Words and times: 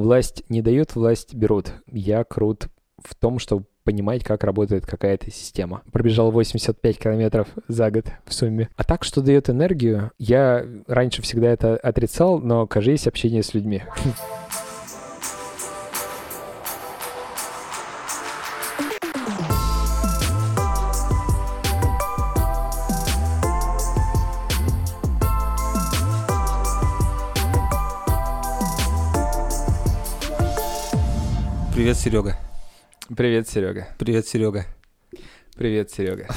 Власть 0.00 0.44
не 0.48 0.62
дают, 0.62 0.94
власть 0.94 1.34
берут. 1.34 1.74
Я 1.86 2.24
крут 2.24 2.68
в 3.04 3.14
том, 3.14 3.38
чтобы 3.38 3.66
понимать, 3.84 4.24
как 4.24 4.44
работает 4.44 4.86
какая-то 4.86 5.30
система. 5.30 5.82
Пробежал 5.92 6.30
85 6.30 6.98
километров 6.98 7.48
за 7.68 7.90
год 7.90 8.06
в 8.24 8.32
сумме. 8.32 8.70
А 8.76 8.84
так, 8.84 9.04
что 9.04 9.20
дает 9.20 9.50
энергию, 9.50 10.10
я 10.18 10.64
раньше 10.86 11.20
всегда 11.20 11.48
это 11.50 11.76
отрицал, 11.76 12.38
но, 12.38 12.66
кажется, 12.66 13.10
общение 13.10 13.42
с 13.42 13.52
людьми. 13.52 13.82
Привет, 31.80 31.96
Серега. 31.96 32.36
Привет, 33.16 33.48
Серега. 33.48 33.88
Привет, 33.98 34.26
Серега. 34.28 34.66
Привет, 35.56 35.90
Серега. 35.90 36.28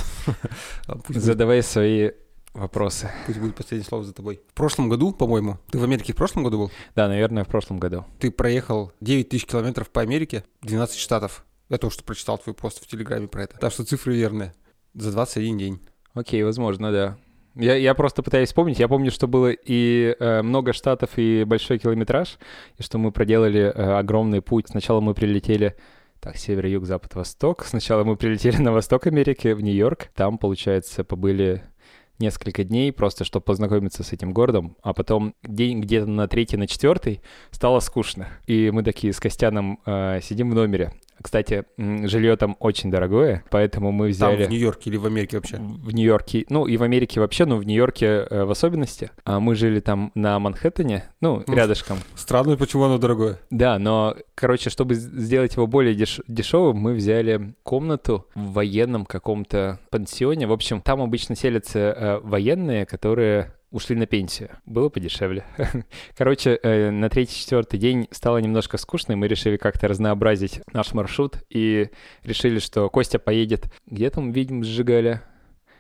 Задавай 1.09 1.61
свои 1.61 2.11
вопросы. 2.53 3.11
Пусть 3.25 3.39
будет 3.39 3.53
последнее 3.53 3.85
слово 3.85 4.05
за 4.05 4.13
тобой. 4.13 4.39
В 4.47 4.53
прошлом 4.53 4.87
году, 4.87 5.11
по-моему, 5.11 5.59
ты 5.69 5.79
в 5.79 5.83
Америке 5.83 6.13
в 6.13 6.15
прошлом 6.15 6.45
году 6.45 6.59
был? 6.59 6.71
Да, 6.95 7.09
наверное, 7.09 7.43
в 7.43 7.49
прошлом 7.49 7.77
году. 7.77 8.05
Ты 8.19 8.31
проехал 8.31 8.93
9 9.01 9.27
тысяч 9.27 9.45
километров 9.45 9.89
по 9.89 9.99
Америке, 9.99 10.45
12 10.61 10.97
штатов. 10.97 11.43
Я 11.67 11.77
только 11.77 11.93
что 11.93 12.05
прочитал 12.05 12.37
твой 12.37 12.55
пост 12.55 12.81
в 12.81 12.87
Телеграме 12.87 13.27
про 13.27 13.43
это. 13.43 13.57
Так 13.57 13.73
что 13.73 13.83
цифры 13.83 14.15
верные. 14.15 14.53
За 14.93 15.11
21 15.11 15.57
день. 15.57 15.81
Окей, 16.13 16.41
возможно, 16.43 16.89
да. 16.93 17.17
Я, 17.55 17.75
я 17.75 17.93
просто 17.93 18.23
пытаюсь 18.23 18.49
вспомнить. 18.49 18.79
Я 18.79 18.87
помню, 18.87 19.11
что 19.11 19.27
было 19.27 19.51
и 19.51 20.15
э, 20.19 20.41
много 20.41 20.73
штатов, 20.73 21.11
и 21.17 21.43
большой 21.43 21.77
километраж, 21.77 22.37
и 22.77 22.83
что 22.83 22.97
мы 22.97 23.11
проделали 23.11 23.61
э, 23.61 23.97
огромный 23.97 24.41
путь. 24.41 24.67
Сначала 24.69 25.01
мы 25.01 25.13
прилетели 25.13 25.75
так, 26.19 26.37
север, 26.37 26.65
юг, 26.67 26.85
запад, 26.85 27.15
восток. 27.15 27.65
Сначала 27.65 28.03
мы 28.03 28.15
прилетели 28.15 28.57
на 28.57 28.71
восток 28.71 29.07
Америки, 29.07 29.49
в 29.53 29.61
Нью-Йорк. 29.61 30.07
Там, 30.15 30.37
получается, 30.37 31.03
побыли 31.03 31.63
несколько 32.19 32.63
дней, 32.63 32.91
просто 32.91 33.23
чтобы 33.23 33.43
познакомиться 33.43 34.03
с 34.03 34.13
этим 34.13 34.31
городом, 34.33 34.77
а 34.81 34.93
потом 34.93 35.35
день 35.43 35.81
где-то 35.81 36.07
на 36.07 36.27
третий, 36.27 36.57
на 36.57 36.67
четвертый 36.67 37.21
стало 37.51 37.79
скучно. 37.81 38.27
И 38.47 38.71
мы 38.71 38.83
такие 38.83 39.13
с 39.13 39.19
Костяном 39.19 39.79
э, 39.85 40.19
сидим 40.21 40.49
в 40.51 40.55
номере. 40.55 40.93
Кстати, 41.23 41.63
жилье 41.77 42.35
там 42.35 42.57
очень 42.59 42.91
дорогое, 42.91 43.45
поэтому 43.49 43.93
мы 43.93 44.09
взяли... 44.09 44.37
Там 44.37 44.47
в 44.47 44.49
Нью-Йорке 44.49 44.89
или 44.89 44.97
в 44.97 45.05
Америке 45.05 45.37
вообще? 45.37 45.57
В 45.57 45.93
Нью-Йорке, 45.93 46.45
ну 46.49 46.67
и 46.67 46.75
в 46.75 46.83
Америке 46.83 47.21
вообще, 47.21 47.45
но 47.45 47.55
в 47.55 47.65
Нью-Йорке 47.65 48.05
э, 48.05 48.43
в 48.43 48.51
особенности. 48.51 49.09
А 49.23 49.39
мы 49.39 49.55
жили 49.55 49.79
там 49.79 50.11
на 50.15 50.37
Манхэттене, 50.37 51.05
ну, 51.21 51.41
ну 51.47 51.55
рядышком. 51.55 51.97
Странно, 52.15 52.57
почему 52.57 52.83
оно 52.83 52.97
дорогое. 52.97 53.39
Да, 53.49 53.79
но, 53.79 54.17
короче, 54.35 54.69
чтобы 54.69 54.95
сделать 54.95 55.55
его 55.55 55.65
более 55.65 55.95
деш- 55.95 56.21
дешевым, 56.27 56.75
мы 56.77 56.93
взяли 56.93 57.55
комнату 57.63 58.27
в 58.35 58.51
военном 58.51 59.05
каком-то 59.05 59.79
пансионе. 59.89 60.45
В 60.45 60.51
общем, 60.51 60.81
там 60.81 61.01
обычно 61.01 61.37
селятся 61.37 61.79
э, 61.79 62.19
военные, 62.19 62.85
которые 62.85 63.53
ушли 63.73 63.95
на 63.95 64.05
пенсию. 64.05 64.51
Было 64.65 64.87
подешевле. 64.87 65.43
Короче, 66.17 66.59
э, 66.61 66.91
на 66.91 67.09
третий-четвертый 67.09 67.79
день 67.79 68.07
стало 68.11 68.37
немножко 68.37 68.77
скучно, 68.77 69.13
и 69.13 69.15
мы 69.15 69.27
решили 69.27 69.57
как-то 69.57 69.87
разнообразить 69.87 70.61
наш 70.71 70.93
маршрут, 70.93 71.39
и 71.49 71.89
решили, 72.23 72.59
что 72.59 72.89
Костя 72.89 73.19
поедет... 73.19 73.65
Где 73.87 74.09
там, 74.09 74.31
видим, 74.31 74.63
сжигали? 74.63 75.21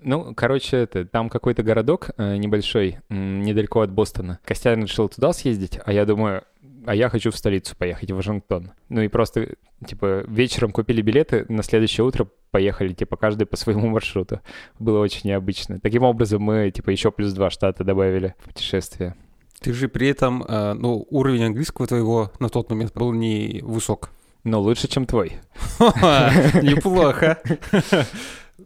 Ну, 0.01 0.33
короче, 0.35 0.77
это, 0.77 1.05
там 1.05 1.29
какой-то 1.29 1.61
городок 1.63 2.09
э, 2.17 2.35
небольшой, 2.37 2.97
недалеко 3.09 3.81
от 3.81 3.91
Бостона. 3.91 4.39
Костян 4.43 4.81
решил 4.81 5.07
туда 5.07 5.31
съездить, 5.31 5.79
а 5.85 5.93
я 5.93 6.05
думаю, 6.05 6.43
а 6.85 6.95
я 6.95 7.09
хочу 7.09 7.31
в 7.31 7.35
столицу 7.35 7.75
поехать, 7.77 8.11
в 8.11 8.15
Вашингтон. 8.15 8.71
Ну 8.89 9.01
и 9.01 9.07
просто, 9.07 9.55
типа, 9.85 10.23
вечером 10.27 10.71
купили 10.71 11.01
билеты, 11.01 11.45
на 11.49 11.63
следующее 11.63 12.05
утро 12.05 12.27
поехали, 12.51 12.93
типа, 12.93 13.17
каждый 13.17 13.45
по 13.45 13.57
своему 13.57 13.87
маршруту. 13.87 14.41
Было 14.79 14.99
очень 14.99 15.29
необычно. 15.29 15.79
Таким 15.79 16.03
образом, 16.03 16.41
мы, 16.41 16.71
типа, 16.71 16.89
еще 16.89 17.11
плюс 17.11 17.33
два 17.33 17.49
штата 17.49 17.83
добавили 17.83 18.35
в 18.39 18.49
путешествие. 18.49 19.15
Ты 19.59 19.73
же 19.73 19.87
при 19.87 20.09
этом, 20.09 20.43
э, 20.43 20.73
ну, 20.73 21.07
уровень 21.09 21.45
английского 21.45 21.87
твоего 21.87 22.31
на 22.39 22.49
тот 22.49 22.69
момент 22.69 22.93
был 22.93 23.13
не 23.13 23.61
высок. 23.63 24.09
Но 24.43 24.61
лучше, 24.61 24.89
чем 24.89 25.05
твой. 25.05 25.37
Неплохо. 25.79 27.39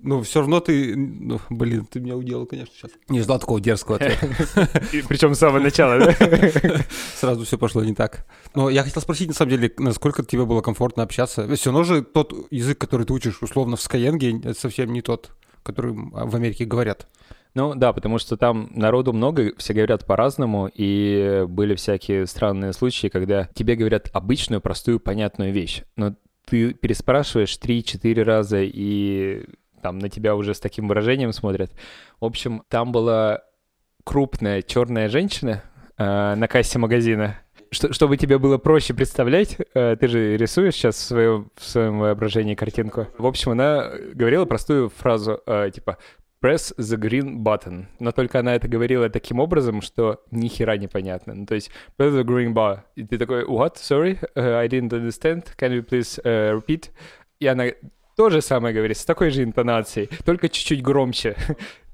Ну, 0.01 0.21
все 0.23 0.39
равно 0.39 0.59
ты, 0.59 0.95
ну, 0.95 1.39
блин, 1.49 1.85
ты 1.85 1.99
меня 1.99 2.15
уделал, 2.15 2.45
конечно, 2.45 2.73
сейчас. 2.75 2.91
Не 3.09 3.21
ждал 3.21 3.39
такого 3.39 3.59
дерзкого 3.59 3.97
ответа. 3.97 4.27
Причем 5.07 5.35
с 5.35 5.39
самого 5.39 5.59
начала, 5.59 5.99
да? 5.99 6.13
Сразу 7.15 7.45
все 7.45 7.57
пошло 7.57 7.83
не 7.83 7.93
так. 7.93 8.25
Но 8.55 8.69
я 8.69 8.83
хотел 8.83 9.01
спросить, 9.01 9.27
на 9.27 9.33
самом 9.33 9.51
деле, 9.51 9.73
насколько 9.77 10.23
тебе 10.23 10.45
было 10.45 10.61
комфортно 10.61 11.03
общаться? 11.03 11.47
Все 11.55 11.71
равно 11.71 11.83
же 11.83 12.01
тот 12.01 12.33
язык, 12.51 12.77
который 12.77 13.05
ты 13.05 13.13
учишь, 13.13 13.41
условно, 13.41 13.75
в 13.75 13.79
Skyeng, 13.79 14.39
это 14.39 14.59
совсем 14.59 14.93
не 14.93 15.01
тот, 15.01 15.31
который 15.63 15.93
в 15.93 16.35
Америке 16.35 16.65
говорят. 16.65 17.07
Ну 17.53 17.73
да, 17.73 17.91
потому 17.91 18.19
что 18.19 18.37
там 18.37 18.69
народу 18.75 19.13
много, 19.13 19.51
все 19.57 19.73
говорят 19.73 20.05
по-разному, 20.05 20.69
и 20.71 21.45
были 21.47 21.73
всякие 21.73 22.27
странные 22.27 22.71
случаи, 22.73 23.07
когда 23.07 23.49
тебе 23.55 23.75
говорят 23.75 24.09
обычную, 24.13 24.61
простую, 24.61 24.99
понятную 24.99 25.51
вещь, 25.51 25.81
но 25.95 26.13
ты 26.45 26.73
переспрашиваешь 26.73 27.57
3-4 27.57 28.23
раза, 28.23 28.61
и 28.61 29.43
там 29.87 29.99
на 29.99 30.09
тебя 30.09 30.35
уже 30.35 30.53
с 30.53 30.59
таким 30.59 30.89
выражением 30.89 31.31
смотрят. 31.31 31.71
В 32.19 32.25
общем, 32.25 32.63
там 32.67 32.91
была 32.91 33.43
крупная 34.03 34.61
черная 34.61 35.07
женщина 35.07 35.63
э, 35.97 36.35
на 36.35 36.47
кассе 36.49 36.77
магазина. 36.77 37.39
Что, 37.71 37.93
чтобы 37.93 38.17
тебе 38.17 38.37
было 38.37 38.57
проще 38.57 38.93
представлять, 38.93 39.57
э, 39.73 39.95
ты 39.97 40.09
же 40.09 40.35
рисуешь 40.35 40.73
сейчас 40.73 40.95
в 40.95 41.03
своем, 41.03 41.51
в 41.55 41.63
своем 41.63 41.99
воображении 41.99 42.55
картинку. 42.55 43.07
В 43.17 43.25
общем, 43.25 43.51
она 43.51 43.89
говорила 44.13 44.43
простую 44.43 44.89
фразу, 44.89 45.39
э, 45.45 45.71
типа 45.73 45.97
press 46.43 46.75
the 46.77 46.97
green 46.97 47.37
button. 47.37 47.85
Но 47.99 48.11
только 48.11 48.39
она 48.39 48.55
это 48.55 48.67
говорила 48.67 49.09
таким 49.09 49.39
образом, 49.39 49.81
что 49.81 50.21
ни 50.31 50.49
хера 50.49 50.75
непонятно. 50.75 51.33
Ну, 51.33 51.45
то 51.45 51.55
есть, 51.55 51.71
press 51.97 52.11
the 52.11 52.25
green 52.25 52.53
bar. 52.53 52.79
И 52.95 53.05
ты 53.05 53.17
такой, 53.17 53.45
what? 53.45 53.75
Sorry, 53.77 54.19
uh, 54.35 54.57
I 54.57 54.67
didn't 54.67 54.91
understand. 54.91 55.45
Can 55.57 55.71
you 55.71 55.81
please 55.81 56.19
uh, 56.25 56.61
repeat? 56.61 56.89
И 57.39 57.47
она 57.47 57.67
то 58.17 58.31
же 58.31 58.41
самое 58.41 58.73
говорит, 58.73 58.97
с 58.97 59.05
такой 59.05 59.29
же 59.29 59.43
интонацией, 59.43 60.09
только 60.25 60.49
чуть-чуть 60.49 60.81
громче. 60.81 61.37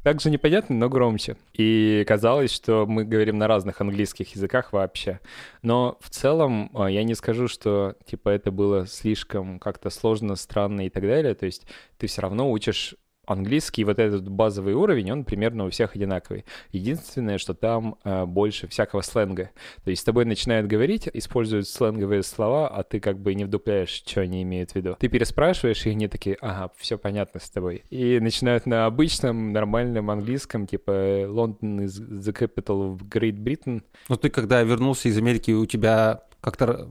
Так 0.03 0.19
же 0.19 0.29
непонятно, 0.29 0.75
но 0.75 0.89
громче. 0.89 1.38
И 1.53 2.03
казалось, 2.06 2.51
что 2.51 2.85
мы 2.85 3.06
говорим 3.06 3.38
на 3.38 3.47
разных 3.47 3.79
английских 3.79 4.35
языках 4.35 4.73
вообще. 4.73 5.22
Но 5.62 5.97
в 6.01 6.09
целом 6.09 6.69
а, 6.73 6.91
я 6.91 7.06
не 7.06 7.16
скажу, 7.16 7.47
что 7.47 7.95
типа 8.06 8.28
это 8.28 8.51
было 8.51 8.85
слишком 8.85 9.59
как-то 9.59 9.89
сложно, 9.89 10.35
странно 10.35 10.88
и 10.88 10.89
так 10.89 11.03
далее. 11.03 11.33
То 11.35 11.45
есть 11.45 11.66
ты 11.97 12.07
все 12.07 12.22
равно 12.22 12.51
учишь 12.51 12.95
английский, 13.25 13.84
вот 13.84 14.00
этот 14.00 14.28
базовый 14.29 14.73
уровень, 14.73 15.11
он 15.11 15.23
примерно 15.23 15.66
у 15.66 15.69
всех 15.69 15.95
одинаковый. 15.95 16.45
Единственное, 16.72 17.38
что 17.38 17.53
там 17.53 17.97
э, 18.03 18.25
больше 18.25 18.67
всякого 18.67 19.01
сленга. 19.01 19.51
То 19.84 19.89
есть 19.89 20.01
с 20.01 20.06
тобой 20.06 20.25
начинают 20.25 20.67
говорить, 20.67 21.09
используют 21.13 21.67
сленговые 21.67 22.23
слова, 22.23 22.67
а 22.67 22.83
ты 22.83 23.00
как 23.00 23.19
бы 23.19 23.33
не 23.33 23.45
вдупляешь, 23.45 23.89
что 23.89 24.22
они 24.22 24.44
имеют 24.44 24.72
в 24.72 24.75
виду. 24.75 24.95
Ты 25.00 25.07
переспрашиваешь, 25.07 25.85
и 25.85 25.91
они 25.91 26.07
такие, 26.07 26.38
ага, 26.41 26.72
все 26.78 26.97
понятно 26.97 27.39
с 27.39 27.50
тобой. 27.50 27.83
И 27.89 28.19
начинают 28.19 28.66
на 28.66 28.85
обычном, 28.85 29.53
нормальном 29.53 30.12
английском, 30.12 30.67
типа 30.67 31.25
Лондон 31.28 31.81
is 31.81 32.00
the 32.00 32.33
capital 32.33 32.95
of 32.95 33.07
Great 33.09 33.38
Britain. 33.38 33.83
Но 34.09 34.17
ты 34.17 34.29
когда 34.29 34.62
вернулся 34.63 35.09
из 35.09 35.17
Америки, 35.17 35.51
у 35.51 35.66
тебя 35.66 36.23
как-то 36.41 36.89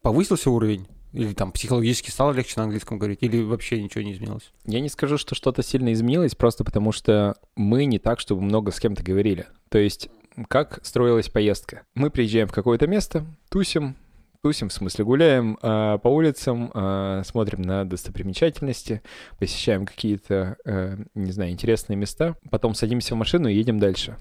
повысился 0.00 0.50
уровень? 0.50 0.86
Или 1.14 1.32
там 1.32 1.52
психологически 1.52 2.10
стало 2.10 2.32
легче 2.32 2.54
на 2.56 2.64
английском 2.64 2.98
говорить? 2.98 3.20
Или 3.22 3.40
вообще 3.40 3.80
ничего 3.80 4.02
не 4.02 4.12
изменилось? 4.12 4.52
Я 4.66 4.80
не 4.80 4.88
скажу, 4.88 5.16
что 5.16 5.36
что-то 5.36 5.62
сильно 5.62 5.92
изменилось, 5.92 6.34
просто 6.34 6.64
потому 6.64 6.90
что 6.90 7.36
мы 7.54 7.84
не 7.84 8.00
так, 8.00 8.18
чтобы 8.18 8.42
много 8.42 8.72
с 8.72 8.80
кем-то 8.80 9.02
говорили. 9.02 9.46
То 9.68 9.78
есть 9.78 10.10
как 10.48 10.80
строилась 10.84 11.28
поездка? 11.28 11.82
Мы 11.94 12.10
приезжаем 12.10 12.48
в 12.48 12.52
какое-то 12.52 12.88
место, 12.88 13.24
тусим, 13.48 13.94
тусим, 14.42 14.68
в 14.68 14.72
смысле 14.72 15.04
гуляем 15.04 15.56
э, 15.62 15.98
по 16.02 16.08
улицам, 16.08 16.72
э, 16.74 17.22
смотрим 17.24 17.62
на 17.62 17.84
достопримечательности, 17.84 19.00
посещаем 19.38 19.86
какие-то, 19.86 20.56
э, 20.64 20.96
не 21.14 21.30
знаю, 21.30 21.52
интересные 21.52 21.96
места, 21.96 22.34
потом 22.50 22.74
садимся 22.74 23.14
в 23.14 23.18
машину 23.18 23.48
и 23.48 23.54
едем 23.54 23.78
дальше. 23.78 24.16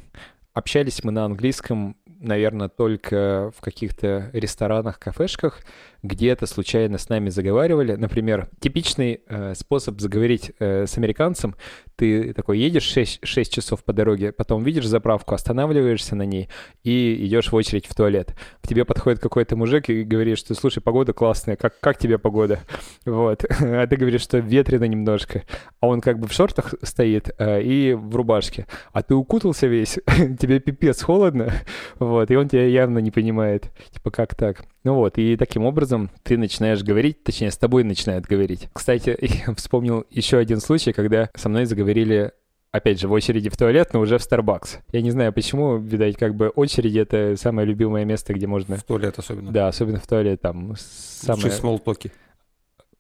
Общались 0.53 1.03
мы 1.03 1.11
на 1.11 1.25
английском, 1.25 1.97
наверное, 2.05 2.69
только 2.69 3.51
в 3.57 3.61
каких-то 3.61 4.29
ресторанах, 4.33 5.00
кафешках, 5.00 5.61
где-то 6.03 6.45
случайно 6.45 7.00
с 7.00 7.09
нами 7.09 7.29
заговаривали. 7.29 7.95
Например, 7.95 8.50
типичный 8.59 9.21
э, 9.27 9.55
способ 9.55 10.00
заговорить 10.00 10.51
э, 10.59 10.85
с 10.85 10.95
американцем. 10.97 11.55
Ты 11.95 12.33
такой 12.33 12.59
едешь 12.59 12.83
6, 12.83 13.25
6 13.25 13.53
часов 13.53 13.83
по 13.83 13.93
дороге, 13.93 14.31
потом 14.31 14.63
видишь 14.63 14.85
заправку, 14.87 15.35
останавливаешься 15.35 16.15
на 16.15 16.23
ней 16.23 16.49
и 16.83 17.25
идешь 17.25 17.51
в 17.51 17.55
очередь 17.55 17.85
в 17.85 17.93
туалет. 17.93 18.35
К 18.61 18.67
тебе 18.67 18.85
подходит 18.85 19.19
какой-то 19.19 19.55
мужик 19.55 19.89
и 19.89 20.03
говорит, 20.03 20.37
что, 20.39 20.55
слушай, 20.55 20.81
погода 20.81 21.13
классная, 21.13 21.55
как, 21.55 21.79
как 21.79 21.97
тебе 21.97 22.17
погода? 22.17 22.59
Вот. 23.05 23.45
А 23.59 23.87
ты 23.87 23.95
говоришь, 23.95 24.21
что 24.21 24.37
ветрено 24.37 24.85
немножко. 24.85 25.43
А 25.79 25.87
он 25.87 26.01
как 26.01 26.19
бы 26.19 26.27
в 26.27 26.33
шортах 26.33 26.73
стоит 26.81 27.29
э, 27.37 27.61
и 27.61 27.93
в 27.93 28.15
рубашке. 28.15 28.65
А 28.91 29.03
ты 29.03 29.15
укутался 29.15 29.67
весь, 29.67 29.99
тебе 30.39 30.59
пипец 30.59 31.01
холодно, 31.01 31.51
вот, 31.99 32.31
и 32.31 32.35
он 32.35 32.47
тебя 32.49 32.65
явно 32.65 32.99
не 32.99 33.11
понимает. 33.11 33.71
Типа, 33.91 34.11
как 34.11 34.35
так? 34.35 34.65
Ну 34.83 34.95
вот, 34.95 35.18
и 35.18 35.38
таким 35.38 35.65
образом 35.65 36.12
ты 36.24 36.38
начинаешь 36.38 36.83
говорить, 36.83 37.24
точнее, 37.24 37.51
с 37.51 37.57
тобой 37.57 37.83
начинают 37.83 38.25
говорить. 38.25 38.69
Кстати, 38.74 39.18
я 39.47 39.53
вспомнил 39.56 40.06
еще 40.09 40.38
один 40.38 40.59
случай, 40.59 40.91
когда 40.91 41.30
со 41.35 41.50
мной 41.50 41.65
заговорили 41.65 42.33
опять 42.71 43.00
же, 43.00 43.07
в 43.07 43.12
очереди 43.12 43.50
в 43.50 43.56
туалет, 43.56 43.94
но 43.94 44.00
уже 44.00 44.18
в 44.18 44.21
Starbucks. 44.21 44.80
Я 44.91 45.01
не 45.01 45.12
знаю, 45.12 45.31
почему, 45.31 45.77
видать, 45.77 46.18
как 46.18 46.35
бы 46.35 46.50
очереди— 46.50 47.00
это 47.01 47.35
самое 47.38 47.68
любимое 47.68 48.03
место, 48.03 48.33
где 48.33 48.47
можно... 48.47 48.77
В 48.77 48.83
туалет 48.83 49.18
особенно. 49.19 49.51
Да, 49.51 49.68
особенно 49.68 50.00
в 50.00 50.07
туалет, 50.07 50.41
там 50.41 50.74
самое... 50.75 51.51
смолтоки. 51.51 52.12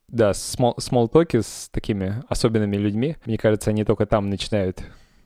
Да, 0.07 0.29
talk 0.29 1.41
с 1.41 1.69
такими 1.69 2.23
особенными 2.29 2.77
людьми. 2.77 3.17
Мне 3.25 3.39
кажется, 3.39 3.71
они 3.71 3.83
только 3.83 4.05
там 4.05 4.29
начинают 4.29 4.83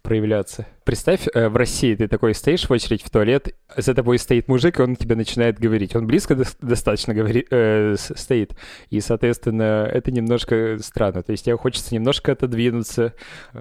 проявляться. 0.07 0.65
Представь, 0.86 1.27
э, 1.33 1.50
в 1.50 1.57
России 1.57 1.94
ты 1.94 2.07
такой 2.07 2.33
стоишь 2.33 2.69
в 2.69 2.71
очередь 2.71 3.04
в 3.04 3.09
туалет, 3.09 3.54
за 3.75 3.94
тобой 3.94 4.18
стоит 4.19 4.48
мужик, 4.48 4.80
и 4.80 4.81
он 4.81 4.95
тебе 4.95 5.15
начинает 5.15 5.59
говорить. 5.59 5.98
Он 5.98 6.07
близко 6.07 6.33
до- 6.33 6.45
достаточно 6.62 7.13
говори, 7.13 7.45
э, 7.51 7.95
стоит. 7.98 8.56
И, 8.89 9.01
соответственно, 9.01 9.86
это 9.92 10.09
немножко 10.12 10.77
странно. 10.80 11.24
То 11.24 11.33
есть 11.33 11.44
тебе 11.44 11.57
хочется 11.57 11.94
немножко 11.94 12.31
отодвинуться, 12.31 13.15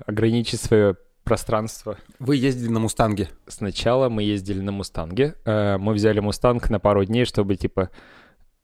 ограничить 0.06 0.60
свое 0.60 0.94
пространство. 1.25 1.98
Вы 2.20 2.37
ездили 2.37 2.70
на 2.70 2.78
Мустанге? 2.78 3.28
Сначала 3.49 4.08
мы 4.08 4.22
ездили 4.22 4.60
на 4.60 4.70
Мустанге. 4.70 5.34
Э, 5.44 5.78
мы 5.78 5.94
взяли 5.94 6.20
Мустанг 6.20 6.70
на 6.70 6.78
пару 6.78 7.04
дней, 7.04 7.25
чтобы, 7.25 7.56
типа, 7.56 7.90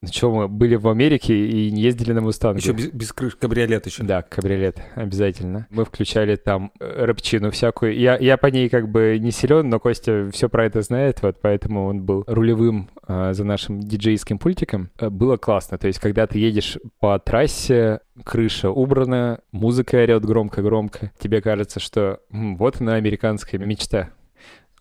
ну 0.02 0.08
что, 0.08 0.32
мы 0.32 0.48
были 0.48 0.74
в 0.74 0.88
Америке 0.88 1.32
и 1.32 1.68
ездили 1.68 2.12
на 2.12 2.20
Мустанге. 2.20 2.58
Еще 2.58 2.72
без, 2.72 2.90
без 2.90 3.12
крыш, 3.12 3.36
кабриолет 3.36 3.86
еще. 3.86 4.02
Да, 4.02 4.22
кабриолет, 4.22 4.82
обязательно. 4.96 5.68
Мы 5.70 5.84
включали 5.84 6.34
там 6.34 6.72
э, 6.80 7.04
рэпчину 7.04 7.52
всякую. 7.52 7.96
Я, 7.96 8.16
я 8.18 8.36
по 8.36 8.48
ней 8.48 8.68
как 8.68 8.90
бы 8.90 9.16
не 9.20 9.30
силен, 9.30 9.68
но 9.68 9.78
Костя 9.78 10.28
все 10.32 10.48
про 10.48 10.66
это 10.66 10.82
знает, 10.82 11.22
вот 11.22 11.36
поэтому 11.40 11.86
он 11.86 12.02
был 12.02 12.24
рулевым 12.26 12.90
э, 13.06 13.32
за 13.32 13.44
нашим 13.44 13.78
диджейским 13.78 14.38
пультиком. 14.38 14.90
Э, 14.98 15.08
было 15.08 15.36
классно, 15.36 15.78
то 15.78 15.86
есть 15.86 16.00
когда 16.00 16.26
ты 16.26 16.40
едешь 16.40 16.78
по 16.98 17.16
трассе, 17.20 18.00
крыша 18.24 18.70
убрана, 18.70 19.38
музыка 19.52 19.98
орет 19.98 20.24
громко-громко, 20.24 21.12
тебе 21.20 21.40
кажется, 21.40 21.78
что 21.78 22.18
м, 22.32 22.56
вот 22.56 22.80
она 22.80 22.94
американская 22.94 23.60
мечта. 23.60 24.10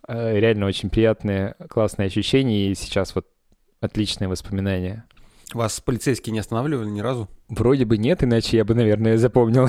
Э, 0.08 0.40
реально 0.40 0.66
очень 0.66 0.90
приятные, 0.90 1.56
классные 1.70 2.08
ощущения, 2.08 2.72
и 2.72 2.76
сейчас 2.76 3.14
вот 3.14 3.28
отличные 3.82 4.30
воспоминания. 4.30 5.06
Вас 5.54 5.82
полицейские 5.82 6.32
не 6.32 6.40
останавливали 6.40 6.90
ни 6.90 7.02
разу? 7.02 7.28
Вроде 7.50 7.84
бы 7.84 7.98
нет, 7.98 8.24
иначе 8.24 8.56
я 8.58 8.64
бы, 8.64 8.74
наверное, 8.74 9.18
запомнил. 9.18 9.68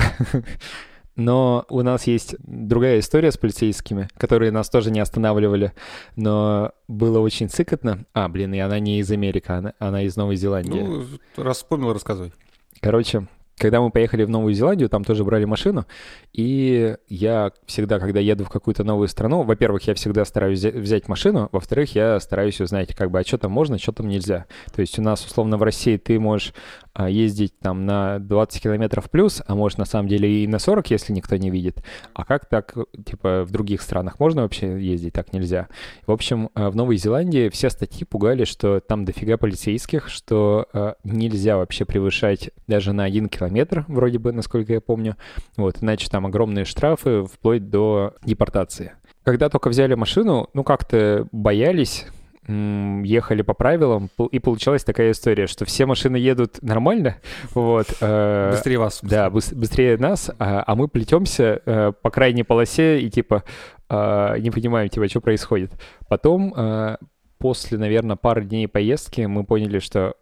Но 1.15 1.65
у 1.69 1.81
нас 1.81 2.07
есть 2.07 2.35
другая 2.39 2.99
история 2.99 3.31
с 3.31 3.37
полицейскими, 3.37 4.07
которые 4.17 4.51
нас 4.51 4.69
тоже 4.69 4.89
не 4.89 4.99
останавливали, 4.99 5.73
но 6.15 6.71
было 6.87 7.19
очень 7.19 7.49
цикотно. 7.49 8.05
А, 8.13 8.27
блин, 8.29 8.51
и 8.55 8.57
она 8.57 8.79
не 8.79 8.97
из 8.97 9.11
Америки, 9.11 9.45
она, 9.47 9.73
она 9.77 10.01
из 10.01 10.15
Новой 10.15 10.37
Зеландии. 10.37 10.79
Ну, 10.79 11.05
раз 11.37 11.57
вспомнил, 11.57 11.93
рассказывай. 11.93 12.33
Короче, 12.79 13.27
когда 13.57 13.81
мы 13.81 13.91
поехали 13.91 14.23
в 14.23 14.29
Новую 14.29 14.53
Зеландию, 14.53 14.89
там 14.89 15.03
тоже 15.03 15.23
брали 15.23 15.45
машину, 15.45 15.85
и 16.33 16.95
я 17.07 17.51
всегда, 17.65 17.99
когда 17.99 18.19
еду 18.19 18.45
в 18.45 18.49
какую-то 18.49 18.83
новую 18.83 19.07
страну, 19.07 19.43
во-первых, 19.43 19.83
я 19.87 19.93
всегда 19.93 20.25
стараюсь 20.25 20.63
взять 20.63 21.07
машину, 21.07 21.49
во-вторых, 21.51 21.95
я 21.95 22.19
стараюсь 22.19 22.59
узнать, 22.61 22.95
как 22.95 23.11
бы, 23.11 23.19
а 23.19 23.23
что 23.23 23.37
там 23.37 23.51
можно, 23.51 23.77
что 23.77 23.91
там 23.91 24.07
нельзя. 24.07 24.45
То 24.73 24.81
есть 24.81 24.97
у 24.99 25.01
нас, 25.01 25.25
условно, 25.25 25.57
в 25.57 25.63
России 25.63 25.97
ты 25.97 26.19
можешь 26.19 26.53
ездить 26.97 27.57
там 27.59 27.85
на 27.85 28.19
20 28.19 28.61
километров 28.61 29.09
плюс, 29.09 29.41
а 29.47 29.55
может, 29.55 29.77
на 29.77 29.85
самом 29.85 30.07
деле, 30.07 30.43
и 30.43 30.47
на 30.47 30.59
40, 30.59 30.91
если 30.91 31.13
никто 31.13 31.35
не 31.37 31.49
видит. 31.49 31.83
А 32.13 32.25
как 32.25 32.45
так, 32.47 32.75
типа, 33.05 33.43
в 33.45 33.51
других 33.51 33.81
странах 33.81 34.19
можно 34.19 34.43
вообще 34.43 34.79
ездить, 34.79 35.13
так 35.13 35.33
нельзя? 35.33 35.67
В 36.05 36.11
общем, 36.11 36.49
а, 36.53 36.69
в 36.69 36.75
Новой 36.75 36.97
Зеландии 36.97 37.49
все 37.49 37.69
статьи 37.69 38.05
пугали, 38.05 38.43
что 38.43 38.79
там 38.79 39.05
дофига 39.05 39.37
полицейских, 39.37 40.09
что 40.09 40.67
а, 40.73 40.95
нельзя 41.03 41.57
вообще 41.57 41.85
превышать 41.85 42.51
даже 42.67 42.93
на 42.93 43.03
один 43.03 43.29
километр, 43.29 43.85
вроде 43.87 44.19
бы, 44.19 44.31
насколько 44.31 44.73
я 44.73 44.81
помню. 44.81 45.17
Вот, 45.57 45.77
иначе 45.81 46.09
там 46.09 46.25
огромные 46.25 46.65
штрафы, 46.65 47.23
вплоть 47.23 47.69
до 47.69 48.15
депортации. 48.23 48.93
Когда 49.23 49.49
только 49.49 49.69
взяли 49.69 49.95
машину, 49.95 50.49
ну, 50.53 50.63
как-то 50.63 51.27
боялись, 51.31 52.05
ехали 52.47 53.41
по 53.41 53.53
правилам, 53.53 54.09
и 54.31 54.39
получилась 54.39 54.83
такая 54.83 55.11
история, 55.11 55.47
что 55.47 55.65
все 55.65 55.85
машины 55.85 56.17
едут 56.17 56.61
нормально, 56.61 57.17
вот. 57.53 57.87
Э, 58.01 58.51
быстрее 58.51 58.79
вас. 58.79 58.99
Да, 59.01 59.29
быстрее 59.29 59.97
нас, 59.97 60.29
а, 60.39 60.63
а 60.65 60.75
мы 60.75 60.87
плетемся 60.87 61.61
э, 61.65 61.93
по 62.01 62.09
крайней 62.09 62.43
полосе 62.43 62.99
и 62.99 63.09
типа 63.09 63.43
э, 63.89 64.35
не 64.39 64.51
понимаем, 64.51 64.89
типа, 64.89 65.07
что 65.07 65.21
происходит. 65.21 65.71
Потом, 66.09 66.97
после, 67.37 67.77
наверное, 67.77 68.15
пары 68.15 68.43
дней 68.43 68.67
поездки, 68.67 69.21
мы 69.21 69.45
поняли, 69.45 69.79
что 69.79 70.15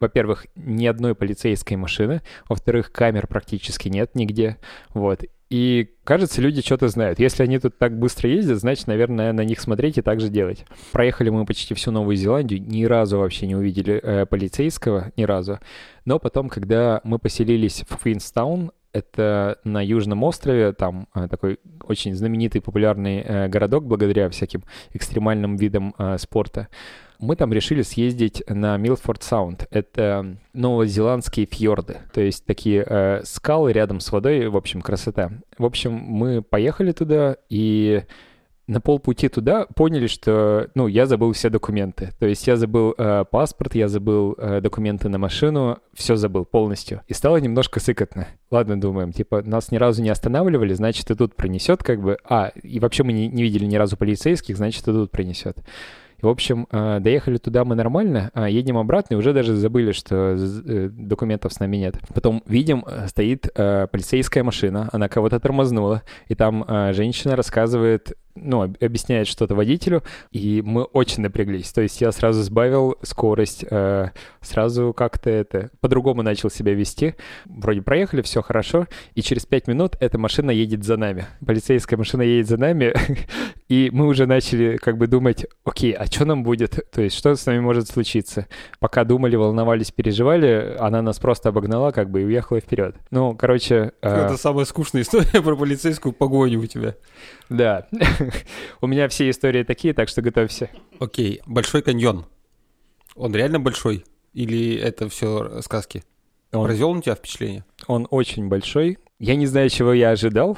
во-первых, 0.00 0.46
ни 0.54 0.86
одной 0.86 1.14
полицейской 1.14 1.76
машины, 1.76 2.22
во-вторых, 2.48 2.92
камер 2.92 3.26
практически 3.26 3.88
нет 3.88 4.14
нигде, 4.14 4.56
вот. 4.94 5.22
И, 5.50 5.94
кажется, 6.04 6.42
люди 6.42 6.60
что-то 6.60 6.88
знают. 6.88 7.18
Если 7.18 7.42
они 7.42 7.58
тут 7.58 7.78
так 7.78 7.98
быстро 7.98 8.28
ездят, 8.28 8.58
значит, 8.58 8.86
наверное, 8.86 9.32
на 9.32 9.42
них 9.42 9.60
смотреть 9.60 9.96
и 9.96 10.02
так 10.02 10.20
же 10.20 10.28
делать. 10.28 10.66
Проехали 10.92 11.30
мы 11.30 11.46
почти 11.46 11.72
всю 11.72 11.90
Новую 11.90 12.16
Зеландию, 12.16 12.60
ни 12.60 12.84
разу 12.84 13.18
вообще 13.18 13.46
не 13.46 13.56
увидели 13.56 13.98
э, 14.02 14.26
полицейского, 14.26 15.10
ни 15.16 15.22
разу. 15.22 15.58
Но 16.04 16.18
потом, 16.18 16.50
когда 16.50 17.00
мы 17.02 17.18
поселились 17.18 17.84
в 17.88 17.96
Квинстаун, 17.96 18.72
это 18.98 19.58
на 19.64 19.84
Южном 19.84 20.22
острове, 20.24 20.72
там 20.72 21.08
э, 21.14 21.28
такой 21.28 21.58
очень 21.82 22.14
знаменитый, 22.14 22.60
популярный 22.60 23.20
э, 23.20 23.48
городок 23.48 23.84
благодаря 23.84 24.28
всяким 24.28 24.62
экстремальным 24.92 25.56
видам 25.56 25.94
э, 25.98 26.18
спорта, 26.18 26.68
мы 27.18 27.34
там 27.34 27.52
решили 27.52 27.82
съездить 27.82 28.42
на 28.48 28.76
Милфорд 28.76 29.22
Саунд. 29.22 29.66
Это 29.70 30.36
новозеландские 30.52 31.46
фьорды, 31.46 31.98
то 32.12 32.20
есть 32.20 32.46
такие 32.46 32.84
э, 32.86 33.22
скалы 33.24 33.72
рядом 33.72 34.00
с 34.00 34.12
водой, 34.12 34.48
в 34.48 34.56
общем, 34.56 34.82
красота. 34.82 35.32
В 35.58 35.64
общем, 35.64 35.92
мы 35.92 36.42
поехали 36.42 36.92
туда 36.92 37.36
и 37.48 38.04
на 38.68 38.80
полпути 38.80 39.28
туда 39.28 39.66
поняли, 39.74 40.06
что, 40.06 40.68
ну, 40.74 40.86
я 40.86 41.06
забыл 41.06 41.32
все 41.32 41.48
документы. 41.48 42.10
То 42.18 42.26
есть 42.26 42.46
я 42.46 42.56
забыл 42.56 42.94
э, 42.96 43.24
паспорт, 43.28 43.74
я 43.74 43.88
забыл 43.88 44.34
э, 44.38 44.60
документы 44.60 45.08
на 45.08 45.18
машину, 45.18 45.78
все 45.94 46.16
забыл 46.16 46.44
полностью. 46.44 47.00
И 47.08 47.14
стало 47.14 47.38
немножко 47.38 47.80
сыкотно. 47.80 48.28
Ладно, 48.50 48.80
думаем, 48.80 49.12
типа, 49.12 49.42
нас 49.42 49.72
ни 49.72 49.78
разу 49.78 50.02
не 50.02 50.10
останавливали, 50.10 50.74
значит, 50.74 51.10
и 51.10 51.14
тут 51.14 51.34
пронесет 51.34 51.82
как 51.82 52.00
бы... 52.00 52.18
А, 52.28 52.52
и 52.62 52.78
вообще 52.78 53.04
мы 53.04 53.12
не, 53.12 53.28
не 53.28 53.42
видели 53.42 53.64
ни 53.64 53.76
разу 53.76 53.96
полицейских, 53.96 54.56
значит, 54.58 54.86
и 54.86 54.92
тут 54.92 55.10
пронесет. 55.10 55.58
И, 56.20 56.26
в 56.26 56.28
общем, 56.28 56.66
э, 56.70 56.98
доехали 57.00 57.36
туда 57.36 57.64
мы 57.64 57.74
нормально, 57.74 58.30
а 58.34 58.48
едем 58.48 58.76
обратно 58.76 59.14
и 59.14 59.16
уже 59.16 59.32
даже 59.32 59.54
забыли, 59.54 59.92
что 59.92 60.36
э, 60.36 60.88
документов 60.90 61.52
с 61.52 61.60
нами 61.60 61.76
нет. 61.76 61.96
Потом 62.12 62.42
видим, 62.46 62.84
э, 62.86 63.06
стоит 63.08 63.52
полицейская 63.54 64.42
машина, 64.42 64.88
она 64.92 65.08
кого-то 65.08 65.38
тормознула, 65.38 66.02
и 66.26 66.34
там 66.34 66.64
женщина 66.92 67.36
рассказывает 67.36 68.12
ну, 68.42 68.62
объясняет 68.62 69.26
что-то 69.26 69.54
водителю, 69.54 70.02
и 70.30 70.62
мы 70.64 70.82
очень 70.84 71.22
напряглись. 71.22 71.72
То 71.72 71.82
есть 71.82 72.00
я 72.00 72.12
сразу 72.12 72.42
сбавил 72.42 72.96
скорость, 73.02 73.64
э, 73.70 74.08
сразу 74.40 74.92
как-то 74.92 75.30
это 75.30 75.70
по-другому 75.80 76.22
начал 76.22 76.50
себя 76.50 76.74
вести. 76.74 77.14
Вроде 77.46 77.82
проехали, 77.82 78.22
все 78.22 78.42
хорошо, 78.42 78.86
и 79.14 79.22
через 79.22 79.46
пять 79.46 79.66
минут 79.68 79.96
эта 80.00 80.18
машина 80.18 80.50
едет 80.50 80.84
за 80.84 80.96
нами. 80.96 81.26
Полицейская 81.44 81.98
машина 81.98 82.22
едет 82.22 82.48
за 82.48 82.56
нами, 82.56 82.94
и 83.68 83.90
мы 83.92 84.06
уже 84.06 84.26
начали 84.26 84.76
как 84.76 84.98
бы 84.98 85.06
думать, 85.06 85.46
окей, 85.64 85.92
а 85.92 86.06
что 86.06 86.24
нам 86.24 86.42
будет? 86.42 86.90
То 86.92 87.02
есть 87.02 87.16
что 87.16 87.34
с 87.34 87.46
нами 87.46 87.60
может 87.60 87.88
случиться? 87.88 88.46
Пока 88.78 89.04
думали, 89.04 89.36
волновались, 89.36 89.90
переживали, 89.90 90.76
она 90.78 91.02
нас 91.02 91.18
просто 91.18 91.50
обогнала 91.50 91.90
как 91.90 92.10
бы 92.10 92.22
и 92.22 92.24
уехала 92.24 92.60
вперед. 92.60 92.96
Ну, 93.10 93.34
короче... 93.36 93.92
Э... 94.02 94.26
Это 94.26 94.36
самая 94.36 94.64
скучная 94.64 95.02
история 95.02 95.42
про 95.42 95.56
полицейскую 95.56 96.12
погоню 96.12 96.60
у 96.60 96.66
тебя. 96.66 96.94
Да. 97.48 97.86
У 98.80 98.86
меня 98.86 99.08
все 99.08 99.30
истории 99.30 99.62
такие, 99.62 99.94
так 99.94 100.08
что 100.08 100.22
готовься. 100.22 100.70
Окей, 100.98 101.40
Большой 101.46 101.82
каньон. 101.82 102.26
Он 103.14 103.34
реально 103.34 103.58
большой? 103.58 104.04
Или 104.32 104.76
это 104.76 105.08
все 105.08 105.60
сказки? 105.62 106.04
Он... 106.52 106.64
Произвел 106.64 106.94
на 106.94 107.02
тебя 107.02 107.14
впечатление? 107.14 107.64
Он 107.86 108.06
очень 108.10 108.48
большой. 108.48 108.98
Я 109.18 109.34
не 109.34 109.46
знаю, 109.46 109.68
чего 109.70 109.92
я 109.92 110.10
ожидал, 110.10 110.56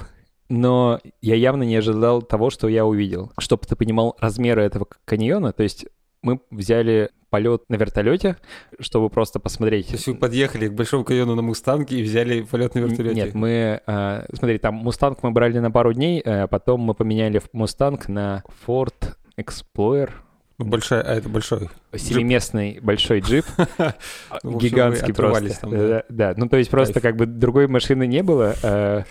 но 0.48 1.00
я 1.22 1.34
явно 1.36 1.62
не 1.62 1.76
ожидал 1.76 2.20
того, 2.20 2.50
что 2.50 2.68
я 2.68 2.84
увидел. 2.84 3.32
Чтобы 3.38 3.66
ты 3.66 3.76
понимал 3.76 4.16
размеры 4.20 4.62
этого 4.62 4.86
каньона, 5.04 5.52
то 5.52 5.62
есть 5.62 5.86
мы 6.22 6.40
взяли 6.50 7.10
полет 7.30 7.62
на 7.68 7.76
вертолете, 7.76 8.36
чтобы 8.80 9.08
просто 9.08 9.38
посмотреть. 9.38 9.86
То 9.86 9.92
есть 9.92 10.06
вы 10.06 10.14
подъехали 10.14 10.68
к 10.68 10.72
Большому 10.72 11.04
каньону 11.04 11.34
на 11.36 11.42
Мустанге 11.42 12.00
и 12.00 12.02
взяли 12.02 12.42
полет 12.42 12.74
на 12.74 12.80
вертолете? 12.80 13.14
Нет, 13.14 13.34
мы... 13.34 13.80
Э, 13.86 14.26
смотри, 14.34 14.58
там 14.58 14.74
Мустанг 14.74 15.22
мы 15.22 15.30
брали 15.30 15.58
на 15.58 15.70
пару 15.70 15.92
дней, 15.92 16.20
э, 16.24 16.48
потом 16.48 16.80
мы 16.80 16.94
поменяли 16.94 17.40
Мустанг 17.52 18.08
на 18.08 18.42
Ford 18.66 19.14
Explorer. 19.38 20.10
Большой, 20.58 21.00
а 21.00 21.14
это 21.14 21.28
большой. 21.30 21.70
Семиместный 21.96 22.74
джип. 22.74 22.84
большой 22.84 23.20
джип. 23.20 23.46
Гигантский 24.44 25.14
просто. 25.14 26.04
Да, 26.10 26.34
ну 26.36 26.48
то 26.48 26.58
есть 26.58 26.68
просто 26.68 27.00
как 27.00 27.16
бы 27.16 27.24
другой 27.24 27.66
машины 27.66 28.06
не 28.06 28.22
было. 28.22 29.06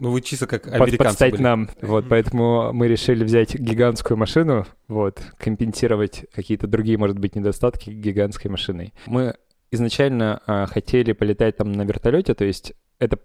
Ну, 0.00 0.10
вы 0.10 0.22
чисто 0.22 0.46
как 0.46 0.62
под- 0.64 0.72
американцы 0.74 0.98
подстать 0.98 1.32
были. 1.32 1.42
нам. 1.42 1.70
Вот, 1.82 2.06
поэтому 2.08 2.72
мы 2.72 2.88
решили 2.88 3.22
взять 3.22 3.54
гигантскую 3.54 4.16
машину, 4.16 4.66
вот, 4.88 5.20
компенсировать 5.38 6.24
какие-то 6.34 6.66
другие, 6.66 6.96
может 6.98 7.18
быть, 7.18 7.36
недостатки 7.36 7.90
гигантской 7.90 8.50
машиной. 8.50 8.92
Мы 9.06 9.34
изначально 9.70 10.40
а, 10.46 10.66
хотели 10.66 11.12
полетать 11.12 11.56
там 11.58 11.70
на 11.72 11.82
вертолете, 11.82 12.34
то 12.34 12.44
есть 12.44 12.72
это, 12.98 13.18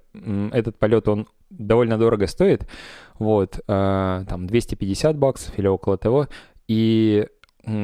этот 0.52 0.78
полет, 0.78 1.08
он 1.08 1.28
довольно 1.50 1.98
дорого 1.98 2.28
стоит, 2.28 2.68
вот, 3.20 3.60
а, 3.68 4.24
там 4.26 4.46
250 4.46 5.18
баксов 5.18 5.58
или 5.58 5.68
около 5.68 5.98
того, 5.98 6.28
и 6.68 7.28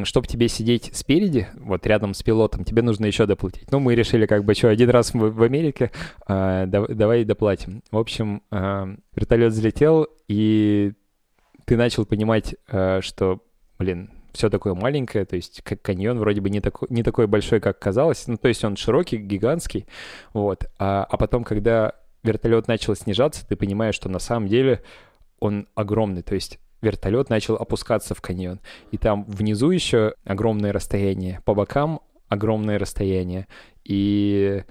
чтобы 0.03 0.27
тебе 0.27 0.47
сидеть 0.47 0.91
спереди, 0.93 1.47
вот 1.55 1.85
рядом 1.87 2.13
с 2.13 2.21
пилотом, 2.23 2.63
тебе 2.63 2.81
нужно 2.81 3.05
еще 3.05 3.25
доплатить. 3.25 3.71
Ну, 3.71 3.79
мы 3.79 3.95
решили, 3.95 4.25
как 4.25 4.43
бы, 4.43 4.53
что, 4.53 4.69
один 4.69 4.89
раз 4.89 5.13
в, 5.13 5.17
в 5.17 5.43
Америке, 5.43 5.91
а, 6.27 6.65
дав- 6.65 6.89
давай 6.89 7.23
доплатим. 7.23 7.83
В 7.91 7.97
общем, 7.97 8.43
а, 8.51 8.89
вертолет 9.15 9.53
взлетел, 9.53 10.07
и 10.27 10.93
ты 11.65 11.77
начал 11.77 12.05
понимать, 12.05 12.55
а, 12.69 13.01
что, 13.01 13.41
блин, 13.79 14.11
все 14.33 14.49
такое 14.49 14.73
маленькое, 14.73 15.25
то 15.25 15.35
есть 15.35 15.61
как 15.63 15.81
каньон 15.81 16.19
вроде 16.19 16.41
бы 16.41 16.49
не 16.49 16.61
такой, 16.61 16.87
не 16.89 17.03
такой 17.03 17.27
большой, 17.27 17.59
как 17.59 17.79
казалось. 17.79 18.27
Ну, 18.27 18.37
то 18.37 18.47
есть 18.47 18.63
он 18.63 18.75
широкий, 18.75 19.17
гигантский, 19.17 19.87
вот. 20.33 20.65
А, 20.79 21.05
а 21.09 21.17
потом, 21.17 21.43
когда 21.43 21.95
вертолет 22.23 22.67
начал 22.67 22.95
снижаться, 22.95 23.45
ты 23.47 23.55
понимаешь, 23.55 23.95
что 23.95 24.09
на 24.09 24.19
самом 24.19 24.47
деле 24.47 24.83
он 25.39 25.67
огромный, 25.75 26.21
то 26.21 26.35
есть 26.35 26.59
вертолет 26.81 27.29
начал 27.29 27.55
опускаться 27.55 28.15
в 28.15 28.21
каньон. 28.21 28.59
И 28.91 28.97
там 28.97 29.25
внизу 29.25 29.71
еще 29.71 30.15
огромное 30.23 30.73
расстояние, 30.73 31.41
по 31.45 31.53
бокам 31.53 32.01
огромное 32.27 32.79
расстояние. 32.79 33.47
И 33.83 34.63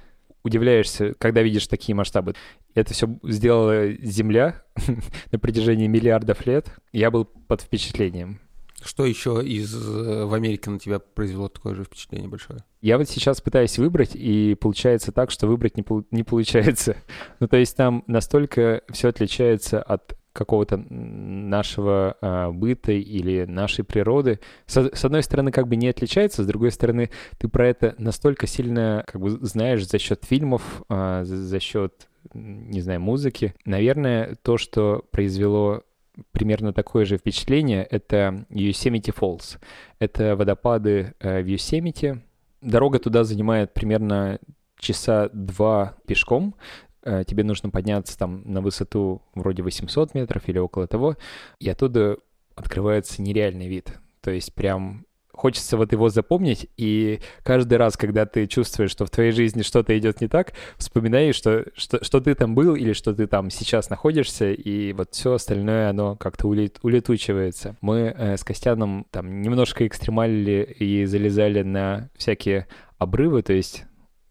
удивляешься, 0.42 1.14
когда 1.18 1.42
видишь 1.42 1.66
такие 1.66 1.94
масштабы. 1.94 2.34
Это 2.74 2.94
все 2.94 3.08
сделала 3.24 3.92
Земля 3.92 4.62
на 5.32 5.38
протяжении 5.38 5.86
миллиардов 5.86 6.46
лет. 6.46 6.72
Я 6.92 7.10
был 7.10 7.24
под 7.24 7.60
впечатлением. 7.62 8.40
Что 8.82 9.04
еще 9.04 9.42
из 9.44 9.74
э, 9.74 10.24
в 10.24 10.32
Америке 10.32 10.70
на 10.70 10.78
тебя 10.78 11.00
произвело 11.00 11.48
такое 11.48 11.74
же 11.74 11.84
впечатление 11.84 12.28
большое? 12.28 12.60
Я 12.80 12.96
вот 12.96 13.10
сейчас 13.10 13.42
пытаюсь 13.42 13.76
выбрать, 13.76 14.12
и 14.14 14.54
получается 14.54 15.12
так, 15.12 15.30
что 15.30 15.46
выбрать 15.46 15.76
не, 15.76 15.82
пол- 15.82 16.06
не 16.10 16.22
получается. 16.22 16.96
Ну, 17.40 17.48
то 17.48 17.56
есть 17.58 17.76
там 17.76 18.04
настолько 18.06 18.82
все 18.88 19.08
отличается 19.08 19.82
от 19.82 20.16
какого-то 20.40 20.78
нашего 20.88 22.16
а, 22.22 22.50
быта 22.50 22.92
или 22.92 23.44
нашей 23.44 23.84
природы. 23.84 24.40
С, 24.64 24.90
с 24.94 25.04
одной 25.04 25.22
стороны, 25.22 25.52
как 25.52 25.68
бы 25.68 25.76
не 25.76 25.88
отличается, 25.88 26.42
с 26.42 26.46
другой 26.46 26.70
стороны, 26.70 27.10
ты 27.36 27.46
про 27.46 27.68
это 27.68 27.94
настолько 27.98 28.46
сильно 28.46 29.04
как 29.06 29.20
бы 29.20 29.28
знаешь 29.28 29.86
за 29.86 29.98
счет 29.98 30.24
фильмов, 30.24 30.82
а, 30.88 31.24
за, 31.24 31.36
за 31.36 31.60
счет, 31.60 32.08
не 32.32 32.80
знаю, 32.80 33.02
музыки. 33.02 33.54
Наверное, 33.66 34.38
то, 34.42 34.56
что 34.56 35.04
произвело 35.10 35.82
примерно 36.32 36.72
такое 36.72 37.04
же 37.04 37.18
впечатление, 37.18 37.84
это 37.84 38.46
Yosemite 38.48 39.14
Falls. 39.14 39.58
Это 39.98 40.36
водопады 40.36 41.12
э, 41.20 41.42
в 41.42 41.46
Yosemite. 41.46 42.18
Дорога 42.62 42.98
туда 42.98 43.24
занимает 43.24 43.74
примерно 43.74 44.38
часа 44.78 45.28
два 45.34 45.96
пешком. 46.06 46.54
Э, 47.02 47.24
Тебе 47.26 47.44
нужно 47.44 47.70
подняться 47.70 48.18
там 48.18 48.42
на 48.44 48.60
высоту 48.60 49.22
вроде 49.34 49.62
800 49.62 50.14
метров 50.14 50.48
или 50.48 50.58
около 50.58 50.86
того, 50.86 51.16
и 51.58 51.68
оттуда 51.68 52.18
открывается 52.54 53.22
нереальный 53.22 53.68
вид. 53.68 53.98
То 54.20 54.30
есть 54.30 54.54
прям 54.54 55.06
хочется 55.40 55.78
вот 55.78 55.92
его 55.92 56.10
запомнить, 56.10 56.68
и 56.76 57.20
каждый 57.42 57.78
раз, 57.78 57.96
когда 57.96 58.26
ты 58.26 58.46
чувствуешь, 58.46 58.90
что 58.90 59.06
в 59.06 59.10
твоей 59.10 59.32
жизни 59.32 59.62
что-то 59.62 59.98
идет 59.98 60.20
не 60.20 60.28
так, 60.28 60.52
вспоминай, 60.76 61.32
что, 61.32 61.64
что, 61.74 62.04
что 62.04 62.20
ты 62.20 62.34
там 62.34 62.54
был 62.54 62.74
или 62.74 62.92
что 62.92 63.14
ты 63.14 63.26
там 63.26 63.50
сейчас 63.50 63.88
находишься, 63.88 64.52
и 64.52 64.92
вот 64.92 65.14
все 65.14 65.32
остальное, 65.32 65.88
оно 65.88 66.16
как-то 66.16 66.46
улет, 66.46 66.78
улетучивается. 66.82 67.76
Мы 67.80 68.14
э, 68.14 68.36
с 68.36 68.44
Костяном 68.44 69.06
там 69.10 69.40
немножко 69.40 69.86
экстремалили 69.86 70.76
и 70.78 71.06
залезали 71.06 71.62
на 71.62 72.10
всякие 72.16 72.66
обрывы, 72.98 73.42
то 73.42 73.54
есть 73.54 73.84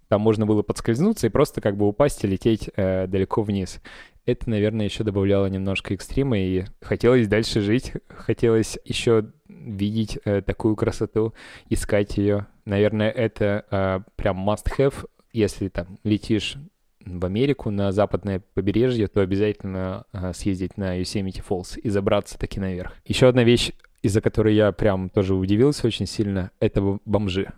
там 0.10 0.22
можно 0.22 0.46
было 0.46 0.64
подскользнуться 0.64 1.28
и 1.28 1.30
просто 1.30 1.62
как 1.62 1.78
бы 1.78 1.88
упасть 1.88 2.24
и 2.24 2.28
лететь 2.28 2.70
э, 2.76 3.08
далеко 3.08 3.44
вниз. 3.44 3.80
Это, 4.26 4.50
наверное, 4.50 4.86
еще 4.86 5.04
добавляло 5.04 5.46
немножко 5.46 5.94
экстрима, 5.94 6.38
и 6.38 6.66
хотелось 6.82 7.28
дальше 7.28 7.62
жить, 7.62 7.94
хотелось 8.10 8.78
еще 8.86 9.32
видеть 9.48 10.20
э, 10.26 10.42
такую 10.42 10.76
красоту, 10.76 11.34
искать 11.70 12.18
ее. 12.18 12.48
Наверное, 12.66 13.12
это 13.12 13.66
э, 13.70 14.00
прям 14.16 14.50
must-have, 14.50 15.08
если 15.32 15.70
там 15.70 16.00
летишь 16.04 16.58
в 17.06 17.26
Америку 17.26 17.70
на 17.70 17.92
западное 17.92 18.42
побережье, 18.56 19.08
то 19.08 19.22
обязательно 19.22 20.06
э, 20.12 20.34
съездить 20.34 20.76
на 20.76 21.00
Yosemite 21.00 21.44
Falls 21.48 21.80
и 21.80 21.90
забраться 21.90 22.38
таки 22.38 22.60
наверх. 22.60 22.94
Еще 23.06 23.28
одна 23.28 23.44
вещь, 23.44 23.72
из-за 24.02 24.22
которой 24.22 24.56
я 24.56 24.72
прям 24.72 25.10
тоже 25.10 25.36
удивился 25.36 25.86
очень 25.86 26.08
сильно, 26.08 26.50
это 26.60 27.00
бомжи 27.06 27.54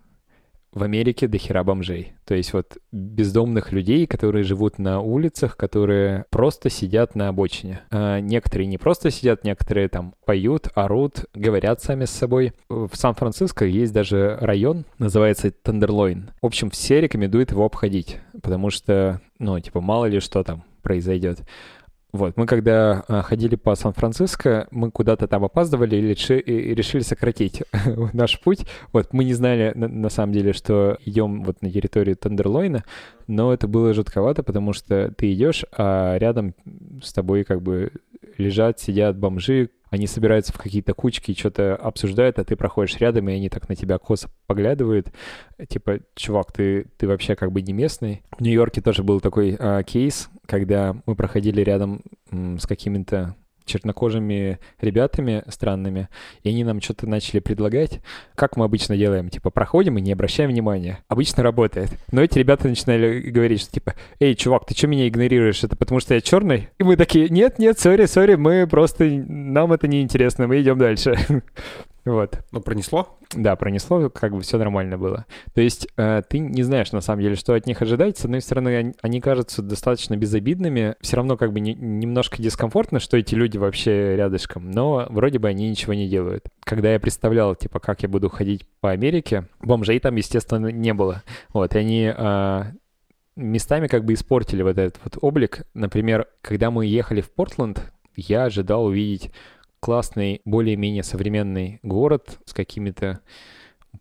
в 0.74 0.84
Америке 0.84 1.28
до 1.28 1.38
хера 1.38 1.64
бомжей. 1.64 2.14
То 2.26 2.36
есть 2.36 2.54
вот 2.54 2.78
бездомных 2.92 3.72
людей, 3.72 4.08
которые 4.08 4.44
живут 4.44 4.80
на 4.80 5.02
улицах, 5.02 5.58
которые 5.58 6.26
просто 6.30 6.70
сидят 6.70 7.16
на 7.16 7.28
обочине. 7.28 7.82
А 7.92 8.20
некоторые 8.20 8.68
не 8.68 8.78
просто 8.78 9.12
сидят, 9.12 9.44
некоторые 9.44 9.90
там 9.90 10.14
поют, 10.26 10.70
орут, 10.74 11.26
говорят 11.34 11.82
сами 11.82 12.06
с 12.06 12.12
собой. 12.12 12.54
В 12.70 12.92
Сан-Франциско 12.94 13.66
есть 13.66 13.94
даже 13.94 14.38
район, 14.40 14.86
называется 14.98 15.52
Тендерлойн. 15.52 16.32
В 16.42 16.46
общем, 16.46 16.70
все 16.70 17.02
рекомендуют 17.02 17.52
его 17.52 17.66
обходить, 17.66 18.20
потому 18.42 18.70
что, 18.70 19.22
ну, 19.40 19.60
типа, 19.60 19.82
мало 19.82 20.06
ли 20.06 20.20
что 20.20 20.44
там 20.44 20.64
произойдет. 20.82 21.40
Вот, 22.12 22.36
мы 22.36 22.46
когда 22.46 23.04
а, 23.08 23.22
ходили 23.22 23.56
по 23.56 23.74
Сан-Франциско, 23.74 24.68
мы 24.72 24.92
куда-то 24.92 25.28
там 25.28 25.46
опаздывали 25.46 25.96
и, 25.96 26.02
реши, 26.02 26.40
и 26.40 26.76
решили 26.76 27.02
сократить 27.04 27.64
наш 28.14 28.40
путь. 28.42 28.66
Вот, 28.92 29.14
мы 29.14 29.24
не 29.24 29.34
знали 29.34 29.72
на, 29.76 30.10
самом 30.10 30.34
деле, 30.34 30.52
что 30.52 30.98
идем 31.06 31.44
вот 31.44 31.62
на 31.62 31.72
территорию 31.72 32.18
Тендерлойна, 32.18 32.84
но 33.28 33.54
это 33.54 33.68
было 33.68 33.94
жутковато, 33.94 34.44
потому 34.44 34.74
что 34.74 35.14
ты 35.18 35.32
идешь, 35.32 35.64
а 35.72 36.18
рядом 36.18 36.54
с 37.02 37.14
тобой 37.14 37.46
как 37.46 37.62
бы 37.62 37.92
лежат, 38.38 38.80
сидят 38.80 39.18
бомжи, 39.18 39.70
они 39.92 40.08
собираются 40.08 40.54
в 40.54 40.58
какие-то 40.58 40.94
кучки, 40.94 41.38
что-то 41.38 41.76
обсуждают, 41.76 42.40
а 42.40 42.46
ты 42.46 42.56
проходишь 42.56 42.98
рядом, 42.98 43.28
и 43.28 43.34
они 43.34 43.50
так 43.50 43.68
на 43.68 43.76
тебя 43.76 43.98
косо 44.00 44.30
поглядывают. 44.48 45.12
Типа, 45.68 46.00
чувак, 46.16 46.54
ты, 46.54 46.86
ты 46.98 47.08
вообще 47.08 47.36
как 47.36 47.52
бы 47.52 47.62
не 47.62 47.74
местный. 47.74 48.24
В 48.38 48.42
Нью-Йорке 48.42 48.82
тоже 48.82 49.04
был 49.04 49.20
такой 49.20 49.58
а, 49.60 49.84
кейс, 49.84 50.30
когда 50.48 50.96
мы 51.06 51.16
проходили 51.16 51.62
рядом 51.62 52.04
с 52.32 52.66
какими-то 52.66 53.36
чернокожими 53.66 54.60
ребятами 54.80 55.44
странными, 55.48 56.10
и 56.44 56.50
они 56.50 56.64
нам 56.64 56.82
что-то 56.82 57.08
начали 57.08 57.40
предлагать. 57.40 58.02
Как 58.36 58.58
мы 58.58 58.66
обычно 58.66 58.98
делаем? 58.98 59.30
Типа, 59.30 59.50
проходим 59.50 59.98
и 59.98 60.02
не 60.02 60.14
обращаем 60.14 60.50
внимания. 60.50 61.00
Обычно 61.08 61.44
работает. 61.44 61.90
Но 62.12 62.22
эти 62.22 62.38
ребята 62.38 62.68
начинали 62.68 63.22
говорить, 63.30 63.62
что 63.62 63.72
типа, 63.72 63.96
эй, 64.20 64.36
чувак, 64.36 64.66
ты 64.66 64.76
что 64.76 64.88
меня 64.88 65.08
игнорируешь? 65.08 65.64
Это 65.64 65.76
потому 65.76 66.00
что 66.00 66.14
я 66.14 66.22
черный? 66.22 66.70
И 66.80 66.84
мы 66.84 66.96
такие, 66.96 67.30
нет, 67.30 67.60
нет, 67.60 67.80
сори, 67.80 68.06
сори, 68.06 68.36
мы 68.36 68.68
просто, 68.68 69.06
нам 69.06 69.74
это 69.74 69.88
не 69.88 70.02
интересно, 70.02 70.48
мы 70.48 70.62
идем 70.62 70.78
дальше. 70.78 71.18
Вот. 72.06 72.40
Ну, 72.52 72.62
пронесло? 72.62 73.18
Да, 73.34 73.56
пронесло, 73.56 74.10
как 74.10 74.34
бы 74.34 74.42
все 74.42 74.58
нормально 74.58 74.98
было. 74.98 75.26
То 75.54 75.62
есть 75.62 75.88
э, 75.98 76.24
ты 76.28 76.40
не 76.40 76.64
знаешь, 76.64 76.92
на 76.92 77.02
самом 77.02 77.22
деле, 77.22 77.36
что 77.36 77.54
от 77.54 77.68
них 77.68 77.82
ожидать. 77.82 78.18
С 78.18 78.26
одной 78.26 78.42
стороны, 78.42 78.76
они, 78.76 78.94
они 79.02 79.22
кажутся 79.22 79.62
достаточно 79.62 80.18
безобидными. 80.18 80.96
Все 81.02 81.18
равно 81.18 81.38
как 81.38 81.54
бы 81.54 81.60
не, 81.60 81.74
немножко 81.74 82.42
дискомфортно, 82.42 83.00
что 83.00 83.18
эти 83.18 83.36
люди 83.36 83.58
вообще 83.58 84.16
рядышком, 84.16 84.72
но 84.72 85.06
вроде 85.10 85.40
бы 85.40 85.48
они 85.48 85.70
ничего 85.70 85.94
не 85.94 86.10
делают. 86.10 86.46
Когда 86.64 86.92
я 86.92 87.00
представлял, 87.00 87.56
типа, 87.56 87.80
как 87.80 88.02
я 88.02 88.10
буду 88.10 88.30
ходить 88.30 88.66
по 88.80 88.92
Америке, 88.92 89.48
бомжей 89.62 90.00
там, 90.00 90.16
естественно, 90.16 90.68
не 90.68 90.94
было. 90.94 91.24
Вот, 91.54 91.76
и 91.76 91.80
они... 91.80 92.12
Э, 92.16 92.64
местами 93.38 93.88
как 93.88 94.04
бы 94.04 94.14
испортили 94.14 94.62
вот 94.62 94.78
этот 94.78 95.00
вот 95.04 95.18
облик. 95.22 95.66
Например, 95.74 96.28
когда 96.42 96.70
мы 96.70 96.86
ехали 96.86 97.22
в 97.22 97.32
Портленд, 97.32 97.92
я 98.16 98.46
ожидал 98.46 98.86
увидеть 98.86 99.32
классный, 99.82 100.42
более-менее 100.46 101.04
современный 101.04 101.80
город 101.84 102.40
с 102.46 102.54
какими-то 102.54 103.20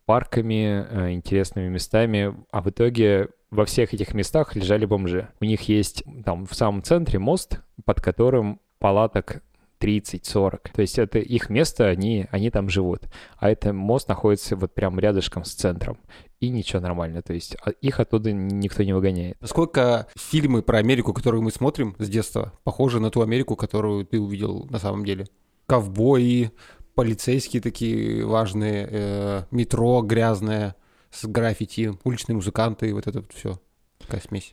парками, 0.04 0.86
э, 0.88 1.12
интересными 1.12 1.68
местами, 1.68 2.36
а 2.52 2.62
в 2.62 2.70
итоге 2.70 3.30
во 3.50 3.64
всех 3.64 3.92
этих 3.92 4.14
местах 4.14 4.54
лежали 4.54 4.84
бомжи. 4.84 5.28
У 5.40 5.44
них 5.44 5.62
есть 5.62 6.04
там 6.24 6.46
в 6.46 6.54
самом 6.54 6.82
центре 6.82 7.18
мост, 7.18 7.60
под 7.84 8.00
которым 8.00 8.60
палаток 8.78 9.42
30-40. 9.80 10.70
То 10.72 10.82
есть 10.82 10.98
это 10.98 11.18
их 11.18 11.48
место, 11.50 11.86
они, 11.86 12.26
они 12.30 12.50
там 12.50 12.68
живут. 12.68 13.04
А 13.38 13.50
это 13.50 13.72
мост 13.72 14.08
находится 14.08 14.54
вот 14.54 14.74
прям 14.74 15.00
рядышком 15.00 15.44
с 15.44 15.54
центром. 15.54 15.98
И 16.38 16.50
ничего 16.50 16.80
нормально. 16.80 17.22
То 17.22 17.32
есть 17.32 17.56
а, 17.64 17.70
их 17.70 17.98
оттуда 17.98 18.32
никто 18.32 18.82
не 18.82 18.92
выгоняет. 18.92 19.40
Насколько 19.40 20.06
фильмы 20.16 20.62
про 20.62 20.78
Америку, 20.78 21.12
которые 21.12 21.42
мы 21.42 21.50
смотрим 21.50 21.96
с 21.98 22.08
детства, 22.08 22.52
похожи 22.62 23.00
на 23.00 23.10
ту 23.10 23.22
Америку, 23.22 23.56
которую 23.56 24.04
ты 24.04 24.20
увидел 24.20 24.66
на 24.70 24.78
самом 24.78 25.04
деле? 25.04 25.26
Ковбои, 25.70 26.50
полицейские 26.96 27.62
такие 27.62 28.26
важные, 28.26 28.88
э, 28.90 29.42
метро 29.52 30.02
грязное 30.02 30.74
с 31.12 31.24
граффити, 31.26 31.92
уличные 32.02 32.34
музыканты, 32.34 32.92
вот 32.92 33.06
это 33.06 33.20
вот 33.20 33.32
все. 33.32 33.60
Такая 33.98 34.20
смесь. 34.20 34.52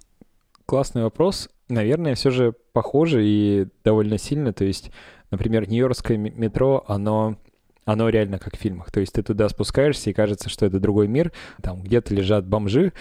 Классный 0.67 1.01
вопрос. 1.01 1.49
Наверное, 1.69 2.13
все 2.13 2.29
же 2.29 2.53
похоже 2.71 3.25
и 3.25 3.65
довольно 3.83 4.19
сильно. 4.19 4.53
То 4.53 4.63
есть, 4.63 4.91
например, 5.31 5.67
Нью-Йоркское 5.67 6.17
метро, 6.17 6.85
оно 6.87 7.37
оно 7.83 8.09
реально 8.09 8.37
как 8.37 8.55
в 8.55 8.59
фильмах. 8.59 8.91
То 8.91 8.99
есть 8.99 9.13
ты 9.13 9.23
туда 9.23 9.49
спускаешься, 9.49 10.11
и 10.11 10.13
кажется, 10.13 10.49
что 10.49 10.67
это 10.67 10.79
другой 10.79 11.07
мир. 11.07 11.31
Там 11.63 11.81
где-то 11.81 12.13
лежат 12.13 12.45
бомжи, 12.45 12.93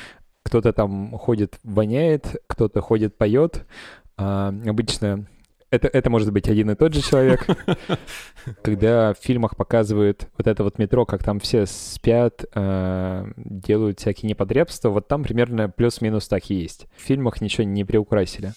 кто-то 0.42 0.72
там 0.72 1.18
ходит, 1.18 1.58
воняет, 1.64 2.42
кто-то 2.46 2.80
ходит, 2.80 3.18
поет. 3.18 3.66
А, 4.16 4.54
обычно 4.66 5.26
это, 5.70 5.88
это 5.88 6.10
может 6.10 6.32
быть 6.32 6.48
один 6.48 6.70
и 6.70 6.74
тот 6.74 6.94
же 6.94 7.02
человек. 7.02 7.46
Когда 8.62 9.14
в 9.14 9.18
фильмах 9.18 9.56
показывают 9.56 10.28
вот 10.38 10.46
это 10.46 10.62
вот 10.62 10.78
метро, 10.78 11.04
как 11.04 11.24
там 11.24 11.40
все 11.40 11.66
спят, 11.66 12.44
э, 12.54 13.26
делают 13.36 13.98
всякие 13.98 14.28
непотребства, 14.30 14.90
вот 14.90 15.08
там 15.08 15.24
примерно 15.24 15.68
плюс-минус 15.68 16.28
так 16.28 16.50
и 16.50 16.54
есть. 16.54 16.86
В 16.96 17.00
фильмах 17.00 17.40
ничего 17.40 17.64
не 17.64 17.84
приукрасили. 17.84 18.52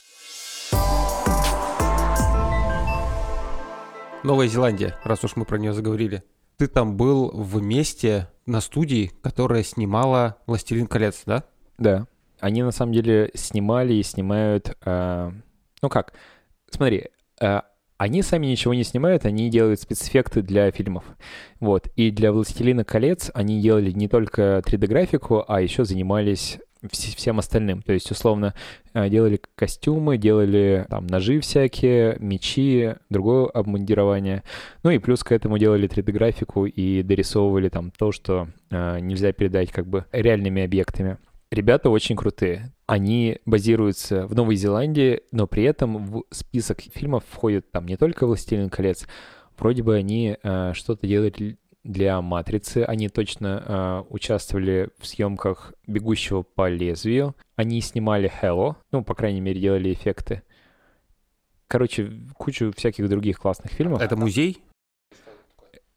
Новая 4.23 4.47
Зеландия, 4.47 4.95
раз 5.03 5.23
уж 5.23 5.35
мы 5.35 5.45
про 5.45 5.57
нее 5.57 5.73
заговорили. 5.73 6.23
Ты 6.57 6.67
там 6.67 6.97
был 6.97 7.31
в 7.31 7.61
месте 7.61 8.27
на 8.45 8.59
студии, 8.59 9.11
которая 9.23 9.63
снимала 9.63 10.37
«Властелин 10.45 10.87
колец», 10.87 11.23
да? 11.25 11.45
Да. 11.77 12.05
Они 12.41 12.61
на 12.61 12.71
самом 12.71 12.93
деле 12.93 13.31
снимали 13.33 13.93
и 13.93 14.03
снимают... 14.03 14.77
Э, 14.85 15.31
ну 15.81 15.89
как? 15.89 16.13
Смотри, 16.69 17.05
э, 17.41 17.61
они 17.97 18.21
сами 18.21 18.47
ничего 18.47 18.73
не 18.73 18.83
снимают, 18.83 19.25
они 19.25 19.49
делают 19.49 19.81
спецэффекты 19.81 20.41
для 20.41 20.71
фильмов. 20.71 21.03
Вот. 21.59 21.87
И 21.97 22.11
для 22.11 22.31
«Властелина 22.31 22.85
колец» 22.85 23.29
они 23.33 23.59
делали 23.59 23.91
не 23.91 24.07
только 24.07 24.63
3D-графику, 24.65 25.43
а 25.47 25.61
еще 25.61 25.83
занимались 25.83 26.59
всем 26.91 27.39
остальным. 27.39 27.81
То 27.81 27.91
есть, 27.91 28.09
условно, 28.09 28.53
э, 28.93 29.09
делали 29.09 29.41
костюмы, 29.55 30.17
делали 30.17 30.85
там 30.89 31.07
ножи 31.07 31.39
всякие, 31.41 32.15
мечи, 32.19 32.95
другое 33.09 33.47
обмундирование. 33.47 34.43
Ну 34.83 34.91
и 34.91 34.97
плюс 34.97 35.23
к 35.23 35.31
этому 35.31 35.57
делали 35.57 35.89
3D-графику 35.89 36.65
и 36.65 37.03
дорисовывали 37.03 37.69
там 37.69 37.91
то, 37.91 38.11
что 38.11 38.47
э, 38.71 38.99
нельзя 39.01 39.33
передать 39.33 39.71
как 39.71 39.87
бы 39.87 40.05
реальными 40.13 40.63
объектами. 40.63 41.17
Ребята 41.51 41.89
очень 41.89 42.15
крутые. 42.15 42.71
Они 42.85 43.39
базируются 43.45 44.27
в 44.27 44.35
Новой 44.35 44.55
Зеландии, 44.55 45.21
но 45.31 45.47
при 45.47 45.63
этом 45.63 46.05
в 46.05 46.23
список 46.29 46.81
фильмов 46.81 47.23
входит 47.27 47.71
там 47.71 47.87
не 47.87 47.97
только 47.97 48.27
«Властелин 48.27 48.69
колец», 48.69 49.07
вроде 49.57 49.81
бы 49.81 49.95
они 49.95 50.37
э, 50.41 50.73
что-то 50.73 51.07
делали 51.07 51.57
для 51.83 52.21
«Матрицы». 52.21 52.83
Они 52.83 53.09
точно 53.09 53.63
э, 53.65 54.13
участвовали 54.13 54.89
в 54.99 55.07
съемках 55.07 55.73
«Бегущего 55.87 56.43
по 56.43 56.69
лезвию». 56.69 57.35
Они 57.55 57.81
снимали 57.81 58.31
«Hello», 58.41 58.75
ну, 58.91 59.03
по 59.03 59.15
крайней 59.15 59.41
мере, 59.41 59.59
делали 59.59 59.91
эффекты. 59.91 60.43
Короче, 61.67 62.11
кучу 62.37 62.71
всяких 62.75 63.09
других 63.09 63.39
классных 63.39 63.71
фильмов. 63.71 64.01
Это 64.01 64.15
музей? 64.15 64.63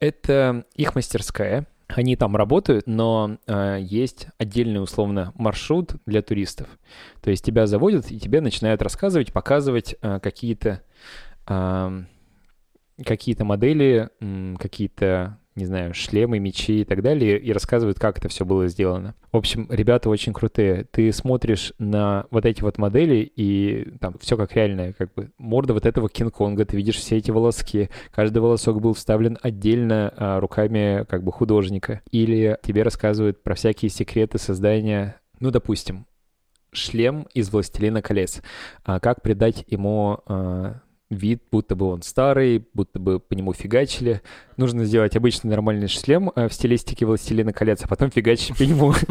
Это 0.00 0.64
их 0.76 0.94
мастерская. 0.94 1.66
Они 1.94 2.16
там 2.16 2.36
работают, 2.36 2.86
но 2.86 3.38
э, 3.46 3.78
есть 3.80 4.28
отдельный 4.38 4.82
условно 4.82 5.32
маршрут 5.34 5.96
для 6.06 6.22
туристов. 6.22 6.68
То 7.20 7.30
есть 7.30 7.44
тебя 7.44 7.66
заводят 7.66 8.10
и 8.10 8.18
тебе 8.18 8.40
начинают 8.40 8.82
рассказывать, 8.82 9.32
показывать 9.32 9.96
э, 10.00 10.18
какие-то 10.20 10.82
э, 11.46 12.04
какие-то 13.04 13.44
модели, 13.44 14.08
э, 14.20 14.54
какие-то 14.58 15.38
не 15.54 15.66
знаю, 15.66 15.92
шлемы, 15.94 16.38
мечи 16.38 16.80
и 16.80 16.84
так 16.84 17.02
далее, 17.02 17.38
и 17.38 17.52
рассказывают, 17.52 17.98
как 17.98 18.18
это 18.18 18.28
все 18.28 18.44
было 18.44 18.68
сделано. 18.68 19.14
В 19.32 19.36
общем, 19.36 19.66
ребята 19.70 20.08
очень 20.08 20.32
крутые. 20.32 20.84
Ты 20.90 21.12
смотришь 21.12 21.72
на 21.78 22.26
вот 22.30 22.46
эти 22.46 22.62
вот 22.62 22.78
модели, 22.78 23.30
и 23.36 23.92
там 24.00 24.16
все 24.20 24.36
как 24.36 24.54
реальное, 24.54 24.92
как 24.92 25.12
бы 25.14 25.30
морда 25.38 25.74
вот 25.74 25.86
этого 25.86 26.08
Кинг-Конга, 26.08 26.64
ты 26.64 26.76
видишь 26.76 26.96
все 26.96 27.18
эти 27.18 27.30
волоски, 27.30 27.90
каждый 28.12 28.38
волосок 28.38 28.80
был 28.80 28.94
вставлен 28.94 29.38
отдельно 29.42 30.12
а, 30.16 30.40
руками 30.40 31.04
как 31.08 31.22
бы 31.22 31.32
художника. 31.32 32.00
Или 32.10 32.58
тебе 32.62 32.82
рассказывают 32.82 33.42
про 33.42 33.54
всякие 33.54 33.90
секреты 33.90 34.38
создания, 34.38 35.16
ну, 35.40 35.50
допустим, 35.50 36.06
шлем 36.72 37.26
из 37.34 37.52
«Властелина 37.52 38.02
колец». 38.02 38.42
А 38.84 39.00
как 39.00 39.22
придать 39.22 39.64
ему 39.68 40.20
а, 40.26 40.80
вид, 41.14 41.42
будто 41.50 41.76
бы 41.76 41.86
он 41.86 42.02
старый, 42.02 42.64
будто 42.74 42.98
бы 42.98 43.20
по 43.20 43.34
нему 43.34 43.52
фигачили. 43.52 44.22
Нужно 44.56 44.84
сделать 44.84 45.16
обычный 45.16 45.48
нормальный 45.48 45.88
шлем 45.88 46.32
э, 46.34 46.48
в 46.48 46.52
стилистике 46.52 47.06
«Властелина 47.06 47.52
колец», 47.52 47.80
а 47.82 47.88
потом 47.88 48.10
фигачить 48.10 48.56
по 48.56 48.62
нему. 48.62 48.94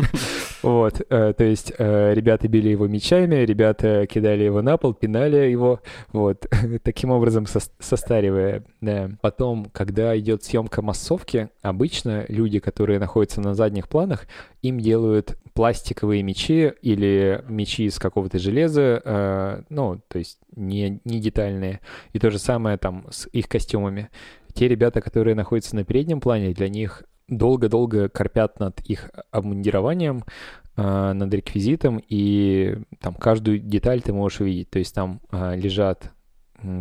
Вот, 0.63 1.02
э, 1.10 1.34
то 1.36 1.43
есть 1.43 1.74
э, 1.78 2.13
ребята 2.13 2.47
били 2.47 2.69
его 2.69 2.88
мечами, 2.88 3.36
ребята 3.36 4.06
кидали 4.06 4.43
его 4.43 4.62
на 4.62 4.78
пол, 4.78 4.93
пинали 4.93 5.50
его, 5.50 5.82
вот, 6.12 6.45
таким 6.84 7.10
образом 7.10 7.45
состаривая, 7.80 8.63
да. 8.80 9.10
Потом, 9.21 9.65
когда 9.71 10.17
идет 10.17 10.43
съемка 10.43 10.82
массовки, 10.82 11.50
обычно 11.62 12.26
люди, 12.28 12.60
которые 12.60 13.00
находятся 13.00 13.41
на 13.41 13.56
задних 13.56 13.89
планах, 13.89 14.28
им 14.62 14.80
делают 14.80 15.38
пластиковые 15.54 16.21
мечи 16.21 16.71
или 16.82 17.43
мечи 17.47 17.86
из 17.86 17.97
какого-то 17.97 18.39
железа, 18.39 19.65
ну, 19.69 20.02
то 20.08 20.19
есть 20.19 20.39
не, 20.56 21.02
не 21.04 21.19
детальные. 21.19 21.82
И 22.13 22.19
то 22.19 22.30
же 22.30 22.39
самое 22.39 22.78
там 22.78 23.06
с 23.10 23.28
их 23.34 23.50
костюмами. 23.50 24.10
Те 24.54 24.67
ребята, 24.67 25.02
которые 25.02 25.36
находятся 25.36 25.76
на 25.76 25.84
переднем 25.84 26.21
плане, 26.21 26.54
для 26.54 26.69
них 26.69 27.04
долго-долго 27.32 28.10
корпят 28.10 28.60
над 28.60 28.80
их 28.82 29.10
обмундированием, 29.32 30.24
э, 30.78 31.13
над 31.13 31.34
реквизитом, 31.34 32.00
и 32.08 32.78
там 33.00 33.15
каждую 33.15 33.60
деталь 33.60 34.02
ты 34.02 34.13
можешь 34.13 34.41
увидеть. 34.41 34.70
То 34.70 34.80
есть 34.80 34.94
там 34.94 35.22
э, 35.32 35.56
лежат 35.56 36.12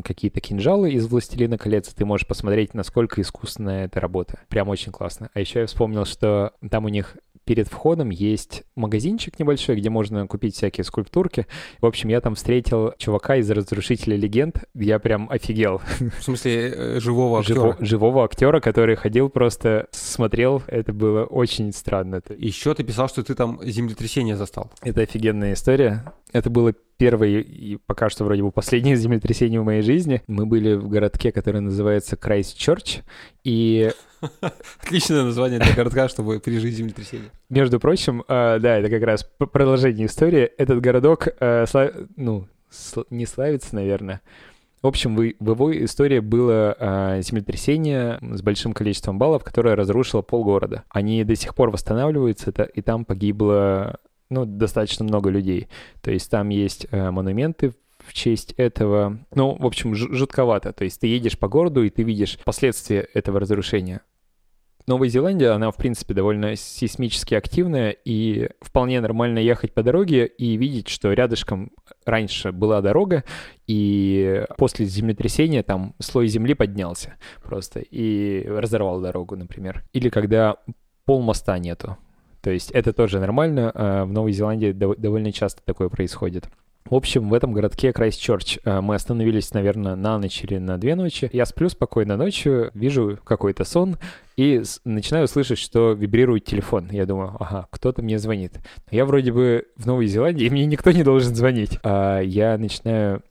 какие-то 0.05 0.41
кинжалы 0.41 0.93
из 0.93 1.07
«Властелина 1.07 1.57
колец», 1.57 1.89
ты 1.95 2.05
можешь 2.05 2.27
посмотреть, 2.27 2.75
насколько 2.75 3.21
искусственная 3.23 3.87
эта 3.87 3.99
работа. 3.99 4.41
Прям 4.49 4.69
очень 4.69 4.93
классно. 4.93 5.31
А 5.33 5.41
еще 5.41 5.61
я 5.61 5.67
вспомнил, 5.67 6.05
что 6.05 6.53
там 6.71 6.85
у 6.85 6.89
них 6.89 7.17
перед 7.51 7.67
входом 7.67 8.11
есть 8.11 8.63
магазинчик 8.77 9.37
небольшой, 9.41 9.75
где 9.75 9.91
можно 9.91 10.25
купить 10.29 10.55
всякие 10.55 10.85
скульптурки. 10.85 11.49
В 11.81 11.87
общем, 11.87 12.09
я 12.09 12.21
там 12.21 12.37
встретил 12.37 12.93
чувака 12.97 13.35
из 13.39 13.51
«Разрушителя 13.51 14.17
легенд». 14.17 14.63
Я 14.73 15.01
прям 15.01 15.29
офигел. 15.29 15.83
В 16.21 16.23
смысле, 16.23 16.69
э, 16.69 17.01
живого 17.01 17.41
актера? 17.41 17.57
Живо, 17.57 17.77
живого 17.81 18.25
актера, 18.25 18.61
который 18.61 18.95
ходил 18.95 19.31
просто, 19.31 19.89
смотрел. 19.91 20.63
Это 20.69 20.93
было 20.93 21.25
очень 21.25 21.73
странно. 21.73 22.23
Еще 22.39 22.73
ты 22.73 22.85
писал, 22.85 23.09
что 23.09 23.25
ты 23.25 23.35
там 23.35 23.59
землетрясение 23.65 24.37
застал. 24.37 24.71
Это 24.83 25.01
офигенная 25.01 25.55
история. 25.55 26.05
Это 26.33 26.51
было 26.51 26.73
первое 27.01 27.41
и 27.41 27.79
пока 27.87 28.11
что 28.11 28.25
вроде 28.25 28.43
бы 28.43 28.53
последнее 28.53 28.95
землетрясение 29.05 29.61
в 29.61 29.65
моей 29.65 29.81
жизни. 29.81 30.23
Мы 30.27 30.45
были 30.45 30.75
в 30.75 30.89
городке, 30.89 31.33
который 31.33 31.63
называется 31.63 32.17
Крайстчерч, 32.17 32.99
и 33.43 33.91
Отличное 34.83 35.25
название 35.25 35.59
для 35.59 35.75
городка, 35.75 36.11
чтобы 36.11 36.41
пережить 36.41 36.75
землетрясение. 36.75 37.31
Между 37.49 37.81
прочим, 37.81 38.23
э, 38.29 38.59
да, 38.61 38.77
это 38.77 38.91
как 38.91 39.03
раз 39.03 39.25
продолжение 39.39 40.09
истории. 40.09 40.43
Этот 40.43 40.83
городок, 40.83 41.29
э, 41.41 41.65
ну, 42.17 42.47
не 43.09 43.25
славится, 43.25 43.75
наверное. 43.75 44.21
В 44.83 44.87
общем, 44.87 45.17
в, 45.17 45.21
в 45.39 45.51
его 45.51 45.85
истории 45.85 46.19
было 46.19 46.77
э, 46.79 47.23
землетрясение 47.23 48.19
с 48.21 48.43
большим 48.43 48.75
количеством 48.75 49.19
баллов, 49.19 49.43
которое 49.43 49.75
разрушило 49.75 50.21
полгорода. 50.21 50.85
Они 50.91 51.25
до 51.25 51.35
сих 51.35 51.55
пор 51.55 51.71
восстанавливаются, 51.71 52.51
это, 52.51 52.65
и 52.65 52.83
там 52.83 53.07
погибло 53.07 53.99
ну, 54.31 54.47
достаточно 54.47 55.05
много 55.05 55.29
людей. 55.29 55.69
То 56.01 56.11
есть 56.11 56.31
там 56.31 56.49
есть 56.49 56.87
э, 56.91 57.11
монументы 57.11 57.75
в 57.99 58.15
честь 58.15 58.53
этого. 58.53 59.19
Ну, 59.35 59.57
в 59.57 59.67
общем, 59.67 59.95
жутковато. 59.95 60.73
То 60.73 60.85
есть 60.85 61.01
ты 61.01 61.07
едешь 61.07 61.39
по 61.39 61.49
городу, 61.49 61.83
и 61.83 61.91
ты 61.91 62.03
видишь 62.03 62.39
последствия 62.45 63.07
этого 63.13 63.41
разрушения. 63.41 64.01
Новая 64.87 65.09
Зеландия, 65.09 65.51
она, 65.51 65.71
в 65.71 65.77
принципе, 65.77 66.15
довольно 66.15 66.57
сейсмически 66.57 67.35
активная, 67.35 67.91
и 67.91 68.49
вполне 68.61 69.01
нормально 69.01 69.39
ехать 69.39 69.75
по 69.75 69.83
дороге 69.83 70.27
и 70.27 70.57
видеть, 70.57 70.89
что 70.89 71.13
рядышком 71.13 71.71
раньше 72.07 72.51
была 72.51 72.81
дорога, 72.81 73.25
и 73.67 74.45
после 74.57 74.87
землетрясения 74.87 75.63
там 75.63 75.95
слой 76.01 76.27
земли 76.29 76.55
поднялся 76.55 77.17
просто 77.45 77.81
и 77.81 78.45
разорвал 78.49 79.01
дорогу, 79.01 79.37
например. 79.37 79.85
Или 79.93 80.09
когда 80.09 80.57
пол 81.05 81.23
моста 81.23 81.59
нету. 81.59 81.97
То 82.43 82.51
есть 82.51 82.71
это 82.71 82.93
тоже 82.93 83.21
нормально, 83.21 83.71
а 83.75 84.05
в 84.05 84.13
Новой 84.13 84.33
Зеландии 84.33 84.73
довольно 84.73 85.33
часто 85.33 85.63
такое 85.65 85.89
происходит. 85.89 86.49
В 86.87 86.95
общем, 86.95 87.29
в 87.29 87.35
этом 87.35 87.53
городке 87.53 87.93
Крайстчерч 87.93 88.59
э, 88.65 88.81
мы 88.81 88.95
остановились, 88.95 89.53
наверное, 89.53 89.97
на 89.97 90.19
ночь 90.19 90.43
или 90.43 90.59
на 90.59 90.79
две 90.79 90.95
ночи. 90.95 91.29
Я 91.33 91.45
сплю 91.45 91.69
спокойно 91.69 92.17
ночью, 92.17 92.71
вижу 92.75 93.19
какой-то 93.23 93.65
сон 93.65 93.97
и 94.37 94.63
начинаю 94.85 95.29
слышать, 95.29 95.59
что 95.59 95.93
вибрирует 95.93 96.47
телефон. 96.47 96.89
Я 96.91 97.07
думаю, 97.07 97.37
ага, 97.39 97.69
кто-то 97.71 98.03
мне 98.03 98.19
звонит. 98.19 98.55
Я 98.91 99.05
вроде 99.05 99.31
бы 99.31 99.67
в 99.77 99.87
Новой 99.87 100.07
Зеландии, 100.07 100.47
и 100.47 100.51
мне 100.51 100.67
никто 100.67 100.91
не 100.91 101.05
должен 101.05 101.35
звонить. 101.35 101.79
А 101.85 102.21
я 102.21 102.57
начинаю 102.57 103.23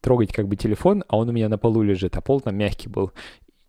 трогать 0.00 0.32
как 0.32 0.46
бы 0.46 0.56
телефон, 0.56 1.02
а 1.08 1.16
он 1.16 1.28
у 1.28 1.32
меня 1.32 1.48
на 1.48 1.58
полу 1.58 1.82
лежит, 1.82 2.16
а 2.16 2.20
пол 2.20 2.40
там 2.40 2.56
мягкий 2.56 2.88
был. 2.88 3.12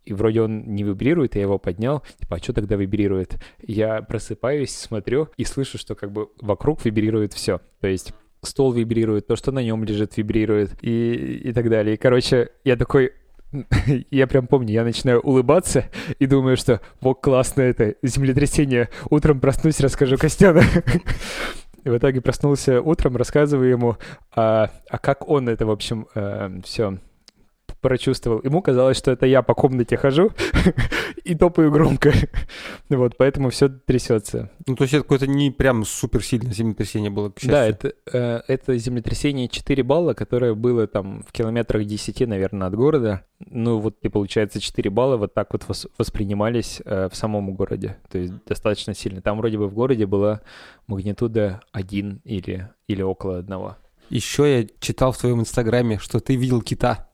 И 0.07 0.13
вроде 0.13 0.41
он 0.41 0.63
не 0.73 0.83
вибрирует, 0.83 1.35
я 1.35 1.41
его 1.41 1.59
поднял. 1.59 2.01
Типа, 2.17 2.37
а 2.37 2.39
что 2.39 2.53
тогда 2.53 2.77
вибрирует? 2.77 3.35
Я 3.61 4.01
просыпаюсь, 4.01 4.73
смотрю 4.73 5.27
и 5.35 5.43
слышу, 5.43 5.77
что 5.77 5.95
как 5.95 6.13
бы 6.13 6.29
вокруг 6.39 6.85
вибрирует 6.85 7.33
все. 7.33 7.59
То 7.81 7.87
есть 7.87 8.13
стол 8.41 8.71
вибрирует, 8.71 9.27
то, 9.27 9.35
что 9.35 9.51
на 9.51 9.61
нем 9.61 9.83
лежит, 9.83 10.15
вибрирует 10.15 10.81
и, 10.81 11.41
и 11.43 11.51
так 11.51 11.69
далее. 11.69 11.95
И, 11.95 11.97
короче, 11.97 12.51
я 12.63 12.77
такой, 12.77 13.11
я 14.11 14.27
прям 14.27 14.47
помню, 14.47 14.71
я 14.71 14.85
начинаю 14.85 15.19
улыбаться 15.19 15.89
и 16.19 16.25
думаю, 16.25 16.55
что 16.55 16.79
вот 17.01 17.15
классно 17.15 17.63
это 17.63 17.95
землетрясение. 18.01 18.87
Утром 19.09 19.41
проснусь, 19.41 19.81
расскажу 19.81 20.17
Костяну. 20.17 20.61
И 21.83 21.89
в 21.89 21.97
итоге 21.97 22.21
проснулся 22.21 22.81
утром, 22.81 23.17
рассказываю 23.17 23.69
ему, 23.69 23.97
а, 24.33 24.71
а 24.89 24.97
как 24.97 25.27
он 25.27 25.49
это, 25.49 25.65
в 25.65 25.71
общем, 25.71 26.07
э, 26.15 26.61
все 26.63 26.97
прочувствовал. 27.81 28.41
Ему 28.43 28.61
казалось, 28.61 28.97
что 28.97 29.11
это 29.11 29.25
я 29.25 29.41
по 29.41 29.53
комнате 29.53 29.97
хожу 29.97 30.31
и 31.23 31.35
топаю 31.35 31.71
громко. 31.71 32.13
вот, 32.89 33.17
поэтому 33.17 33.49
все 33.49 33.69
трясется. 33.69 34.49
Ну, 34.65 34.75
то 34.75 34.83
есть 34.83 34.93
это 34.93 35.03
какое-то 35.03 35.27
не 35.27 35.51
прям 35.51 35.85
суперсильное 35.85 36.53
землетрясение 36.53 37.09
было, 37.09 37.29
к 37.29 37.39
счастью. 37.39 37.51
Да, 37.51 37.65
это, 37.65 37.93
э, 38.11 38.41
это 38.47 38.77
землетрясение 38.77 39.47
4 39.47 39.83
балла, 39.83 40.13
которое 40.13 40.53
было 40.53 40.87
там 40.87 41.23
в 41.27 41.31
километрах 41.31 41.85
10, 41.85 42.27
наверное, 42.27 42.67
от 42.67 42.75
города. 42.75 43.23
Ну, 43.39 43.79
вот, 43.79 43.97
и 44.01 44.09
получается 44.09 44.59
4 44.59 44.89
балла 44.89 45.17
вот 45.17 45.33
так 45.33 45.53
вот 45.53 45.63
воспринимались 45.97 46.81
э, 46.85 47.09
в 47.11 47.15
самом 47.15 47.53
городе. 47.53 47.97
То 48.09 48.17
есть 48.17 48.33
достаточно 48.45 48.93
сильно. 48.93 49.21
Там 49.21 49.37
вроде 49.37 49.57
бы 49.57 49.67
в 49.67 49.73
городе 49.73 50.05
была 50.05 50.41
магнитуда 50.87 51.61
1 51.71 52.21
или, 52.23 52.69
или 52.87 53.01
около 53.01 53.37
одного. 53.37 53.77
Еще 54.09 54.61
я 54.61 54.67
читал 54.79 55.11
в 55.11 55.17
твоем 55.17 55.41
инстаграме, 55.41 55.99
что 55.99 56.19
ты 56.19 56.35
видел 56.35 56.61
кита 56.61 57.06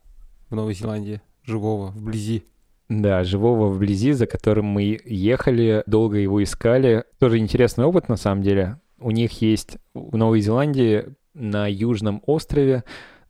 в 0.54 0.56
Новой 0.56 0.76
Зеландии, 0.76 1.20
живого, 1.44 1.88
вблизи. 1.88 2.44
Да, 2.88 3.24
живого 3.24 3.70
вблизи, 3.70 4.12
за 4.12 4.28
которым 4.28 4.66
мы 4.66 5.00
ехали, 5.04 5.84
долго 5.88 6.18
его 6.18 6.44
искали. 6.44 7.06
Тоже 7.18 7.40
интересный 7.40 7.86
опыт, 7.86 8.08
на 8.08 8.18
самом 8.18 8.44
деле. 8.44 8.80
У 9.00 9.10
них 9.10 9.42
есть 9.42 9.78
в 9.96 10.16
Новой 10.16 10.42
Зеландии 10.42 11.06
на 11.34 11.66
южном 11.66 12.22
острове, 12.28 12.84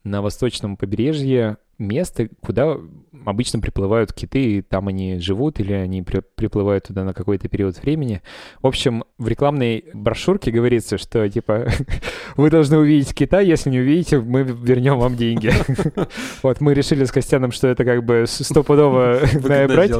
на 0.03 0.21
восточном 0.21 0.75
побережье 0.75 1.59
место, 1.77 2.29
куда 2.41 2.77
обычно 3.25 3.59
приплывают 3.59 4.13
киты, 4.13 4.57
и 4.57 4.61
там 4.61 4.87
они 4.87 5.19
живут, 5.19 5.59
или 5.59 5.73
они 5.73 6.01
при, 6.01 6.21
приплывают 6.35 6.85
туда 6.85 7.03
на 7.03 7.13
какой-то 7.13 7.47
период 7.47 7.81
времени. 7.81 8.21
В 8.61 8.67
общем, 8.67 9.03
в 9.17 9.27
рекламной 9.27 9.85
брошюрке 9.93 10.51
говорится, 10.51 10.97
что, 10.97 11.27
типа, 11.29 11.67
вы 12.35 12.49
должны 12.49 12.77
увидеть 12.77 13.13
кита, 13.13 13.39
если 13.39 13.69
не 13.69 13.79
увидите, 13.79 14.19
мы 14.19 14.43
вернем 14.43 14.99
вам 14.99 15.15
деньги. 15.15 15.51
Вот, 16.41 16.59
мы 16.61 16.73
решили 16.73 17.05
с 17.05 17.11
Костяном, 17.11 17.51
что 17.51 17.67
это 17.67 17.85
как 17.85 18.03
бы 18.03 18.25
стопудово 18.27 19.19
брать. 19.41 19.91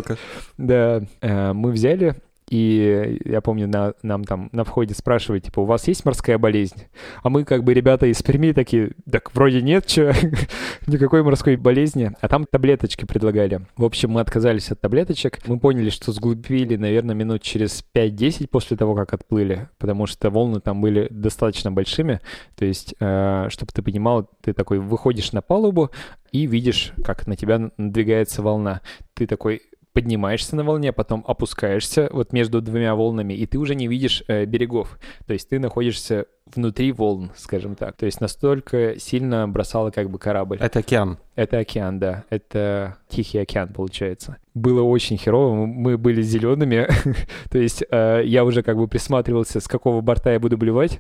Да, 0.58 1.04
э, 1.22 1.54
мы 1.54 1.72
взяли, 1.72 2.16
и 2.54 3.20
я 3.26 3.42
помню, 3.42 3.68
на, 3.68 3.96
нам 4.04 4.24
там 4.24 4.50
на 4.52 4.64
входе 4.64 4.94
спрашивают, 4.94 5.46
типа, 5.46 5.62
у 5.62 5.66
вас 5.66 5.88
есть 5.88 6.06
морская 6.06 6.38
болезнь? 6.38 6.84
А 7.24 7.30
мы 7.30 7.46
как 7.46 7.64
бы 7.64 7.74
ребята 7.74 8.06
из 8.06 8.22
Перми 8.22 8.52
такие, 8.52 8.92
так 9.12 9.34
вроде 9.34 9.64
нет, 9.64 9.90
что, 9.90 10.14
никакой 10.88 11.24
морской 11.24 11.56
болезни. 11.56 12.12
А 12.22 12.28
там 12.28 12.46
таблеточки 12.46 13.06
предлагали. 13.06 13.66
В 13.76 13.84
общем, 13.84 14.12
мы 14.12 14.22
отказались 14.22 14.70
от 14.70 14.80
таблеточек. 14.80 15.40
Мы 15.48 15.60
поняли, 15.60 15.90
что 15.90 16.12
сглупили, 16.12 16.76
наверное, 16.76 17.16
минут 17.16 17.42
через 17.42 17.84
5-10 17.96 18.48
после 18.50 18.78
того, 18.78 18.94
как 18.94 19.16
отплыли, 19.16 19.68
потому 19.80 20.06
что 20.06 20.30
волны 20.30 20.60
там 20.60 20.80
были 20.80 21.08
достаточно 21.10 21.72
большими. 21.72 22.22
То 22.56 22.66
есть, 22.66 22.94
э, 23.00 23.48
чтобы 23.50 23.72
ты 23.72 23.82
понимал, 23.82 24.30
ты 24.42 24.54
такой 24.54 24.78
выходишь 24.78 25.32
на 25.32 25.42
палубу 25.42 25.90
и 26.32 26.46
видишь, 26.46 26.94
как 27.04 27.26
на 27.26 27.36
тебя 27.36 27.72
надвигается 27.78 28.44
волна. 28.44 28.82
Ты 29.16 29.26
такой 29.26 29.64
поднимаешься 29.94 30.56
на 30.56 30.64
волне, 30.64 30.92
потом 30.92 31.24
опускаешься 31.28 32.10
вот 32.12 32.34
между 32.34 32.62
двумя 32.62 32.96
волнами, 32.96 33.34
и 33.34 33.46
ты 33.46 33.58
уже 33.58 33.76
не 33.76 33.88
видишь 33.88 34.24
э, 34.28 34.46
берегов. 34.46 35.00
То 35.28 35.34
есть 35.34 35.50
ты 35.50 35.60
находишься 35.60 36.26
внутри 36.56 36.92
волн, 36.92 37.32
скажем 37.36 37.76
так. 37.76 37.96
То 37.96 38.06
есть 38.06 38.20
настолько 38.20 39.00
сильно 39.00 39.48
бросало 39.48 39.92
как 39.92 40.10
бы 40.10 40.20
корабль. 40.20 40.58
Это 40.60 40.80
океан. 40.80 41.18
Это 41.36 41.60
океан, 41.60 42.00
да. 42.00 42.26
Это 42.30 42.98
Тихий 43.08 43.40
океан, 43.40 43.70
получается. 43.70 44.38
Было 44.54 44.82
очень 44.82 45.18
херово. 45.18 45.66
Мы 45.66 45.98
были 45.98 46.22
зелеными. 46.22 46.88
То 47.50 47.58
есть 47.58 47.84
э, 47.90 48.24
я 48.26 48.44
уже 48.44 48.64
как 48.64 48.78
бы 48.78 48.88
присматривался, 48.88 49.60
с 49.60 49.68
какого 49.68 50.02
борта 50.02 50.32
я 50.34 50.40
буду 50.40 50.58
блевать. 50.58 51.00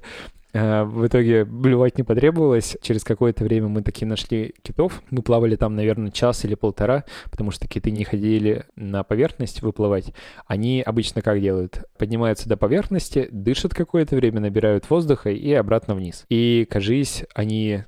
Э, 0.53 0.83
в 0.83 1.05
итоге 1.05 1.45
блевать 1.45 1.97
не 1.97 2.03
потребовалось. 2.03 2.77
Через 2.81 3.03
какое-то 3.03 3.43
время 3.43 3.67
мы 3.67 3.81
таки 3.81 4.05
нашли 4.05 4.53
китов. 4.61 5.01
Мы 5.09 5.21
плавали 5.21 5.55
там, 5.55 5.75
наверное, 5.75 6.11
час 6.11 6.45
или 6.45 6.55
полтора, 6.55 7.03
потому 7.29 7.51
что 7.51 7.67
киты 7.67 7.91
не 7.91 8.03
ходили 8.03 8.65
на 8.75 9.03
поверхность 9.03 9.61
выплывать. 9.61 10.13
Они 10.45 10.81
обычно 10.81 11.21
как 11.21 11.41
делают? 11.41 11.83
Поднимаются 11.97 12.47
до 12.47 12.57
поверхности, 12.57 13.27
дышат 13.31 13.73
какое-то 13.73 14.15
время, 14.15 14.39
набирают 14.39 14.89
воздуха 14.89 15.31
и 15.31 15.51
обратно 15.53 15.95
вниз. 15.95 16.25
И, 16.29 16.67
кажись, 16.69 17.23
они 17.33 17.83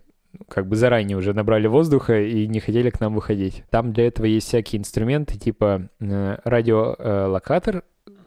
как 0.50 0.68
бы 0.68 0.76
заранее 0.76 1.18
уже 1.18 1.34
набрали 1.34 1.68
воздуха 1.68 2.20
и 2.22 2.48
не 2.48 2.60
хотели 2.60 2.90
к 2.90 3.00
нам 3.00 3.16
выходить. 3.16 3.64
Там 3.70 3.94
для 3.94 4.08
этого 4.08 4.26
есть 4.26 4.48
всякие 4.48 4.80
инструменты, 4.82 5.38
типа 5.38 5.90
э, 6.00 6.38
радиолокатор 6.44 7.84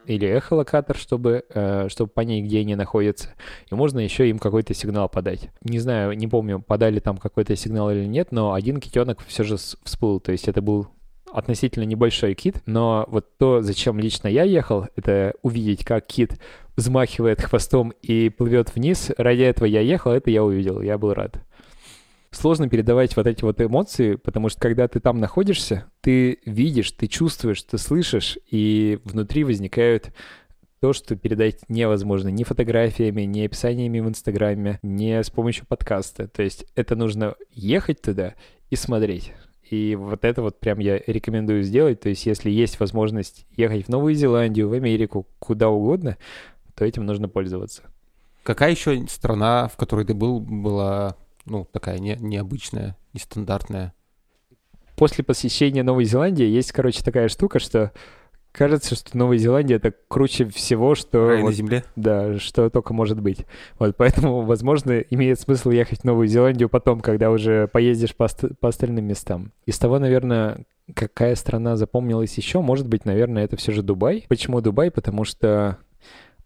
или 0.09 0.27
эхолокатор, 0.27 0.97
чтобы, 0.97 1.45
э, 1.51 1.89
чтобы 1.89 2.11
понять, 2.11 2.45
где 2.45 2.61
они 2.61 2.75
находятся. 2.75 3.29
И 3.71 3.75
можно 3.75 4.01
еще 4.01 4.29
им 4.29 4.39
какой-то 4.39 4.75
сигнал 4.75 5.09
подать. 5.09 5.51
Не 5.63 5.79
знаю, 5.79 6.17
не 6.17 6.27
помню, 6.27 6.61
подали 6.61 6.99
там 6.99 7.19
какой-то 7.19 7.55
сигнал 7.57 7.91
или 7.91 8.07
нет, 8.07 8.33
но 8.33 8.55
один 8.55 8.81
китенок 8.81 9.23
все 9.27 9.45
же 9.45 9.57
всплыл. 9.57 10.19
То 10.19 10.33
есть 10.33 10.49
это 10.49 10.63
был 10.63 10.89
относительно 11.31 11.85
небольшой 11.85 12.35
кит, 12.35 12.63
но 12.65 13.05
вот 13.09 13.37
то, 13.37 13.61
зачем 13.61 13.99
лично 13.99 14.29
я 14.29 14.45
ехал, 14.45 14.87
это 14.97 15.35
увидеть, 15.43 15.85
как 15.85 16.07
кит 16.07 16.39
взмахивает 16.77 17.43
хвостом 17.43 17.93
и 18.03 18.31
плывет 18.31 18.75
вниз. 18.75 19.11
Ради 19.19 19.43
этого 19.43 19.67
я 19.67 19.81
ехал, 19.81 20.13
это 20.13 20.31
я 20.31 20.43
увидел, 20.43 20.81
я 20.81 20.97
был 20.97 21.13
рад. 21.13 21.43
Сложно 22.31 22.69
передавать 22.69 23.17
вот 23.17 23.27
эти 23.27 23.43
вот 23.43 23.61
эмоции, 23.61 24.17
потому 24.17 24.51
что 24.51 24.61
когда 24.61 24.87
ты 24.87 25.01
там 25.01 25.19
находишься, 25.19 25.87
ты 26.03 26.41
видишь, 26.45 26.93
ты 26.93 27.07
чувствуешь, 27.07 27.63
ты 27.63 27.79
слышишь, 27.79 28.39
и 28.51 28.99
внутри 29.05 29.45
возникают 29.45 30.13
то, 30.81 30.93
что 30.93 31.17
передать 31.17 31.61
невозможно 31.69 32.29
ни 32.29 32.45
фотографиями, 32.45 33.23
ни 33.23 33.45
описаниями 33.45 34.01
в 34.01 34.09
Инстаграме, 34.09 34.79
ни 34.83 35.21
с 35.21 35.31
помощью 35.31 35.67
подкаста. 35.67 36.29
То 36.29 36.43
есть 36.43 36.67
это 36.75 36.95
нужно 36.97 37.35
ехать 37.51 38.03
туда 38.03 38.35
и 38.71 38.77
смотреть. 38.77 39.33
И 39.71 39.97
вот 39.97 40.25
это 40.25 40.43
вот 40.43 40.61
прям 40.61 40.79
я 40.79 40.99
рекомендую 41.07 41.63
сделать. 41.63 42.01
То 42.01 42.09
есть 42.09 42.27
если 42.27 42.51
есть 42.51 42.79
возможность 42.81 43.47
ехать 43.57 43.87
в 43.87 43.89
Новую 43.89 44.15
Зеландию, 44.15 44.69
в 44.69 44.73
Америку, 44.73 45.27
куда 45.39 45.69
угодно, 45.69 46.17
то 46.75 46.85
этим 46.85 47.07
нужно 47.07 47.29
пользоваться. 47.29 47.83
Какая 48.45 48.71
еще 48.71 49.07
страна, 49.09 49.69
в 49.69 49.77
которой 49.77 50.07
ты 50.07 50.15
был, 50.15 50.41
была 50.41 51.17
ну, 51.49 51.67
такая 51.71 51.99
не, 51.99 52.17
необычная, 52.19 52.97
нестандартная? 53.13 53.95
После 54.97 55.23
посещения 55.23 55.83
Новой 55.83 56.05
Зеландии 56.05 56.45
есть, 56.45 56.73
короче, 56.73 57.03
такая 57.03 57.29
штука, 57.29 57.59
что 57.59 57.93
кажется, 58.53 58.97
что 58.97 59.17
Новая 59.17 59.39
Зеландия 59.39 59.77
это 59.77 59.93
круче 60.09 60.47
всего, 60.49 60.95
что... 60.95 61.29
Рай 61.29 61.43
вот, 61.43 61.49
на 61.49 61.55
земле? 61.55 61.85
Да, 61.97 62.39
что 62.39 62.69
только 62.71 62.93
может 62.93 63.21
быть. 63.21 63.47
Вот, 63.79 63.97
поэтому, 63.97 64.43
возможно, 64.43 64.99
имеет 64.99 65.39
смысл 65.41 65.71
ехать 65.71 66.01
в 66.01 66.05
Новую 66.05 66.27
Зеландию 66.27 66.69
потом, 66.69 67.01
когда 67.01 67.31
уже 67.31 67.69
поездишь 67.69 68.15
по, 68.15 68.29
по 68.61 68.69
остальным 68.69 69.05
местам. 69.05 69.53
Из 69.67 69.79
того, 69.79 69.99
наверное, 69.99 70.65
какая 70.95 71.35
страна 71.37 71.77
запомнилась 71.77 72.37
еще, 72.37 72.61
может 72.61 72.89
быть, 72.89 73.05
наверное, 73.05 73.45
это 73.45 73.57
все 73.57 73.73
же 73.73 73.83
Дубай. 73.83 74.27
Почему 74.29 74.61
Дубай? 74.61 74.91
Потому 74.91 75.25
что 75.25 75.79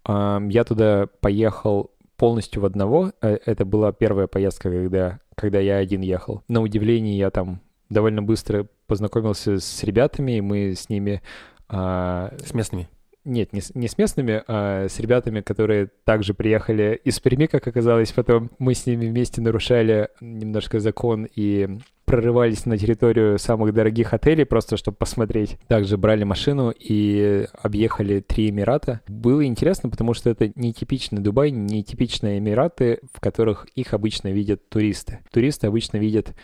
э, 0.06 0.38
я 0.50 0.64
туда 0.64 1.08
поехал 1.20 1.90
полностью 2.22 2.62
в 2.62 2.66
одного. 2.66 3.10
Э, 3.20 3.36
это 3.46 3.64
была 3.64 3.90
первая 3.92 4.28
поездка, 4.28 4.70
когда, 4.70 5.18
когда 5.34 5.58
я 5.58 5.78
один 5.78 6.02
ехал. 6.02 6.44
На 6.46 6.60
удивление 6.62 7.18
я 7.18 7.32
там 7.32 7.60
довольно 7.90 8.22
быстро 8.22 8.68
познакомился 8.86 9.58
с 9.58 9.82
ребятами, 9.82 10.36
и 10.36 10.40
мы 10.40 10.76
с 10.76 10.88
ними 10.88 11.20
а, 11.68 12.32
с 12.38 12.54
местными? 12.54 12.88
Нет, 13.24 13.52
не 13.52 13.60
с, 13.60 13.74
не 13.74 13.86
с 13.86 13.98
местными, 13.98 14.42
а 14.48 14.88
с 14.88 14.98
ребятами, 14.98 15.40
которые 15.40 15.90
также 16.04 16.34
приехали 16.34 17.00
из 17.04 17.20
Перми, 17.20 17.46
как 17.46 17.66
оказалось 17.66 18.10
потом. 18.12 18.50
Мы 18.58 18.74
с 18.74 18.84
ними 18.86 19.06
вместе 19.06 19.40
нарушали 19.40 20.08
немножко 20.20 20.80
закон 20.80 21.28
и 21.34 21.78
прорывались 22.04 22.66
на 22.66 22.76
территорию 22.76 23.38
самых 23.38 23.72
дорогих 23.72 24.12
отелей, 24.12 24.44
просто 24.44 24.76
чтобы 24.76 24.96
посмотреть. 24.96 25.56
Также 25.68 25.96
брали 25.96 26.24
машину 26.24 26.74
и 26.76 27.46
объехали 27.62 28.20
три 28.20 28.50
Эмирата. 28.50 29.00
Было 29.08 29.46
интересно, 29.46 29.88
потому 29.88 30.14
что 30.14 30.28
это 30.28 30.50
нетипичный 30.56 31.22
Дубай, 31.22 31.52
нетипичные 31.52 32.38
Эмираты, 32.38 32.98
в 33.14 33.20
которых 33.20 33.66
их 33.76 33.94
обычно 33.94 34.28
видят 34.28 34.68
туристы. 34.68 35.20
Туристы 35.30 35.68
обычно 35.68 35.96
видят 35.98 36.34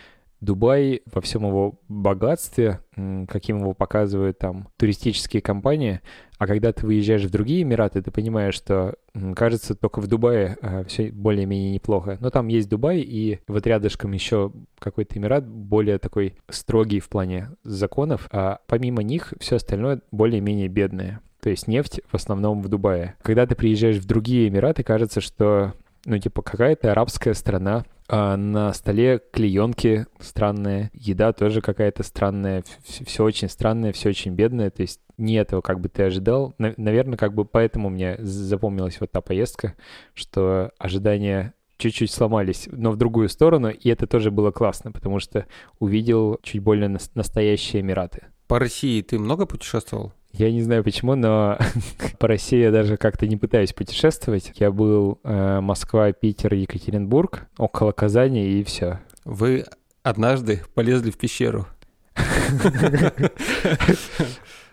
Дубай 0.41 1.01
во 1.05 1.19
всем 1.21 1.45
его 1.45 1.79
богатстве, 1.89 2.79
каким 3.27 3.59
его 3.59 3.73
показывают 3.73 4.39
там 4.39 4.69
туристические 4.77 5.41
компании, 5.41 5.99
а 6.39 6.47
когда 6.47 6.71
ты 6.71 6.85
выезжаешь 6.85 7.25
в 7.25 7.29
другие 7.29 7.63
Эмираты, 7.63 8.01
ты 8.01 8.11
понимаешь, 8.11 8.55
что, 8.55 8.95
кажется, 9.35 9.75
только 9.75 9.99
в 9.99 10.07
Дубае 10.07 10.57
а, 10.61 10.85
все 10.85 11.11
более-менее 11.11 11.71
неплохо. 11.71 12.17
Но 12.21 12.29
там 12.29 12.47
есть 12.47 12.69
Дубай, 12.69 13.01
и 13.01 13.39
вот 13.47 13.67
рядышком 13.67 14.13
еще 14.13 14.53
какой-то 14.79 15.19
Эмират 15.19 15.45
более 15.45 15.99
такой 15.99 16.35
строгий 16.49 17.01
в 17.01 17.09
плане 17.09 17.49
законов, 17.63 18.29
а 18.31 18.59
помимо 18.67 19.03
них 19.03 19.33
все 19.39 19.57
остальное 19.57 20.01
более-менее 20.11 20.69
бедное. 20.69 21.19
То 21.41 21.49
есть 21.49 21.67
нефть 21.67 21.99
в 22.09 22.15
основном 22.15 22.61
в 22.61 22.69
Дубае. 22.69 23.15
Когда 23.21 23.45
ты 23.45 23.55
приезжаешь 23.55 23.97
в 23.97 24.05
другие 24.05 24.47
Эмираты, 24.47 24.83
кажется, 24.83 25.19
что 25.19 25.73
ну, 26.05 26.17
типа, 26.17 26.41
какая-то 26.41 26.91
арабская 26.91 27.33
страна, 27.33 27.83
а 28.11 28.35
на 28.37 28.73
столе 28.73 29.21
клеенки 29.31 30.07
странные, 30.19 30.89
еда 30.93 31.31
тоже 31.31 31.61
какая-то 31.61 32.01
странная, 32.01 32.63
все 32.83 33.23
очень 33.23 33.47
странное, 33.49 33.93
все 33.93 34.09
очень 34.09 34.31
бедное, 34.33 34.71
то 34.71 34.81
есть 34.81 34.99
не 35.17 35.35
этого 35.35 35.61
как 35.61 35.79
бы 35.79 35.89
ты 35.89 36.03
ожидал. 36.03 36.55
Наверное, 36.57 37.17
как 37.17 37.35
бы 37.35 37.45
поэтому 37.45 37.89
мне 37.89 38.17
запомнилась 38.19 38.99
вот 38.99 39.11
та 39.11 39.21
поездка, 39.21 39.75
что 40.15 40.71
ожидания 40.79 41.53
чуть-чуть 41.77 42.11
сломались, 42.11 42.67
но 42.71 42.91
в 42.91 42.97
другую 42.97 43.29
сторону, 43.29 43.69
и 43.69 43.89
это 43.89 44.07
тоже 44.07 44.31
было 44.31 44.51
классно, 44.51 44.91
потому 44.91 45.19
что 45.19 45.45
увидел 45.77 46.39
чуть 46.41 46.63
более 46.63 46.89
настоящие 46.89 47.81
Эмираты. 47.81 48.25
По 48.47 48.57
России 48.57 49.03
ты 49.03 49.19
много 49.19 49.45
путешествовал? 49.45 50.13
Я 50.31 50.51
не 50.51 50.61
знаю 50.61 50.83
почему, 50.83 51.15
но 51.15 51.57
по 52.19 52.27
России 52.27 52.59
я 52.59 52.71
даже 52.71 52.97
как-то 52.97 53.27
не 53.27 53.35
пытаюсь 53.35 53.73
путешествовать. 53.73 54.51
Я 54.55 54.71
был 54.71 55.19
э, 55.23 55.59
Москва, 55.59 56.11
Питер, 56.11 56.53
Екатеринбург, 56.53 57.47
около 57.57 57.91
Казани 57.91 58.47
и 58.47 58.63
все. 58.63 58.99
Вы 59.25 59.65
однажды 60.03 60.61
полезли 60.75 61.11
в 61.11 61.17
пещеру. 61.17 61.67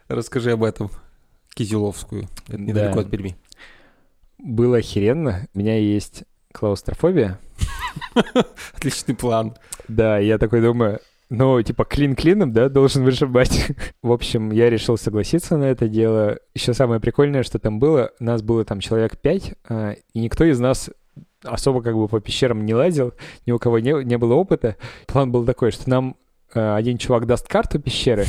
Расскажи 0.08 0.52
об 0.52 0.62
этом. 0.62 0.90
Кизеловскую. 1.54 2.28
Это 2.48 2.60
недалеко 2.60 3.00
от 3.00 3.10
Перми. 3.10 3.36
Было 4.38 4.78
охеренно. 4.78 5.48
У 5.54 5.58
меня 5.58 5.78
есть 5.78 6.24
клаустрофобия. 6.52 7.38
Отличный 8.74 9.14
план. 9.14 9.56
Да, 9.88 10.18
я 10.18 10.38
такой 10.38 10.60
думаю, 10.60 11.00
ну, 11.28 11.60
типа, 11.60 11.84
клин 11.84 12.14
клином, 12.14 12.52
да, 12.52 12.68
должен 12.68 13.04
вышибать. 13.04 13.72
в 14.02 14.12
общем, 14.12 14.50
я 14.50 14.70
решил 14.70 14.96
согласиться 14.96 15.56
на 15.56 15.64
это 15.64 15.88
дело. 15.88 16.38
Еще 16.54 16.72
самое 16.72 17.00
прикольное, 17.00 17.42
что 17.42 17.58
там 17.58 17.78
было, 17.78 18.12
нас 18.20 18.42
было 18.42 18.64
там 18.64 18.80
человек 18.80 19.18
пять, 19.18 19.54
а, 19.68 19.94
и 20.12 20.20
никто 20.20 20.44
из 20.44 20.60
нас 20.60 20.90
особо 21.42 21.82
как 21.82 21.94
бы 21.94 22.08
по 22.08 22.20
пещерам 22.20 22.64
не 22.64 22.74
лазил, 22.74 23.12
ни 23.44 23.52
у 23.52 23.58
кого 23.58 23.78
не, 23.80 24.04
не 24.04 24.18
было 24.18 24.34
опыта. 24.34 24.76
План 25.06 25.32
был 25.32 25.44
такой, 25.44 25.72
что 25.72 25.88
нам 25.90 26.16
а, 26.54 26.76
один 26.76 26.96
чувак 26.96 27.26
даст 27.26 27.48
карту 27.48 27.80
пещеры, 27.80 28.26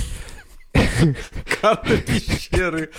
Карта 1.62 1.98
пещеры. 1.98 2.90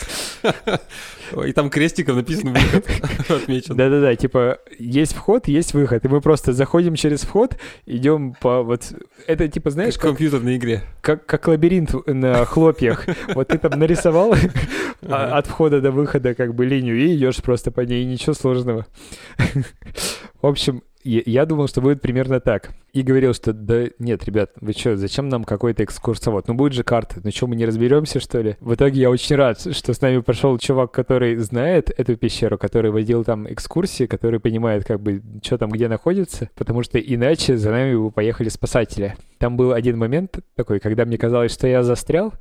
И 1.47 1.53
там 1.53 1.71
крестиком 1.71 2.17
написано 2.17 2.53
выход 2.53 2.87
отмечен. 3.29 3.77
Да-да-да, 3.77 4.17
типа 4.17 4.59
есть 4.79 5.15
вход, 5.15 5.49
есть 5.49 5.75
выход. 5.75 6.05
И 6.05 6.09
мы 6.09 6.21
просто 6.21 6.53
заходим 6.53 6.95
через 6.95 7.23
вход, 7.23 7.57
идем 7.87 8.35
по 8.41 8.63
вот... 8.63 8.93
Это 9.27 9.49
типа, 9.49 9.71
знаешь... 9.71 9.95
Как 9.95 10.03
в 10.03 10.07
компьютерной 10.07 10.57
игре. 10.57 10.83
Как, 11.01 11.27
как 11.27 11.47
лабиринт 11.49 11.95
на 12.07 12.45
хлопьях. 12.45 13.07
Вот 13.35 13.49
ты 13.49 13.59
там 13.59 13.79
нарисовал 13.79 14.35
от 15.03 15.47
входа 15.47 15.81
до 15.81 15.91
выхода 15.91 16.35
как 16.35 16.55
бы 16.55 16.65
линию 16.65 16.97
и 16.97 17.17
идешь 17.17 17.37
просто 17.37 17.71
по 17.71 17.81
ней, 17.81 18.05
ничего 18.05 18.35
сложного. 18.35 18.87
В 20.41 20.47
общем, 20.47 20.83
я 21.09 21.47
думал, 21.47 21.69
что 21.69 21.81
будет 21.81 22.01
примерно 22.01 22.41
так. 22.41 22.71
И 22.93 23.03
говорил, 23.03 23.35
что 23.35 23.53
да 23.53 23.87
нет, 23.99 24.25
ребят, 24.25 24.53
вы 24.61 24.73
что, 24.73 24.97
зачем 24.97 25.29
нам 25.29 25.45
какой-то 25.45 25.85
экскурсовод? 25.85 26.49
Ну 26.49 26.55
будет 26.55 26.73
же 26.73 26.83
карта, 26.83 27.21
ну 27.23 27.31
что, 27.31 27.47
мы 27.47 27.57
не 27.57 27.67
разберемся, 27.67 28.19
что 28.19 28.41
ли? 28.41 28.57
В 28.61 28.75
итоге 28.75 29.01
я 29.03 29.11
очень 29.11 29.37
рад, 29.37 29.61
что 29.61 29.93
с 29.93 30.01
нами 30.01 30.21
пошел 30.21 30.57
чувак, 30.59 30.93
который 30.93 31.37
знает 31.37 31.91
эту 31.97 32.17
пещеру, 32.17 32.59
который 32.59 32.91
водил 32.91 33.25
там 33.25 33.51
экскурсии, 33.51 34.07
который 34.07 34.41
понимает, 34.41 34.85
как 34.85 35.01
бы, 35.01 35.23
что 35.43 35.59
там 35.59 35.71
где 35.71 35.89
находится, 35.89 36.51
потому 36.55 36.83
что 36.83 36.99
иначе 36.99 37.57
за 37.57 37.71
нами 37.71 37.95
бы 37.95 38.11
поехали 38.11 38.49
спасатели. 38.49 39.17
Там 39.39 39.57
был 39.57 39.73
один 39.73 39.99
момент 39.99 40.41
такой, 40.57 40.81
когда 40.81 41.05
мне 41.05 41.17
казалось, 41.17 41.53
что 41.53 41.69
я 41.69 41.83
застрял, 41.83 42.33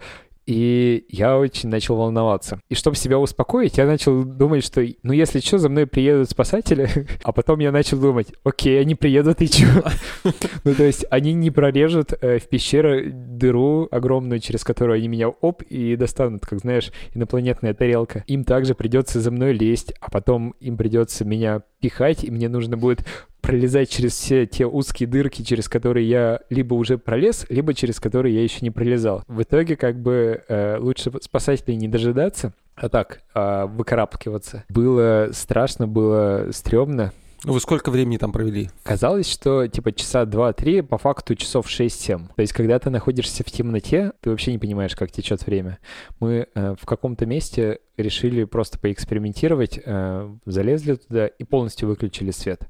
и 0.47 1.05
я 1.09 1.37
очень 1.37 1.67
начал 1.67 1.97
волноваться. 1.97 2.61
И 2.69 2.75
чтобы 2.75 2.95
себя 2.95 3.19
успокоить, 3.19 3.77
я 3.77 3.85
начал 3.85 4.23
думать, 4.23 4.63
что, 4.63 4.83
ну, 5.03 5.11
если 5.11 5.41
что, 5.41 5.57
за 5.57 5.67
мной 5.67 5.85
приедут 5.87 6.29
спасатели. 6.29 6.89
а 7.23 7.33
потом 7.33 7.59
я 7.59 7.71
начал 7.71 7.99
думать, 7.99 8.27
окей, 8.45 8.79
они 8.79 8.95
приедут 8.95 9.41
и 9.41 9.47
что? 9.47 9.91
ну, 10.63 10.73
то 10.73 10.83
есть 10.83 11.05
они 11.11 11.33
не 11.33 11.51
прорежут 11.51 12.13
э, 12.21 12.39
в 12.39 12.47
пещеру 12.47 13.11
дыру 13.11 13.89
огромную, 13.91 14.39
через 14.39 14.63
которую 14.63 14.95
они 14.95 15.09
меня 15.09 15.27
оп 15.27 15.61
и 15.63 15.97
достанут, 15.97 16.45
как, 16.45 16.59
знаешь, 16.59 16.93
инопланетная 17.13 17.73
тарелка. 17.73 18.23
Им 18.27 18.45
также 18.45 18.73
придется 18.73 19.19
за 19.19 19.31
мной 19.31 19.51
лезть, 19.51 19.93
а 19.99 20.09
потом 20.09 20.51
им 20.61 20.77
придется 20.77 21.25
меня 21.25 21.61
пихать, 21.81 22.23
и 22.23 22.31
мне 22.31 22.47
нужно 22.47 22.77
будет 22.77 23.05
пролезать 23.47 23.89
через 23.89 24.13
все 24.13 24.45
те 24.45 24.65
узкие 24.65 25.07
дырки, 25.07 25.41
через 25.41 25.69
которые 25.69 26.07
я 26.07 26.41
либо 26.49 26.73
уже 26.73 26.97
пролез, 26.97 27.45
либо 27.47 27.73
через 27.73 27.97
которые 28.01 28.35
я 28.35 28.43
еще 28.43 28.57
не 28.59 28.71
пролезал. 28.71 29.23
В 29.29 29.41
итоге 29.41 29.77
как 29.77 30.01
бы 30.01 30.43
э, 30.49 30.77
лучше 30.77 31.13
спасателей 31.21 31.77
не 31.77 31.87
дожидаться, 31.87 32.51
а 32.75 32.89
так 32.89 33.21
э, 33.33 33.65
выкарабкиваться. 33.67 34.65
Было 34.67 35.29
страшно, 35.31 35.87
было 35.87 36.49
стрёмно. 36.51 37.13
Ну, 37.45 37.53
вы 37.53 37.61
сколько 37.61 37.89
времени 37.89 38.17
там 38.17 38.33
провели? 38.33 38.69
Казалось, 38.83 39.31
что 39.31 39.67
типа 39.67 39.93
часа 39.93 40.25
два-три, 40.25 40.81
по 40.81 40.97
факту 40.97 41.33
часов 41.35 41.67
6-7. 41.67 42.27
То 42.35 42.41
есть, 42.41 42.51
когда 42.51 42.77
ты 42.79 42.89
находишься 42.89 43.45
в 43.45 43.51
темноте, 43.51 44.11
ты 44.19 44.29
вообще 44.29 44.51
не 44.51 44.57
понимаешь, 44.57 44.95
как 44.95 45.11
течет 45.11 45.45
время. 45.45 45.77
Мы 46.19 46.47
э, 46.53 46.75
в 46.77 46.85
каком-то 46.85 47.25
месте 47.25 47.79
решили 47.95 48.43
просто 48.43 48.77
поэкспериментировать, 48.77 49.79
э, 49.85 50.35
залезли 50.45 50.95
туда 50.95 51.27
и 51.27 51.43
полностью 51.45 51.87
выключили 51.87 52.31
свет 52.31 52.67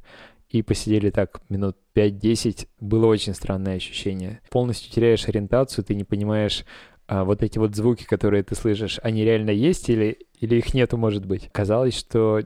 и 0.50 0.62
посидели 0.62 1.10
так 1.10 1.42
минут 1.50 1.78
5-10, 1.96 2.68
было 2.80 3.08
очень 3.08 3.34
странное 3.34 3.76
ощущение. 3.76 4.42
Полностью 4.50 4.92
теряешь 4.92 5.28
ориентацию, 5.28 5.84
ты 5.84 5.96
не 5.96 6.04
понимаешь, 6.04 6.66
а 7.08 7.24
вот 7.24 7.42
эти 7.42 7.58
вот 7.58 7.76
звуки, 7.76 8.04
которые 8.04 8.44
ты 8.44 8.56
слышишь, 8.56 9.00
они 9.02 9.24
реально 9.24 9.52
есть 9.52 9.90
или, 9.90 10.20
или 10.40 10.56
их 10.56 10.74
нету, 10.74 10.98
может 10.98 11.26
быть. 11.26 11.50
Казалось, 11.52 11.98
что 11.98 12.42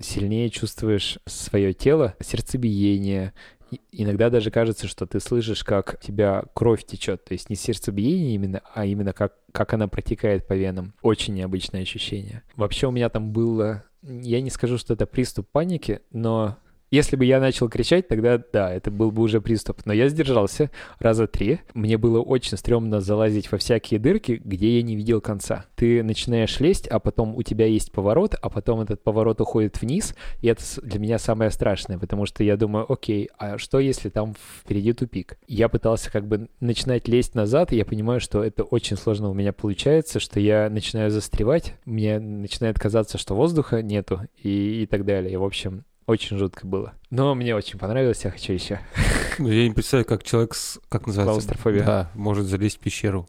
сильнее 0.00 0.50
чувствуешь 0.50 1.18
свое 1.26 1.72
тело, 1.72 2.14
сердцебиение. 2.20 3.32
И 3.70 3.80
иногда 3.90 4.30
даже 4.30 4.52
кажется, 4.52 4.86
что 4.86 5.06
ты 5.06 5.18
слышишь, 5.18 5.64
как 5.64 5.98
у 6.00 6.04
тебя 6.04 6.44
кровь 6.54 6.84
течет. 6.84 7.24
То 7.24 7.34
есть 7.34 7.50
не 7.50 7.56
сердцебиение 7.56 8.34
именно, 8.34 8.62
а 8.74 8.86
именно 8.86 9.12
как, 9.12 9.34
как 9.50 9.74
она 9.74 9.88
протекает 9.88 10.46
по 10.46 10.52
венам. 10.52 10.94
Очень 11.02 11.34
необычное 11.34 11.82
ощущение. 11.82 12.42
Вообще 12.54 12.86
у 12.86 12.92
меня 12.92 13.08
там 13.08 13.32
было... 13.32 13.84
Я 14.02 14.40
не 14.40 14.50
скажу, 14.50 14.78
что 14.78 14.94
это 14.94 15.06
приступ 15.06 15.48
паники, 15.50 16.00
но 16.12 16.58
если 16.90 17.16
бы 17.16 17.24
я 17.24 17.40
начал 17.40 17.68
кричать, 17.68 18.08
тогда 18.08 18.40
да, 18.52 18.72
это 18.72 18.90
был 18.90 19.10
бы 19.10 19.22
уже 19.22 19.40
приступ. 19.40 19.84
Но 19.84 19.92
я 19.92 20.08
сдержался 20.08 20.70
раза 20.98 21.26
три. 21.26 21.60
Мне 21.74 21.98
было 21.98 22.20
очень 22.20 22.56
стрёмно 22.56 23.00
залазить 23.00 23.50
во 23.50 23.58
всякие 23.58 23.98
дырки, 23.98 24.40
где 24.44 24.76
я 24.76 24.82
не 24.82 24.96
видел 24.96 25.20
конца. 25.20 25.64
Ты 25.74 26.02
начинаешь 26.02 26.60
лезть, 26.60 26.86
а 26.86 27.00
потом 27.00 27.34
у 27.34 27.42
тебя 27.42 27.66
есть 27.66 27.92
поворот, 27.92 28.36
а 28.40 28.48
потом 28.50 28.80
этот 28.80 29.02
поворот 29.02 29.40
уходит 29.40 29.80
вниз, 29.80 30.14
и 30.40 30.48
это 30.48 30.62
для 30.82 31.00
меня 31.00 31.18
самое 31.18 31.50
страшное, 31.50 31.98
потому 31.98 32.26
что 32.26 32.44
я 32.44 32.56
думаю, 32.56 32.90
окей, 32.90 33.28
а 33.38 33.58
что 33.58 33.78
если 33.78 34.08
там 34.08 34.34
впереди 34.34 34.92
тупик? 34.92 35.38
Я 35.48 35.68
пытался 35.68 36.10
как 36.10 36.26
бы 36.26 36.48
начинать 36.60 37.08
лезть 37.08 37.34
назад, 37.34 37.72
и 37.72 37.76
я 37.76 37.84
понимаю, 37.84 38.20
что 38.20 38.44
это 38.44 38.62
очень 38.62 38.96
сложно 38.96 39.30
у 39.30 39.34
меня 39.34 39.52
получается, 39.52 40.20
что 40.20 40.40
я 40.40 40.70
начинаю 40.70 41.10
застревать, 41.10 41.74
мне 41.84 42.18
начинает 42.18 42.78
казаться, 42.78 43.18
что 43.18 43.34
воздуха 43.34 43.82
нету, 43.82 44.20
и, 44.42 44.82
и 44.82 44.86
так 44.86 45.04
далее. 45.04 45.32
И, 45.32 45.36
в 45.36 45.44
общем, 45.44 45.84
очень 46.06 46.38
жутко 46.38 46.66
было. 46.66 46.94
Но 47.10 47.34
мне 47.34 47.54
очень 47.54 47.78
понравилось, 47.78 48.24
я 48.24 48.30
хочу 48.30 48.52
еще. 48.52 48.80
Ну, 49.38 49.50
я 49.50 49.68
не 49.68 49.74
представляю, 49.74 50.06
как 50.06 50.24
человек 50.24 50.54
с... 50.54 50.80
Как 50.88 51.06
называется? 51.06 51.32
Клаустрофобия. 51.32 51.84
Да, 51.84 52.10
может 52.14 52.46
залезть 52.46 52.78
в 52.78 52.80
пещеру. 52.80 53.28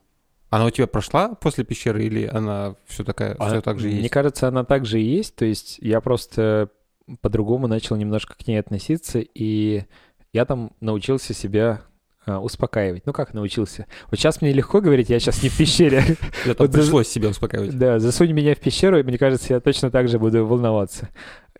Она 0.49 0.65
у 0.65 0.69
тебя 0.69 0.87
прошла 0.87 1.35
после 1.35 1.65
пещеры 1.65 2.05
или 2.05 2.25
она 2.25 2.75
все 2.85 3.03
такая, 3.03 3.35
а, 3.37 3.49
все 3.49 3.61
так 3.61 3.77
же 3.79 3.89
есть? 3.89 3.99
Мне 3.99 4.09
кажется, 4.09 4.47
она 4.47 4.63
так 4.63 4.85
же 4.85 5.01
и 5.01 5.03
есть. 5.03 5.35
То 5.35 5.43
есть 5.43 5.79
я 5.81 5.99
просто 5.99 6.69
по-другому 7.19 7.67
начал 7.67 7.97
немножко 7.97 8.35
к 8.35 8.47
ней 8.47 8.57
относиться, 8.57 9.19
и 9.19 9.83
я 10.31 10.45
там 10.45 10.71
научился 10.79 11.33
себя 11.33 11.81
а, 12.25 12.41
успокаивать. 12.41 13.05
Ну 13.05 13.13
как 13.13 13.33
научился? 13.33 13.85
Вот 14.11 14.19
сейчас 14.19 14.41
мне 14.41 14.51
легко 14.51 14.81
говорить, 14.81 15.09
я 15.09 15.19
сейчас 15.19 15.41
не 15.43 15.49
в 15.49 15.57
пещере. 15.57 16.03
Это 16.45 16.67
пришлось 16.67 17.07
себя 17.07 17.29
успокаивать. 17.29 17.77
Да, 17.77 17.99
засунь 17.99 18.33
меня 18.33 18.53
в 18.53 18.59
пещеру, 18.59 18.99
и 18.99 19.03
мне 19.03 19.17
кажется, 19.17 19.53
я 19.53 19.59
точно 19.61 19.91
так 19.91 20.09
же 20.09 20.19
буду 20.19 20.45
волноваться. 20.45 21.09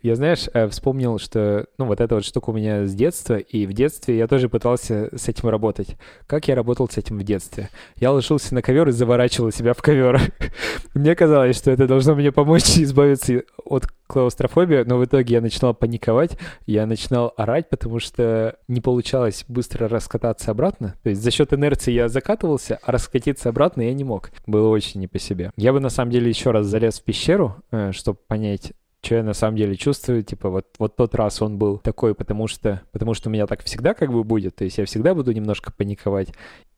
Я, 0.01 0.15
знаешь, 0.15 0.47
э, 0.53 0.67
вспомнил, 0.67 1.19
что, 1.19 1.67
ну, 1.77 1.85
вот 1.85 2.01
эта 2.01 2.15
вот 2.15 2.25
штука 2.25 2.49
у 2.49 2.53
меня 2.53 2.85
с 2.85 2.93
детства, 2.93 3.37
и 3.37 3.65
в 3.65 3.73
детстве 3.73 4.17
я 4.17 4.27
тоже 4.27 4.49
пытался 4.49 5.09
с 5.15 5.27
этим 5.27 5.49
работать. 5.49 5.97
Как 6.27 6.47
я 6.47 6.55
работал 6.55 6.87
с 6.89 6.97
этим 6.97 7.17
в 7.17 7.23
детстве? 7.23 7.69
Я 7.95 8.11
ложился 8.11 8.53
на 8.53 8.61
ковер 8.61 8.87
и 8.89 8.91
заворачивал 8.91 9.51
себя 9.51 9.73
в 9.73 9.81
ковер. 9.81 10.21
мне 10.93 11.15
казалось, 11.15 11.57
что 11.57 11.71
это 11.71 11.87
должно 11.87 12.15
мне 12.15 12.31
помочь 12.31 12.69
избавиться 12.77 13.43
от 13.65 13.87
клаустрофобии, 14.07 14.83
но 14.85 14.97
в 14.97 15.05
итоге 15.05 15.35
я 15.35 15.41
начинал 15.41 15.73
паниковать, 15.73 16.37
я 16.65 16.85
начинал 16.85 17.33
орать, 17.35 17.69
потому 17.69 17.99
что 17.99 18.57
не 18.67 18.81
получалось 18.81 19.45
быстро 19.47 19.87
раскататься 19.87 20.51
обратно. 20.51 20.95
То 21.03 21.09
есть 21.09 21.21
за 21.21 21.31
счет 21.31 21.53
инерции 21.53 21.91
я 21.91 22.07
закатывался, 22.07 22.79
а 22.81 22.91
раскатиться 22.91 23.49
обратно 23.49 23.81
я 23.81 23.93
не 23.93 24.03
мог. 24.03 24.31
Было 24.45 24.69
очень 24.69 25.01
не 25.01 25.07
по 25.07 25.19
себе. 25.19 25.51
Я 25.57 25.73
бы 25.73 25.79
на 25.79 25.89
самом 25.89 26.11
деле 26.11 26.29
еще 26.29 26.51
раз 26.51 26.67
залез 26.67 26.99
в 26.99 27.03
пещеру, 27.03 27.57
э, 27.71 27.91
чтобы 27.91 28.19
понять, 28.27 28.71
что 29.03 29.15
я 29.15 29.23
на 29.23 29.33
самом 29.33 29.57
деле 29.57 29.75
чувствую, 29.75 30.23
типа 30.23 30.49
вот, 30.49 30.67
вот 30.79 30.95
тот 30.95 31.15
раз 31.15 31.41
он 31.41 31.57
был 31.57 31.77
такой, 31.77 32.15
потому 32.15 32.47
что, 32.47 32.81
потому 32.91 33.13
что 33.13 33.29
у 33.29 33.31
меня 33.31 33.47
так 33.47 33.63
всегда 33.63 33.93
как 33.93 34.11
бы 34.11 34.23
будет, 34.23 34.55
то 34.55 34.63
есть 34.63 34.77
я 34.77 34.85
всегда 34.85 35.13
буду 35.13 35.31
немножко 35.31 35.71
паниковать, 35.71 36.33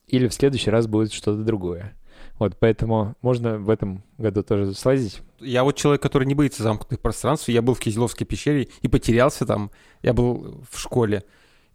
или 0.08 0.28
в 0.28 0.34
следующий 0.34 0.70
раз 0.70 0.88
будет 0.88 1.14
что-то 1.14 1.44
другое. 1.44 1.96
Вот, 2.38 2.58
поэтому 2.58 3.16
можно 3.22 3.58
в 3.58 3.70
этом 3.70 4.04
году 4.18 4.44
тоже 4.44 4.74
слазить. 4.74 5.22
Я 5.40 5.64
вот 5.64 5.76
человек, 5.76 6.02
который 6.02 6.26
не 6.26 6.36
боится 6.36 6.64
замкнутых 6.64 7.00
пространств. 7.02 7.50
Я 7.50 7.62
был 7.62 7.74
в 7.74 7.80
Кизиловской 7.80 8.26
пещере 8.26 8.70
и 8.82 8.88
потерялся 8.88 9.46
там. 9.46 9.72
Я 10.02 10.14
был 10.14 10.64
в 10.72 10.80
школе. 10.80 11.24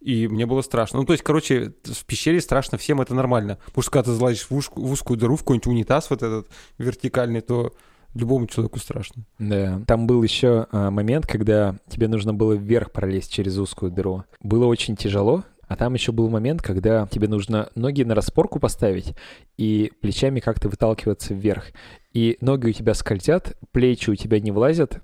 И 0.01 0.27
мне 0.27 0.45
было 0.45 0.61
страшно. 0.61 0.99
Ну, 0.99 1.05
то 1.05 1.13
есть, 1.13 1.23
короче, 1.23 1.73
в 1.83 2.05
пещере 2.05 2.41
страшно 2.41 2.77
всем, 2.77 2.99
это 2.99 3.13
нормально. 3.13 3.59
Потому 3.65 3.81
что 3.83 3.91
когда 3.91 4.11
ты 4.11 4.17
залазишь 4.17 4.47
в 4.49 4.55
узкую 4.55 5.17
дыру, 5.17 5.35
в 5.35 5.39
какой-нибудь 5.39 5.67
унитаз 5.67 6.09
вот 6.09 6.23
этот 6.23 6.47
вертикальный, 6.77 7.41
то 7.41 7.73
любому 8.15 8.47
человеку 8.47 8.79
страшно. 8.79 9.23
Да. 9.37 9.81
Там 9.85 10.07
был 10.07 10.23
еще 10.23 10.67
а, 10.71 10.89
момент, 10.89 11.27
когда 11.27 11.75
тебе 11.87 12.07
нужно 12.07 12.33
было 12.33 12.53
вверх 12.53 12.91
пролезть 12.91 13.31
через 13.31 13.57
узкую 13.57 13.91
дыру. 13.91 14.23
Было 14.41 14.65
очень 14.65 14.95
тяжело, 14.95 15.43
а 15.67 15.75
там 15.75 15.93
еще 15.93 16.11
был 16.11 16.29
момент, 16.29 16.61
когда 16.61 17.07
тебе 17.07 17.27
нужно 17.27 17.69
ноги 17.75 18.03
на 18.03 18.15
распорку 18.15 18.59
поставить 18.59 19.13
и 19.57 19.91
плечами 20.01 20.39
как-то 20.39 20.69
выталкиваться 20.69 21.33
вверх. 21.33 21.65
И 22.13 22.37
ноги 22.41 22.69
у 22.69 22.71
тебя 22.71 22.93
скользят, 22.93 23.57
плечи 23.71 24.09
у 24.09 24.15
тебя 24.15 24.39
не 24.39 24.51
влазят 24.51 25.01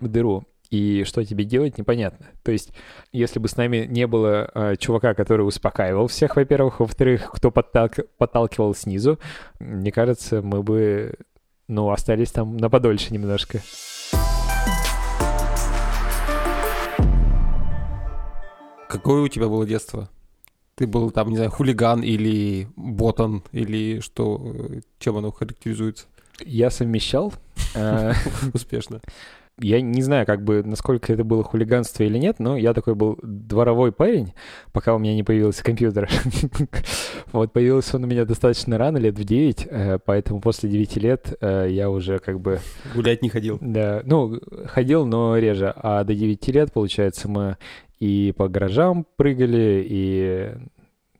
в 0.00 0.08
дыру. 0.08 0.44
И 0.70 1.04
что 1.04 1.24
тебе 1.24 1.44
делать, 1.44 1.78
непонятно. 1.78 2.26
То 2.42 2.52
есть, 2.52 2.72
если 3.12 3.38
бы 3.38 3.48
с 3.48 3.56
нами 3.56 3.86
не 3.88 4.06
было 4.06 4.50
э, 4.52 4.76
чувака, 4.76 5.14
который 5.14 5.46
успокаивал 5.46 6.08
всех, 6.08 6.36
во-первых, 6.36 6.80
во-вторых, 6.80 7.30
кто 7.32 7.50
подталк... 7.50 7.94
подталкивал 8.18 8.74
снизу, 8.74 9.18
мне 9.60 9.92
кажется, 9.92 10.42
мы 10.42 10.62
бы, 10.62 11.14
ну, 11.68 11.90
остались 11.90 12.30
там 12.30 12.56
на 12.56 12.70
подольше 12.70 13.12
немножко. 13.12 13.60
Какое 18.88 19.22
у 19.22 19.28
тебя 19.28 19.48
было 19.48 19.66
детство? 19.66 20.08
Ты 20.76 20.86
был 20.86 21.10
там, 21.10 21.30
не 21.30 21.36
знаю, 21.36 21.50
хулиган 21.50 22.02
или 22.02 22.68
ботан, 22.76 23.42
или 23.52 24.00
что, 24.00 24.54
чем 24.98 25.16
оно 25.16 25.32
характеризуется? 25.32 26.06
Я 26.44 26.70
совмещал. 26.70 27.32
э, 27.74 28.12
Успешно. 28.52 29.00
Я 29.58 29.80
не 29.80 30.02
знаю, 30.02 30.26
как 30.26 30.44
бы, 30.44 30.62
насколько 30.62 31.10
это 31.12 31.24
было 31.24 31.42
хулиганство 31.42 32.02
или 32.02 32.18
нет, 32.18 32.40
но 32.40 32.58
я 32.58 32.74
такой 32.74 32.94
был 32.94 33.18
дворовой 33.22 33.90
парень, 33.90 34.34
пока 34.72 34.94
у 34.94 34.98
меня 34.98 35.14
не 35.14 35.22
появился 35.22 35.64
компьютер. 35.64 36.10
Вот, 37.32 37.52
появился 37.52 37.96
он 37.96 38.04
у 38.04 38.06
меня 38.06 38.24
достаточно 38.24 38.78
рано, 38.78 38.98
лет 38.98 39.18
в 39.18 39.24
9, 39.24 39.68
э, 39.68 39.98
поэтому 40.04 40.40
после 40.40 40.70
9 40.70 40.96
лет 40.98 41.34
э, 41.40 41.66
я 41.70 41.90
уже 41.90 42.18
как 42.18 42.40
бы... 42.40 42.60
Гулять 42.94 43.20
не 43.20 43.28
ходил. 43.28 43.58
Да, 43.60 44.00
ну, 44.04 44.40
ходил, 44.66 45.04
но 45.04 45.36
реже. 45.36 45.74
А 45.76 46.04
до 46.04 46.14
9 46.14 46.48
лет, 46.48 46.72
получается, 46.72 47.28
мы 47.28 47.56
и 47.98 48.32
по 48.36 48.48
гаражам 48.48 49.06
прыгали, 49.16 49.84
и 49.86 50.52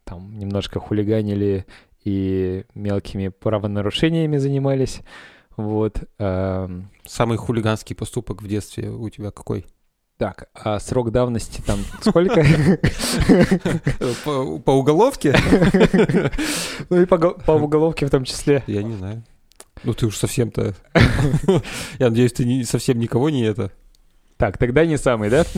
там 0.04 0.38
немножко 0.38 0.78
хулиганили, 0.78 1.66
и 2.04 2.64
мелкими 2.74 3.28
правонарушениями 3.28 4.36
занимались. 4.36 5.00
Вот. 5.56 6.02
эм, 6.18 6.90
Самый 7.04 7.38
хулиганский 7.38 7.94
поступок 7.96 8.42
в 8.42 8.48
детстве 8.48 8.90
у 8.90 9.08
тебя 9.08 9.30
какой? 9.30 9.66
Так, 10.18 10.48
а 10.54 10.78
срок 10.80 11.10
давности 11.12 11.60
там 11.60 11.78
сколько? 12.00 12.42
По, 14.64 14.70
уголовке? 14.72 15.34
Ну 16.90 17.02
и 17.02 17.06
по 17.06 17.18
го- 17.18 17.34
по 17.44 17.52
уголовке 17.52 18.06
в 18.06 18.10
том 18.10 18.24
числе. 18.24 18.62
Я 18.66 18.82
не 18.82 18.96
знаю. 18.96 19.22
Ну 19.84 19.92
ты 19.92 20.06
уж 20.06 20.16
совсем-то... 20.16 20.74
Я 21.98 22.08
надеюсь, 22.10 22.32
ты 22.32 22.64
совсем 22.64 22.98
никого 22.98 23.28
не 23.30 23.42
это... 23.42 23.72
Так, 24.38 24.58
тогда 24.58 24.84
не 24.86 24.96
самый, 24.98 25.30
да? 25.30 25.44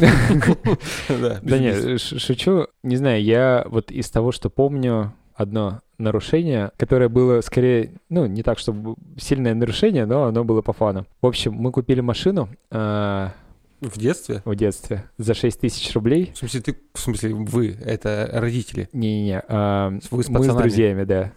Да, 1.09 1.41
Да 1.43 1.59
без- 1.59 1.85
не, 1.85 1.99
ш- 1.99 2.19
шучу. 2.19 2.67
Не 2.83 2.97
знаю, 2.97 3.23
я 3.23 3.65
вот 3.69 3.91
из 3.91 4.11
того, 4.11 4.33
что 4.33 4.51
помню, 4.51 5.13
одно 5.35 5.83
нарушение, 5.99 6.71
которое 6.77 7.09
было 7.09 7.41
скорее, 7.41 7.93
ну, 8.09 8.27
не 8.27 8.43
так, 8.43 8.59
чтобы 8.59 8.95
сильное 9.19 9.55
нарушение, 9.55 10.07
но 10.07 10.25
оно 10.25 10.45
было 10.45 10.63
по 10.63 10.73
фану. 10.73 11.07
В 11.21 11.27
общем, 11.27 11.53
мы 11.55 11.73
купили 11.73 12.01
машину 12.01 12.49
а, 12.71 13.33
В 13.81 13.99
детстве? 13.99 14.43
в 14.45 14.55
детстве 14.55 15.05
за 15.19 15.35
6 15.35 15.61
тысяч 15.61 15.93
рублей. 15.95 16.31
В 16.35 16.39
смысле, 16.39 16.61
ты, 16.61 16.77
в 16.95 17.01
смысле, 17.01 17.35
вы, 17.35 17.77
это 17.85 18.29
родители. 18.33 18.89
Не-не-не, 18.93 19.43
а, 19.49 19.91
Вы 20.11 20.23
с 20.23 20.29
мы 20.29 20.39
с 20.39 20.47
пацанами. 20.47 20.59
друзьями, 20.63 21.05
да. 21.05 21.33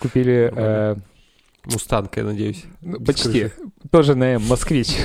Купили 0.00 0.52
а, 0.54 0.96
Мустанг, 1.64 2.16
я 2.16 2.24
надеюсь. 2.24 2.64
ну, 2.80 2.98
почти. 3.04 3.30
крыши. 3.42 3.52
Тоже 3.90 4.14
на 4.14 4.34
М, 4.34 4.42
москвич. 4.48 4.96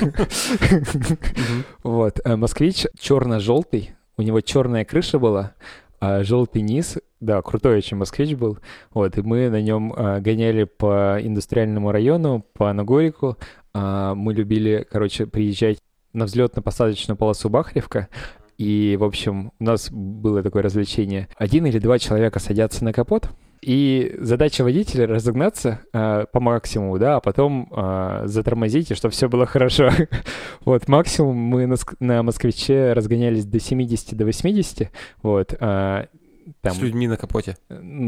Вот, 1.82 2.20
э, 2.24 2.36
москвич 2.36 2.86
черно-желтый, 2.98 3.92
у 4.16 4.22
него 4.22 4.40
черная 4.40 4.84
крыша 4.84 5.18
была, 5.18 5.54
а 6.00 6.22
желтый 6.22 6.62
низ, 6.62 6.98
да, 7.20 7.42
крутой 7.42 7.78
очень 7.78 7.96
москвич 7.96 8.34
был. 8.34 8.58
Вот, 8.92 9.18
и 9.18 9.22
мы 9.22 9.50
на 9.50 9.60
нем 9.60 9.92
а, 9.96 10.20
гоняли 10.20 10.64
по 10.64 11.18
индустриальному 11.20 11.90
району, 11.90 12.44
по 12.52 12.72
Нагорику. 12.72 13.36
А, 13.74 14.14
мы 14.14 14.32
любили, 14.34 14.86
короче, 14.88 15.26
приезжать 15.26 15.78
на 16.12 16.24
взлетно-посадочную 16.24 17.16
полосу 17.16 17.50
Бахревка. 17.50 18.08
И, 18.56 18.96
в 18.98 19.04
общем, 19.04 19.52
у 19.58 19.64
нас 19.64 19.90
было 19.90 20.42
такое 20.42 20.62
развлечение. 20.62 21.28
Один 21.36 21.66
или 21.66 21.78
два 21.78 21.98
человека 21.98 22.38
садятся 22.38 22.84
на 22.84 22.92
капот, 22.92 23.30
и 23.60 24.14
задача 24.18 24.62
водителя 24.62 25.06
разогнаться 25.06 25.80
а, 25.92 26.26
по 26.26 26.40
максимуму, 26.40 26.98
да, 26.98 27.16
а 27.16 27.20
потом 27.20 27.68
а, 27.72 28.22
затормозить, 28.26 28.90
и 28.90 28.94
чтобы 28.94 29.12
все 29.12 29.28
было 29.28 29.46
хорошо. 29.46 29.90
вот, 30.64 30.88
максимум 30.88 31.36
мы 31.36 31.66
на, 31.66 31.76
на 32.00 32.22
москвиче 32.22 32.92
разгонялись 32.92 33.44
до 33.44 33.60
70, 33.60 34.16
до 34.16 34.24
80, 34.24 34.90
вот, 35.22 35.54
а, 35.60 36.06
там, 36.60 36.74
С 36.74 36.80
людьми 36.80 37.08
на 37.08 37.16
капоте. 37.16 37.56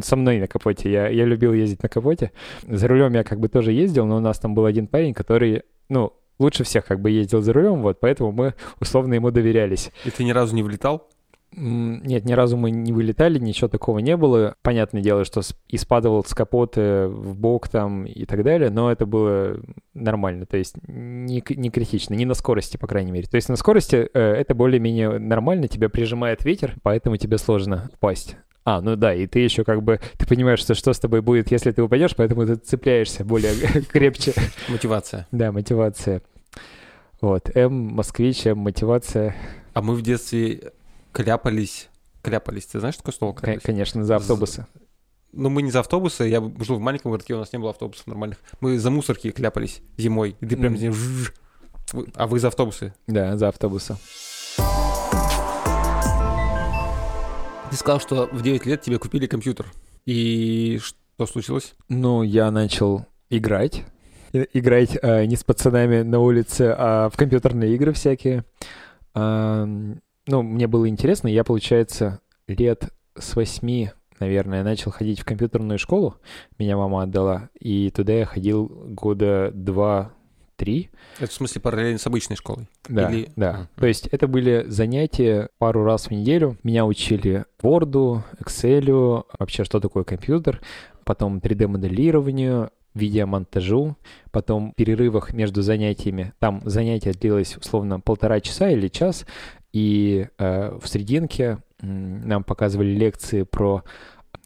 со 0.03 0.17
мной 0.17 0.39
на 0.39 0.47
капоте, 0.47 0.91
я, 0.91 1.09
я 1.09 1.25
любил 1.25 1.53
ездить 1.53 1.83
на 1.83 1.89
капоте. 1.89 2.33
За 2.67 2.89
рулем 2.89 3.13
я 3.15 3.25
как 3.25 3.39
бы 3.39 3.49
тоже 3.49 3.73
ездил, 3.73 4.07
но 4.07 4.17
у 4.17 4.21
нас 4.21 4.39
там 4.39 4.55
был 4.55 4.65
один 4.65 4.87
парень, 4.87 5.13
который, 5.13 5.63
ну, 5.89 6.15
лучше 6.39 6.65
всех 6.65 6.87
как 6.87 7.01
бы 7.01 7.11
ездил 7.11 7.43
за 7.43 7.53
рулем, 7.53 7.83
вот, 7.83 8.01
поэтому 8.01 8.33
мы 8.33 8.55
условно 8.81 9.15
ему 9.15 9.31
доверялись. 9.31 9.93
И 10.05 10.11
ты 10.11 10.25
ни 10.25 10.31
разу 10.31 10.55
не 10.55 10.63
влетал? 10.63 11.09
Нет, 11.53 12.25
ни 12.25 12.33
разу 12.33 12.57
мы 12.57 12.71
не 12.71 12.93
вылетали, 12.93 13.39
ничего 13.39 13.69
такого 13.69 13.99
не 13.99 14.17
было. 14.17 14.55
Понятное 14.63 15.03
дело, 15.03 15.25
что 15.25 15.41
и 15.69 15.77
спадывал 15.77 16.25
с 16.25 16.33
капота 16.33 17.09
в 17.11 17.37
бок 17.37 17.69
там 17.69 18.05
и 18.05 18.25
так 18.25 18.45
далее, 18.45 18.71
но 18.71 18.91
это 18.91 19.05
было 19.05 19.61
нормально, 19.93 20.47
то 20.47 20.57
есть 20.57 20.77
не, 20.87 21.43
не 21.49 21.71
критично, 21.71 22.15
не 22.15 22.25
на 22.25 22.35
скорости, 22.35 22.77
по 22.77 22.87
крайней 22.87 23.11
мере. 23.11 23.27
То 23.27 23.35
есть 23.35 23.49
на 23.49 23.57
скорости 23.57 23.97
э, 23.97 24.21
это 24.21 24.55
более-менее 24.55 25.19
нормально, 25.19 25.67
тебя 25.67 25.89
прижимает 25.89 26.45
ветер, 26.45 26.77
поэтому 26.83 27.17
тебе 27.17 27.37
сложно 27.37 27.91
упасть. 27.93 28.37
А, 28.65 28.81
ну 28.81 28.95
да, 28.95 29.13
и 29.15 29.27
ты 29.27 29.41
еще 29.41 29.65
как 29.65 29.83
бы, 29.83 29.99
ты 30.19 30.27
понимаешь, 30.29 30.61
что, 30.61 30.75
что 30.75 30.93
с 30.93 31.01
тобой 31.01 31.23
будет, 31.23 31.51
если 31.51 31.73
ты 31.73 31.83
упадешь, 31.83 32.15
поэтому 32.15 32.47
ты 32.47 32.57
цепляешься 32.57 33.25
более 33.25 33.55
крепче. 33.93 34.33
Мотивация. 34.69 35.27
Да, 35.33 35.51
мотивация. 35.51 36.23
Вот, 37.21 37.51
М, 37.57 37.73
москвич, 37.73 38.47
М, 38.47 38.59
мотивация, 38.59 39.35
А 39.73 39.83
мы 39.83 39.95
в 39.95 40.03
детстве 40.03 40.73
кляпались. 41.13 41.89
Кляпались. 42.23 42.67
Ты 42.67 42.81
знаешь, 42.81 42.97
такое 42.97 43.13
слово 43.15 43.35
кляпались? 43.35 43.63
конечно, 43.63 44.05
за 44.05 44.17
автобусы. 44.17 44.67
Ну, 45.33 45.49
мы 45.49 45.63
не 45.63 45.71
за 45.71 45.81
автобусы. 45.81 46.25
Я 46.25 46.41
жил 46.61 46.77
в 46.77 46.81
маленьком 46.81 47.13
городке, 47.13 47.35
у 47.35 47.39
нас 47.39 47.53
не 47.53 47.59
было 47.59 47.71
автобусов 47.71 48.07
нормальных. 48.07 48.39
Мы 48.61 48.79
за 48.79 48.91
мусорки 48.91 49.31
кляпались 49.31 49.81
зимой. 49.97 50.37
И 50.41 50.47
ты 50.47 50.57
прям. 50.57 50.75
Вы- 51.93 52.07
А 52.15 52.27
вы 52.27 52.39
за 52.41 52.49
автобусы? 52.49 52.95
Да, 53.07 53.37
за 53.37 53.49
автобусы. 53.49 53.97
Ты 57.71 57.77
сказал, 57.77 58.01
что 58.01 58.29
в 58.33 58.43
9 58.43 58.67
лет 58.67 58.83
тебе 58.83 58.99
купили 58.99 59.27
компьютер. 59.27 59.73
И 60.05 60.81
что 60.83 61.27
случилось? 61.27 61.75
Ну, 61.89 62.23
я 62.25 62.51
начал 62.51 63.07
играть. 63.29 63.85
Играть 64.33 64.99
а, 65.03 65.25
не 65.27 65.37
с 65.37 65.45
пацанами 65.45 66.03
на 66.03 66.19
улице, 66.19 66.75
а 66.77 67.09
в 67.11 67.17
компьютерные 67.17 67.75
игры 67.77 67.93
всякие. 67.93 68.45
М, 69.15 70.01
ну, 70.27 70.43
мне 70.43 70.67
было 70.67 70.89
интересно. 70.89 71.29
Я, 71.29 71.45
получается, 71.45 72.21
лет 72.47 72.91
с 73.17 73.37
восьми, 73.37 73.91
наверное, 74.19 74.63
начал 74.63 74.91
ходить 74.91 75.21
в 75.21 75.25
компьютерную 75.25 75.79
школу. 75.79 76.17
Меня 76.59 76.77
мама 76.77 77.03
отдала. 77.03 77.49
И 77.59 77.91
туда 77.91 78.13
я 78.13 78.27
ходил 78.27 78.67
года 78.67 79.51
два-три. 79.55 80.91
Это 81.19 81.31
в 81.31 81.33
смысле 81.33 81.61
параллельно 81.61 81.99
с 81.99 82.07
обычной 82.07 82.37
школой? 82.37 82.69
Да, 82.89 83.11
Или- 83.11 83.31
да. 83.37 83.53
Мгм. 83.53 83.69
То 83.77 83.87
есть 83.87 84.07
это 84.09 84.29
были 84.29 84.65
занятия 84.69 85.49
пару 85.59 85.85
раз 85.85 86.07
в 86.07 86.11
неделю. 86.11 86.59
Меня 86.63 86.87
учили 86.87 87.45
Word, 87.63 88.23
Excel, 88.39 89.25
вообще 89.39 89.65
что 89.65 89.81
такое 89.81 90.05
компьютер, 90.05 90.61
потом 91.05 91.39
3D-моделированию, 91.39 92.71
видеомонтажу, 92.95 93.97
потом 94.33 94.73
в 94.73 94.75
перерывах 94.75 95.33
между 95.33 95.63
занятиями. 95.63 96.33
Там 96.39 96.61
занятие 96.65 97.13
длилось 97.13 97.57
условно 97.57 98.01
полтора 98.01 98.41
часа 98.41 98.69
или 98.71 98.89
час, 98.89 99.27
и 99.73 100.29
э, 100.39 100.79
в 100.81 100.87
срединке 100.89 101.59
м, 101.83 102.27
нам 102.27 102.45
показывали 102.45 102.91
лекции 102.91 103.43
про 103.43 103.83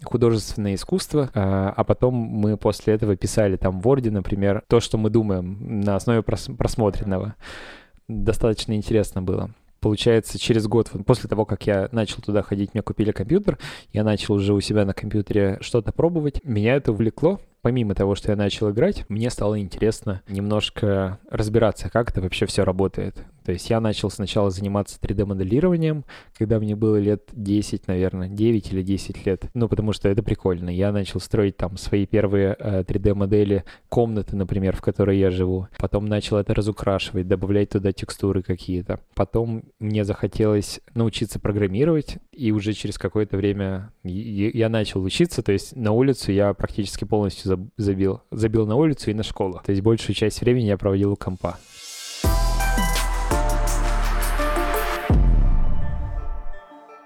художественное 0.02 0.74
искусство, 0.74 1.30
а 1.34 1.72
а 1.76 1.84
потом 1.84 2.14
мы 2.14 2.56
после 2.56 2.94
этого 2.94 3.16
писали 3.16 3.56
там 3.56 3.80
в 3.80 3.86
Word, 3.86 4.10
например, 4.10 4.62
то, 4.68 4.80
что 4.80 4.98
мы 4.98 5.10
думаем 5.10 5.80
на 5.80 5.96
основе 5.96 6.20
прос- 6.20 6.54
просмотренного. 6.54 7.34
Достаточно 8.08 8.74
интересно 8.74 9.22
было. 9.22 9.50
Получается, 9.80 10.38
через 10.38 10.66
год, 10.66 10.90
после 11.06 11.28
того, 11.28 11.44
как 11.44 11.66
я 11.66 11.88
начал 11.92 12.22
туда 12.22 12.42
ходить, 12.42 12.72
мне 12.72 12.82
купили 12.82 13.12
компьютер, 13.12 13.58
я 13.92 14.02
начал 14.02 14.34
уже 14.34 14.54
у 14.54 14.60
себя 14.60 14.84
на 14.84 14.94
компьютере 14.94 15.58
что-то 15.60 15.92
пробовать. 15.92 16.42
Меня 16.44 16.76
это 16.76 16.92
увлекло, 16.92 17.40
помимо 17.64 17.94
того, 17.94 18.14
что 18.14 18.30
я 18.30 18.36
начал 18.36 18.70
играть, 18.70 19.06
мне 19.08 19.30
стало 19.30 19.58
интересно 19.58 20.20
немножко 20.28 21.18
разбираться, 21.30 21.88
как 21.88 22.10
это 22.10 22.20
вообще 22.20 22.44
все 22.44 22.62
работает. 22.62 23.24
То 23.44 23.52
есть 23.52 23.68
я 23.68 23.80
начал 23.80 24.10
сначала 24.10 24.50
заниматься 24.50 24.98
3D-моделированием, 25.00 26.04
когда 26.36 26.58
мне 26.58 26.76
было 26.76 26.96
лет 26.96 27.28
10, 27.32 27.88
наверное, 27.88 28.28
9 28.28 28.72
или 28.72 28.82
10 28.82 29.26
лет. 29.26 29.44
Ну, 29.52 29.68
потому 29.68 29.92
что 29.92 30.08
это 30.08 30.22
прикольно. 30.22 30.70
Я 30.70 30.92
начал 30.92 31.20
строить 31.20 31.56
там 31.56 31.76
свои 31.76 32.06
первые 32.06 32.56
э, 32.58 32.82
3D-модели 32.82 33.64
комнаты, 33.88 34.34
например, 34.34 34.76
в 34.76 34.80
которой 34.80 35.18
я 35.18 35.30
живу. 35.30 35.68
Потом 35.76 36.06
начал 36.06 36.38
это 36.38 36.54
разукрашивать, 36.54 37.28
добавлять 37.28 37.70
туда 37.70 37.92
текстуры 37.92 38.42
какие-то. 38.42 39.00
Потом 39.14 39.64
мне 39.78 40.04
захотелось 40.04 40.80
научиться 40.94 41.38
программировать, 41.38 42.16
и 42.32 42.50
уже 42.50 42.72
через 42.72 42.98
какое-то 42.98 43.36
время 43.36 43.92
я 44.02 44.68
начал 44.68 45.02
учиться, 45.02 45.42
то 45.42 45.52
есть 45.52 45.76
на 45.76 45.92
улицу 45.92 46.32
я 46.32 46.52
практически 46.54 47.04
полностью 47.04 47.48
забил. 47.76 48.22
Забил 48.30 48.66
на 48.66 48.76
улицу 48.76 49.10
и 49.10 49.14
на 49.14 49.22
школу. 49.22 49.60
То 49.64 49.72
есть 49.72 49.82
большую 49.82 50.14
часть 50.14 50.40
времени 50.40 50.66
я 50.66 50.76
проводил 50.76 51.12
у 51.12 51.16
компа. 51.16 51.58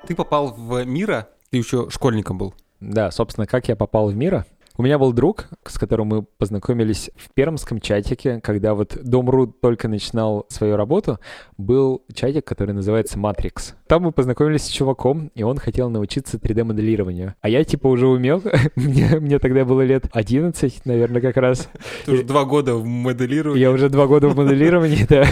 Ты 0.07 0.15
попал 0.15 0.55
в 0.55 0.85
Мира, 0.85 1.29
ты 1.51 1.59
еще 1.59 1.91
школьником 1.91 2.39
был. 2.39 2.55
Да, 2.81 3.11
собственно, 3.11 3.47
как 3.47 3.69
я 3.69 3.77
попал 3.77 4.09
в 4.09 4.17
Мира? 4.17 4.47
У 4.81 4.85
меня 4.85 4.97
был 4.97 5.13
друг, 5.13 5.49
с 5.67 5.77
которым 5.77 6.07
мы 6.07 6.23
познакомились 6.23 7.11
в 7.17 7.35
пермском 7.35 7.81
чатике, 7.81 8.41
когда 8.41 8.75
вот 8.75 8.97
Дом.ру 9.03 9.49
только 9.49 9.89
начинал 9.89 10.47
свою 10.51 10.77
работу, 10.77 11.19
был 11.57 12.05
чатик, 12.15 12.45
который 12.45 12.77
называется 12.77 13.19
Matrix. 13.19 13.75
Там 13.89 14.03
мы 14.03 14.13
познакомились 14.13 14.63
с 14.63 14.69
чуваком, 14.69 15.33
и 15.35 15.43
он 15.43 15.59
хотел 15.59 15.91
научиться 15.91 16.37
3D-моделированию. 16.37 17.35
А 17.41 17.49
я 17.49 17.65
типа 17.65 17.89
уже 17.89 18.07
умел, 18.07 18.41
мне, 18.77 19.19
мне 19.19 19.41
тогда 19.41 19.65
было 19.65 19.81
лет 19.81 20.05
11, 20.13 20.87
наверное, 20.87 21.21
как 21.23 21.37
раз. 21.39 21.69
Ты 22.05 22.13
уже 22.13 22.23
два 22.23 22.45
года 22.45 22.77
в 22.77 22.87
моделировании. 22.87 23.61
Я 23.61 23.73
уже 23.73 23.89
два 23.89 24.07
года 24.07 24.29
в 24.29 24.37
моделировании, 24.37 25.05
да. 25.09 25.27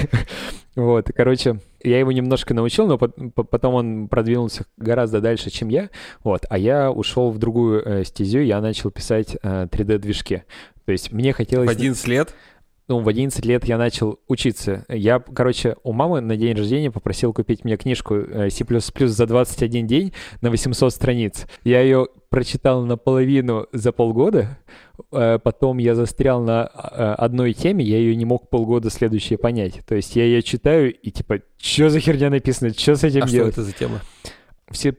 Вот, 0.77 1.11
короче, 1.17 1.59
я 1.83 1.99
его 1.99 2.13
немножко 2.13 2.53
научил, 2.53 2.87
но 2.87 2.99
потом 2.99 3.75
он 3.75 4.09
продвинулся 4.09 4.67
гораздо 4.77 5.23
дальше, 5.23 5.49
чем 5.49 5.69
я. 5.69 5.89
Вот, 6.23 6.45
а 6.51 6.59
я 6.59 6.93
ушел 6.93 7.31
в 7.31 7.39
другую 7.39 7.83
э, 7.83 8.05
стезю, 8.05 8.41
я 8.41 8.61
начал 8.61 8.91
писать 8.91 9.39
э, 9.43 9.67
3D-движки. 9.71 10.45
То 10.85 10.93
есть 10.93 11.13
мне 11.13 11.33
хотелось... 11.33 11.67
В 11.67 11.73
11 11.73 12.07
лет? 12.09 12.35
Ну, 12.89 13.01
в 13.01 13.09
11 13.09 13.45
лет 13.45 13.65
я 13.65 13.79
начал 13.79 14.21
учиться. 14.29 14.85
Я, 14.89 15.19
короче, 15.19 15.77
у 15.83 15.93
мамы 15.93 16.21
на 16.21 16.37
день 16.37 16.57
рождения 16.57 16.91
попросил 16.91 17.33
купить 17.33 17.65
мне 17.65 17.77
книжку 17.77 18.15
э, 18.15 18.51
C++ 18.51 18.65
за 19.09 19.27
21 19.27 19.87
день 19.87 20.13
на 20.41 20.51
800 20.51 20.93
страниц. 20.93 21.47
Я 21.65 21.81
ее 21.81 22.07
прочитал 22.29 22.85
наполовину 22.85 23.67
за 23.73 23.91
полгода, 23.91 24.59
э, 25.11 25.41
потом 25.43 25.79
я 25.79 25.97
застрял 25.97 26.41
на 26.41 26.71
э, 26.73 27.15
одной 27.19 27.55
теме, 27.55 27.85
я 27.85 27.99
ее 27.99 28.15
не 28.15 28.25
мог 28.25 28.51
полгода 28.51 28.89
следующее 28.89 29.39
понять. 29.39 29.81
То 29.85 29.97
есть 29.97 30.15
я 30.15 30.25
ее 30.25 30.43
читаю 30.43 30.95
и 30.95 31.11
типа, 31.11 31.41
что 31.59 31.91
за 31.91 31.99
херня 31.99 32.31
написано, 32.31 32.73
что 32.73 32.95
с 32.95 33.03
этим 33.03 33.25
а 33.25 33.29
делать? 33.29 33.55
что 33.55 33.63
это 33.63 33.71
за 33.71 33.77
тема? 33.77 34.01
В 34.69 34.77
C++ 34.77 34.93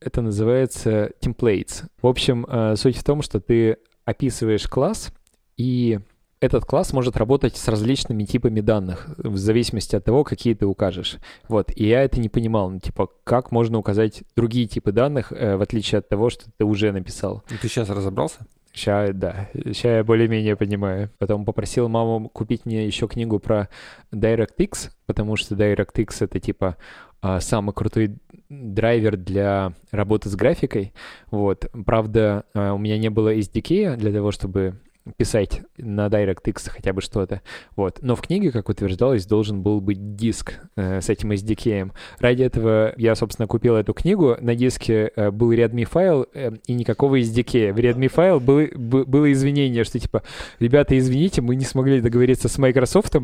это 0.00 0.20
называется 0.20 1.10
templates. 1.20 1.84
В 2.00 2.06
общем, 2.06 2.46
суть 2.76 2.96
в 2.96 3.04
том, 3.04 3.22
что 3.22 3.40
ты 3.40 3.78
описываешь 4.04 4.68
класс, 4.68 5.12
и 5.56 5.98
этот 6.44 6.64
класс 6.64 6.92
может 6.92 7.16
работать 7.16 7.56
с 7.56 7.68
различными 7.68 8.24
типами 8.24 8.60
данных, 8.60 9.08
в 9.18 9.36
зависимости 9.36 9.96
от 9.96 10.04
того, 10.04 10.24
какие 10.24 10.54
ты 10.54 10.66
укажешь. 10.66 11.16
Вот, 11.48 11.70
и 11.74 11.86
я 11.86 12.02
это 12.02 12.20
не 12.20 12.28
понимал, 12.28 12.70
ну, 12.70 12.80
типа, 12.80 13.08
как 13.24 13.50
можно 13.50 13.78
указать 13.78 14.22
другие 14.36 14.66
типы 14.66 14.92
данных, 14.92 15.32
э, 15.32 15.56
в 15.56 15.62
отличие 15.62 15.98
от 15.98 16.08
того, 16.08 16.30
что 16.30 16.44
ты 16.56 16.64
уже 16.64 16.92
написал. 16.92 17.42
И 17.50 17.56
ты 17.56 17.68
сейчас 17.68 17.88
разобрался? 17.88 18.46
Сейчас, 18.72 19.10
да, 19.14 19.48
сейчас 19.54 19.84
я 19.84 20.04
более-менее 20.04 20.56
понимаю. 20.56 21.10
Потом 21.18 21.44
попросил 21.44 21.88
маму 21.88 22.28
купить 22.28 22.66
мне 22.66 22.84
еще 22.84 23.06
книгу 23.06 23.38
про 23.38 23.68
DirectX, 24.12 24.90
потому 25.06 25.36
что 25.36 25.54
DirectX— 25.54 26.16
это, 26.20 26.40
типа, 26.40 26.76
а, 27.22 27.40
самый 27.40 27.72
крутой 27.72 28.16
драйвер 28.50 29.16
для 29.16 29.72
работы 29.92 30.28
с 30.28 30.34
графикой. 30.34 30.92
Вот. 31.30 31.70
Правда, 31.86 32.44
а, 32.52 32.74
у 32.74 32.78
меня 32.78 32.98
не 32.98 33.10
было 33.10 33.34
SDK 33.34 33.96
для 33.96 34.12
того, 34.12 34.30
чтобы 34.30 34.80
писать 35.16 35.62
на 35.76 36.06
DirectX 36.06 36.70
хотя 36.70 36.92
бы 36.92 37.02
что-то. 37.02 37.42
Вот. 37.76 37.98
Но 38.00 38.16
в 38.16 38.22
книге, 38.22 38.50
как 38.50 38.68
утверждалось, 38.68 39.26
должен 39.26 39.62
был 39.62 39.80
быть 39.80 40.16
диск 40.16 40.54
э, 40.76 41.00
с 41.00 41.10
этим 41.10 41.32
SDK. 41.32 41.92
Ради 42.18 42.42
этого 42.42 42.94
я, 42.96 43.14
собственно, 43.14 43.46
купил 43.46 43.76
эту 43.76 43.92
книгу. 43.92 44.36
На 44.40 44.54
диске 44.54 45.12
э, 45.14 45.30
был 45.30 45.52
Redmi 45.52 45.84
файл 45.84 46.26
э, 46.32 46.52
и 46.66 46.72
никакого 46.72 47.20
SDK. 47.20 47.72
В 47.72 47.78
Redmi 47.78 48.08
файл 48.08 48.40
был, 48.40 48.66
было 48.76 49.30
извинение, 49.30 49.84
что 49.84 49.98
типа, 49.98 50.22
ребята, 50.58 50.98
извините, 50.98 51.42
мы 51.42 51.56
не 51.56 51.64
смогли 51.64 52.00
договориться 52.00 52.48
с 52.48 52.56
Microsoft. 52.56 53.14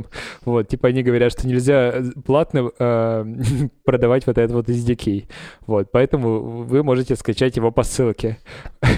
Вот, 0.45 0.69
типа 0.69 0.89
они 0.89 1.03
говорят, 1.03 1.33
что 1.33 1.49
нельзя 1.49 1.93
э, 1.95 2.03
платно 2.25 2.71
э, 2.79 3.25
продавать 3.85 4.27
вот 4.27 4.37
этот 4.37 4.53
вот 4.53 4.69
SDK. 4.69 5.29
Вот, 5.67 5.91
поэтому 5.91 6.41
вы 6.65 6.83
можете 6.83 7.17
скачать 7.17 7.57
его 7.57 7.71
по 7.71 7.83
ссылке. 7.83 8.39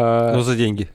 А, 0.00 0.32
Но 0.32 0.42
за 0.42 0.54
деньги. 0.54 0.88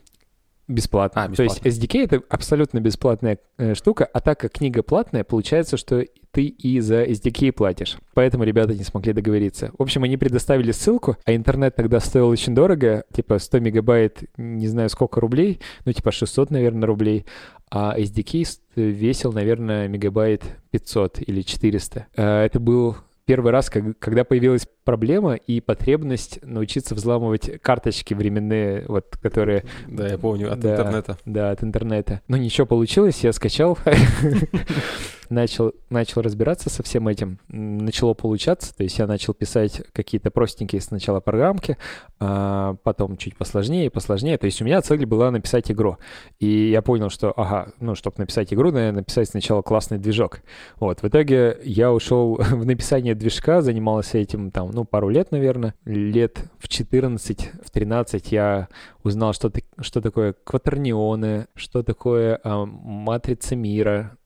Бесплатно. 0.68 1.24
А, 1.24 1.28
бесплатно. 1.28 1.55
То 1.55 1.68
есть 1.68 1.84
SDK— 1.84 2.03
это 2.05 2.22
абсолютно 2.30 2.80
бесплатная 2.80 3.38
э, 3.57 3.74
штука, 3.74 4.05
а 4.05 4.22
так 4.22 4.39
как 4.39 4.53
книга 4.53 4.82
платная, 4.82 5.24
получается, 5.24 5.76
что 5.76 6.05
ты 6.32 6.45
и 6.45 6.80
за 6.80 7.03
SDK 7.03 7.51
платишь. 7.51 7.97
Поэтому 8.14 8.43
ребята 8.43 8.74
не 8.74 8.84
смогли 8.84 9.14
договориться. 9.14 9.72
В 9.78 9.82
общем, 9.82 10.03
они 10.03 10.18
предоставили 10.18 10.72
ссылку, 10.72 11.18
а 11.26 11.36
интернет 11.36 11.76
тогда 11.76 11.99
стоил 11.99 12.28
очень 12.30 12.55
дорого, 12.55 13.03
типа 13.14 13.39
100 13.39 13.59
мегабайт, 13.59 14.24
не 14.38 14.68
знаю 14.68 14.89
сколько 14.89 15.20
рублей, 15.20 15.59
ну 15.86 15.91
типа 15.91 16.11
600, 16.11 16.49
наверное, 16.49 16.88
рублей, 16.88 17.26
а 17.70 17.97
SDK 17.97 18.45
весил, 18.76 19.34
наверное, 19.34 19.88
мегабайт 19.88 20.43
500 20.72 21.20
или 21.28 21.41
400. 21.41 22.07
Э, 22.16 22.45
это 22.45 22.59
был 22.59 22.97
первый 23.26 23.51
раз, 23.51 23.69
когда 23.69 24.24
появилась 24.24 24.67
проблема 24.84 25.36
и 25.36 25.61
потребность 25.61 26.39
научиться 26.43 26.95
взламывать 26.95 27.61
карточки 27.61 28.13
временные, 28.13 28.86
вот, 28.88 29.17
которые... 29.21 29.63
Да, 29.88 30.07
я 30.07 30.17
помню, 30.17 30.51
от 30.51 30.59
да, 30.59 30.71
интернета. 30.74 31.17
Да, 31.26 31.51
от 31.51 31.63
интернета. 31.63 32.21
Но 32.28 32.38
ничего 32.38 32.67
получилось, 32.67 33.24
я 33.24 33.34
скачал, 33.34 33.78
начал, 35.34 35.73
начал 35.89 36.21
разбираться 36.21 36.69
со 36.69 36.84
всем 36.84 37.07
этим, 37.07 37.39
начало 37.47 38.13
получаться, 38.13 38.75
то 38.75 38.84
есть 38.84 38.97
я 38.99 39.07
начал 39.07 39.34
писать 39.34 39.81
какие-то 39.93 40.31
простенькие 40.31 40.81
сначала 40.81 41.19
программки, 41.19 41.77
а 42.19 42.75
потом 42.84 43.17
чуть 43.17 43.36
посложнее, 43.36 43.89
посложнее, 43.89 44.38
то 44.38 44.45
есть 44.45 44.61
у 44.61 44.65
меня 44.65 44.81
цель 44.81 45.05
была 45.05 45.31
написать 45.31 45.71
игру, 45.71 45.97
и 46.39 46.69
я 46.69 46.81
понял, 46.81 47.09
что, 47.09 47.34
ага, 47.36 47.73
ну, 47.79 47.95
чтобы 47.95 48.15
написать 48.19 48.53
игру, 48.53 48.71
надо 48.71 48.91
написать 48.91 49.29
сначала 49.29 49.61
классный 49.61 49.97
движок. 49.97 50.41
Вот, 50.79 51.01
в 51.01 51.07
итоге 51.07 51.57
я 51.63 51.91
ушел 51.91 52.36
в 52.39 52.65
написание 52.65 53.15
движка, 53.15 53.61
занимался 53.61 54.17
этим 54.17 54.51
там, 54.51 54.71
ну, 54.71 54.86
пару 54.86 55.09
лет, 55.09 55.31
наверное, 55.31 55.75
лет 55.86 56.39
в 56.59 56.67
14, 56.67 57.51
в 57.63 57.71
13 57.71 58.31
я 58.31 58.67
узнал, 59.03 59.34
что, 59.34 59.51
что 59.79 60.01
такое 60.01 60.34
кватернионы, 60.43 61.47
что 61.55 61.84
такое 61.84 62.39
э, 62.43 62.65
матрица 62.65 63.55
мира. 63.55 64.17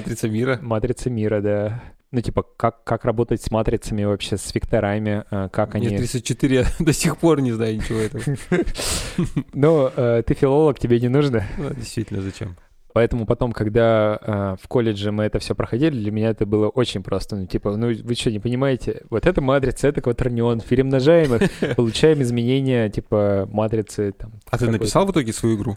Матрица 0.00 0.28
мира? 0.28 0.58
Матрица 0.62 1.10
мира, 1.10 1.40
да. 1.40 1.82
Ну, 2.10 2.20
типа, 2.22 2.42
как, 2.56 2.82
как 2.84 3.04
работать 3.04 3.42
с 3.42 3.50
матрицами 3.50 4.02
вообще, 4.02 4.36
с 4.36 4.52
векторами, 4.54 5.24
а, 5.30 5.48
как 5.48 5.74
Мне 5.74 5.88
они... 5.88 5.98
34, 5.98 6.56
я 6.56 6.64
до 6.78 6.92
сих 6.92 7.16
пор 7.18 7.40
не 7.40 7.52
знаю 7.52 7.76
ничего 7.76 7.98
этого. 7.98 8.22
Ну, 9.52 9.90
э, 9.94 10.22
ты 10.26 10.34
филолог, 10.34 10.78
тебе 10.78 10.98
не 10.98 11.08
нужно. 11.08 11.44
Ну, 11.58 11.70
действительно, 11.74 12.22
зачем? 12.22 12.56
Поэтому 12.92 13.26
потом, 13.26 13.52
когда 13.52 14.18
э, 14.20 14.56
в 14.60 14.66
колледже 14.66 15.12
мы 15.12 15.24
это 15.24 15.38
все 15.38 15.54
проходили, 15.54 15.96
для 15.96 16.10
меня 16.10 16.30
это 16.30 16.46
было 16.46 16.68
очень 16.68 17.02
просто. 17.02 17.36
Ну, 17.36 17.46
типа, 17.46 17.76
ну 17.76 17.86
вы 17.86 18.14
что, 18.14 18.32
не 18.32 18.40
понимаете? 18.40 19.02
Вот 19.10 19.26
это 19.26 19.40
матрица, 19.40 19.86
это 19.86 20.00
кватернион. 20.00 20.60
Перемножаем 20.60 21.34
их, 21.36 21.50
получаем 21.76 22.22
изменения, 22.22 22.88
типа, 22.88 23.48
матрицы. 23.52 24.12
Там, 24.12 24.32
а 24.50 24.58
ты 24.58 24.68
написал 24.68 25.06
в 25.06 25.12
итоге 25.12 25.32
свою 25.32 25.56
игру? 25.56 25.76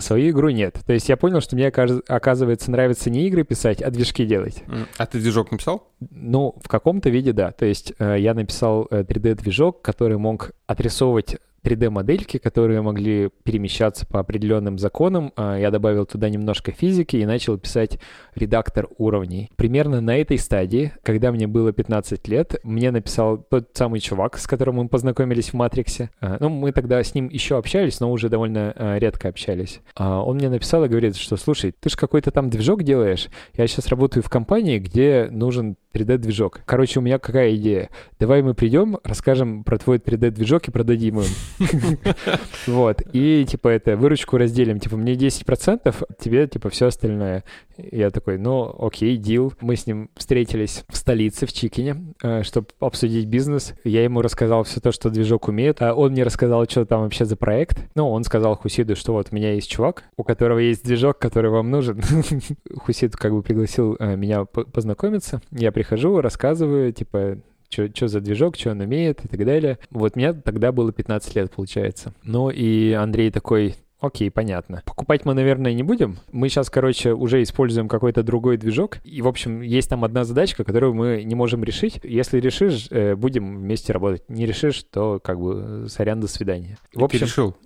Свою 0.00 0.30
игру 0.30 0.48
нет. 0.50 0.78
То 0.86 0.92
есть 0.92 1.08
я 1.08 1.16
понял, 1.16 1.40
что 1.40 1.56
мне, 1.56 1.68
оказывается, 1.68 2.70
нравится 2.70 3.10
не 3.10 3.26
игры 3.26 3.44
писать, 3.44 3.82
а 3.82 3.90
движки 3.90 4.24
делать. 4.24 4.64
А 4.96 5.06
ты 5.06 5.18
движок 5.18 5.50
написал? 5.50 5.88
Ну, 6.10 6.54
в 6.62 6.68
каком-то 6.68 7.10
виде, 7.10 7.32
да. 7.32 7.52
То 7.52 7.66
есть 7.66 7.92
э, 7.98 8.16
я 8.18 8.34
написал 8.34 8.86
э, 8.90 9.02
3D-движок, 9.02 9.82
который 9.82 10.18
мог 10.18 10.52
отрисовывать 10.66 11.36
3D-модельки, 11.62 12.38
которые 12.38 12.80
могли 12.82 13.30
перемещаться 13.44 14.06
по 14.06 14.20
определенным 14.20 14.78
законам. 14.78 15.32
А, 15.36 15.56
я 15.56 15.70
добавил 15.70 16.06
туда 16.06 16.28
немножко 16.28 16.72
физики 16.72 17.16
и 17.16 17.26
начал 17.26 17.58
писать 17.58 17.98
редактор 18.34 18.88
уровней. 18.98 19.50
Примерно 19.56 20.00
на 20.00 20.16
этой 20.16 20.38
стадии, 20.38 20.92
когда 21.02 21.32
мне 21.32 21.46
было 21.46 21.72
15 21.72 22.28
лет, 22.28 22.56
мне 22.62 22.90
написал 22.90 23.38
тот 23.38 23.70
самый 23.74 24.00
чувак, 24.00 24.38
с 24.38 24.46
которым 24.46 24.76
мы 24.76 24.88
познакомились 24.88 25.50
в 25.50 25.54
Матриксе. 25.54 26.10
А, 26.20 26.36
ну, 26.40 26.48
мы 26.48 26.72
тогда 26.72 27.02
с 27.02 27.14
ним 27.14 27.28
еще 27.28 27.58
общались, 27.58 28.00
но 28.00 28.10
уже 28.10 28.28
довольно 28.28 28.72
а, 28.76 28.98
редко 28.98 29.28
общались. 29.28 29.80
Он 29.96 30.36
мне 30.36 30.48
написал 30.48 30.84
и 30.84 30.88
говорит, 30.88 31.16
что, 31.16 31.36
слушай, 31.36 31.74
ты 31.78 31.90
же 31.90 31.96
какой-то 31.96 32.30
там 32.30 32.50
движок 32.50 32.82
делаешь. 32.82 33.28
Я 33.54 33.66
сейчас 33.66 33.88
работаю 33.88 34.22
в 34.22 34.30
компании, 34.30 34.78
где 34.78 35.28
нужен 35.30 35.76
3D-движок. 35.94 36.60
Короче, 36.64 37.00
у 37.00 37.02
меня 37.02 37.18
какая 37.18 37.54
идея? 37.56 37.90
Давай 38.18 38.42
мы 38.42 38.54
придем, 38.54 38.98
расскажем 39.04 39.64
про 39.64 39.78
твой 39.78 39.98
3D-движок 39.98 40.68
и 40.68 40.70
продадим 40.70 41.20
им. 41.20 41.26
Вот, 42.66 43.02
и, 43.12 43.44
типа, 43.46 43.68
это, 43.68 43.96
выручку 43.96 44.36
разделим, 44.36 44.78
типа, 44.80 44.96
мне 44.96 45.14
10%, 45.14 45.94
тебе, 46.18 46.46
типа, 46.46 46.70
все 46.70 46.86
остальное. 46.86 47.44
Я 47.90 48.10
такой, 48.10 48.38
ну, 48.38 48.74
окей, 48.78 49.16
дил. 49.16 49.54
Мы 49.60 49.76
с 49.76 49.86
ним 49.86 50.10
встретились 50.16 50.84
в 50.88 50.96
столице, 50.96 51.46
в 51.46 51.52
Чикине, 51.52 52.14
э, 52.22 52.42
чтобы 52.42 52.68
обсудить 52.78 53.26
бизнес. 53.26 53.74
Я 53.84 54.04
ему 54.04 54.22
рассказал 54.22 54.64
все 54.64 54.80
то, 54.80 54.92
что 54.92 55.10
движок 55.10 55.48
умеет. 55.48 55.80
А 55.80 55.94
он 55.94 56.12
мне 56.12 56.22
рассказал, 56.22 56.64
что 56.68 56.84
там 56.84 57.02
вообще 57.02 57.24
за 57.24 57.36
проект. 57.36 57.78
Ну, 57.94 58.10
он 58.10 58.24
сказал 58.24 58.56
Хусиду, 58.56 58.96
что 58.96 59.12
вот 59.12 59.28
у 59.30 59.34
меня 59.34 59.54
есть 59.54 59.70
чувак, 59.70 60.04
у 60.16 60.24
которого 60.24 60.58
есть 60.58 60.84
движок, 60.84 61.18
который 61.18 61.50
вам 61.50 61.70
нужен. 61.70 62.00
Хусид 62.76 63.16
как 63.16 63.32
бы 63.32 63.42
пригласил 63.42 63.96
э, 63.98 64.16
меня 64.16 64.44
познакомиться. 64.44 65.40
Я 65.50 65.72
прихожу, 65.72 66.20
рассказываю, 66.20 66.92
типа, 66.92 67.38
что 67.70 68.08
за 68.08 68.20
движок, 68.20 68.56
что 68.56 68.70
он 68.70 68.80
умеет 68.80 69.24
и 69.24 69.28
так 69.28 69.44
далее. 69.44 69.78
Вот 69.90 70.16
мне 70.16 70.32
тогда 70.32 70.72
было 70.72 70.92
15 70.92 71.36
лет, 71.36 71.50
получается. 71.50 72.12
Ну 72.22 72.50
и 72.50 72.92
Андрей 72.92 73.30
такой, 73.30 73.76
Окей, 74.00 74.30
понятно. 74.30 74.82
Покупать 74.86 75.26
мы, 75.26 75.34
наверное, 75.34 75.74
не 75.74 75.82
будем. 75.82 76.18
Мы 76.32 76.48
сейчас, 76.48 76.70
короче, 76.70 77.12
уже 77.12 77.42
используем 77.42 77.86
какой-то 77.86 78.22
другой 78.22 78.56
движок. 78.56 78.96
И, 79.04 79.20
в 79.20 79.28
общем, 79.28 79.60
есть 79.60 79.90
там 79.90 80.04
одна 80.04 80.24
задачка, 80.24 80.64
которую 80.64 80.94
мы 80.94 81.22
не 81.22 81.34
можем 81.34 81.62
решить. 81.62 82.00
Если 82.02 82.40
решишь, 82.40 82.88
э, 82.90 83.14
будем 83.14 83.58
вместе 83.58 83.92
работать. 83.92 84.26
Не 84.28 84.46
решишь, 84.46 84.84
то 84.90 85.20
как 85.22 85.38
бы 85.38 85.84
сорян, 85.88 86.18
до 86.18 86.28
свидания. 86.28 86.78
В 86.94 87.04
общем, 87.04 87.18
Ты 87.18 87.24
решил? 87.26 87.56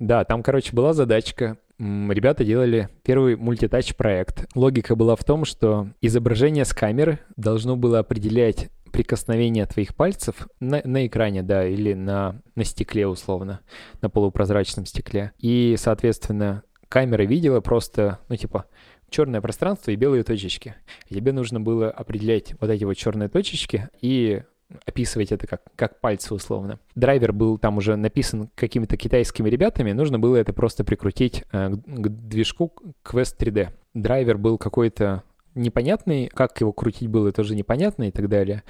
Да, 0.00 0.24
там, 0.24 0.42
короче, 0.42 0.74
была 0.74 0.92
задачка. 0.92 1.56
Ребята 1.78 2.44
делали 2.44 2.88
первый 3.04 3.36
мультитач 3.36 3.94
проект. 3.94 4.46
Логика 4.56 4.96
была 4.96 5.14
в 5.14 5.22
том, 5.24 5.44
что 5.44 5.90
изображение 6.00 6.64
с 6.64 6.72
камеры 6.72 7.20
должно 7.36 7.76
было 7.76 8.00
определять 8.00 8.70
прикосновение 8.96 9.66
твоих 9.66 9.94
пальцев 9.94 10.48
на, 10.58 10.80
на 10.82 11.06
экране, 11.06 11.42
да, 11.42 11.66
или 11.68 11.92
на, 11.92 12.40
на 12.54 12.64
стекле 12.64 13.06
условно, 13.06 13.60
на 14.00 14.08
полупрозрачном 14.08 14.86
стекле. 14.86 15.32
И, 15.38 15.76
соответственно, 15.78 16.62
камера 16.88 17.22
видела 17.24 17.60
просто, 17.60 18.20
ну, 18.30 18.36
типа, 18.36 18.64
черное 19.10 19.42
пространство 19.42 19.90
и 19.90 19.96
белые 19.96 20.22
точечки. 20.22 20.76
Тебе 21.10 21.32
нужно 21.32 21.60
было 21.60 21.90
определять 21.90 22.54
вот 22.58 22.70
эти 22.70 22.84
вот 22.84 22.94
черные 22.94 23.28
точечки 23.28 23.90
и 24.00 24.42
описывать 24.86 25.30
это 25.30 25.46
как, 25.46 25.60
как 25.76 26.00
пальцы 26.00 26.32
условно. 26.32 26.78
Драйвер 26.94 27.34
был 27.34 27.58
там 27.58 27.76
уже 27.76 27.96
написан 27.96 28.48
какими-то 28.54 28.96
китайскими 28.96 29.50
ребятами, 29.50 29.92
нужно 29.92 30.18
было 30.18 30.36
это 30.36 30.54
просто 30.54 30.84
прикрутить 30.84 31.44
э, 31.52 31.68
к, 31.68 31.76
к 31.76 32.08
движку 32.08 32.72
Quest 33.04 33.36
3D. 33.38 33.68
Драйвер 33.92 34.38
был 34.38 34.56
какой-то 34.56 35.22
непонятный, 35.56 36.28
как 36.28 36.60
его 36.60 36.72
крутить 36.72 37.08
было 37.08 37.32
тоже 37.32 37.56
непонятно 37.56 38.08
и 38.08 38.10
так 38.10 38.28
далее. 38.28 38.62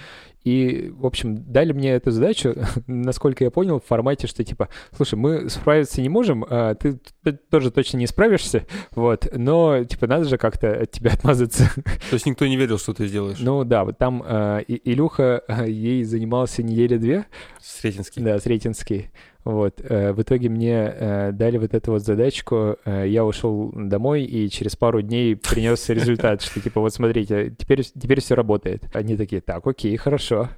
И, 0.45 0.93
в 0.97 1.05
общем, 1.05 1.37
дали 1.51 1.73
мне 1.73 1.91
эту 1.91 2.13
задачу, 2.13 2.55
насколько 2.87 3.45
я 3.45 3.51
понял, 3.51 3.81
в 3.81 3.85
формате, 3.85 4.27
что 4.27 4.45
типа, 4.45 4.69
слушай, 4.97 5.17
мы 5.17 5.51
справиться 5.51 6.01
не 6.01 6.09
можем, 6.09 6.47
а 6.49 6.75
ты, 6.75 7.01
ты 7.25 7.33
тоже 7.33 7.71
точно 7.71 7.99
не 7.99 8.07
справишься, 8.07 8.65
вот, 8.93 9.27
но, 9.33 9.85
типа, 9.85 10.07
надо 10.07 10.25
же 10.25 10.39
как-то 10.39 10.73
от 10.73 10.91
тебя 10.93 11.13
отмазаться. 11.13 11.69
То 11.75 12.15
есть 12.15 12.27
никто 12.27 12.47
не 12.47 12.57
верил, 12.57 12.79
что 12.79 12.95
ты 12.95 13.09
сделаешь? 13.09 13.39
Ну 13.41 13.65
да, 13.65 13.85
вот 13.85 13.99
там 13.99 14.23
э, 14.25 14.63
Илюха, 14.69 15.43
ей 15.67 16.05
занимался 16.05 16.63
недели 16.63 16.97
две. 16.97 17.27
Сретенский. 17.61 18.23
Да, 18.23 18.39
Сретенский. 18.39 19.11
Вот. 19.47 19.81
Э, 19.81 20.13
в 20.13 20.21
итоге 20.21 20.49
мне 20.49 20.93
э, 20.93 21.31
дали 21.31 21.59
вот 21.59 21.73
эту 21.73 21.93
вот 21.93 22.03
задачку, 22.03 22.79
э, 22.85 23.05
я 23.07 23.25
ушел 23.25 23.73
домой 23.73 24.25
и 24.25 24.51
через 24.51 24.75
пару 24.75 25.03
дней 25.03 25.37
принес 25.37 25.89
результат, 25.89 26.43
что 26.43 26.61
типа 26.61 26.81
вот 26.81 26.93
смотрите, 26.93 27.55
теперь, 27.57 27.85
теперь 27.85 28.21
все 28.21 28.35
работает. 28.35 28.83
Они 28.93 29.17
такие, 29.17 29.41
так, 29.41 29.65
окей, 29.65 29.97
хорошо. 29.97 30.49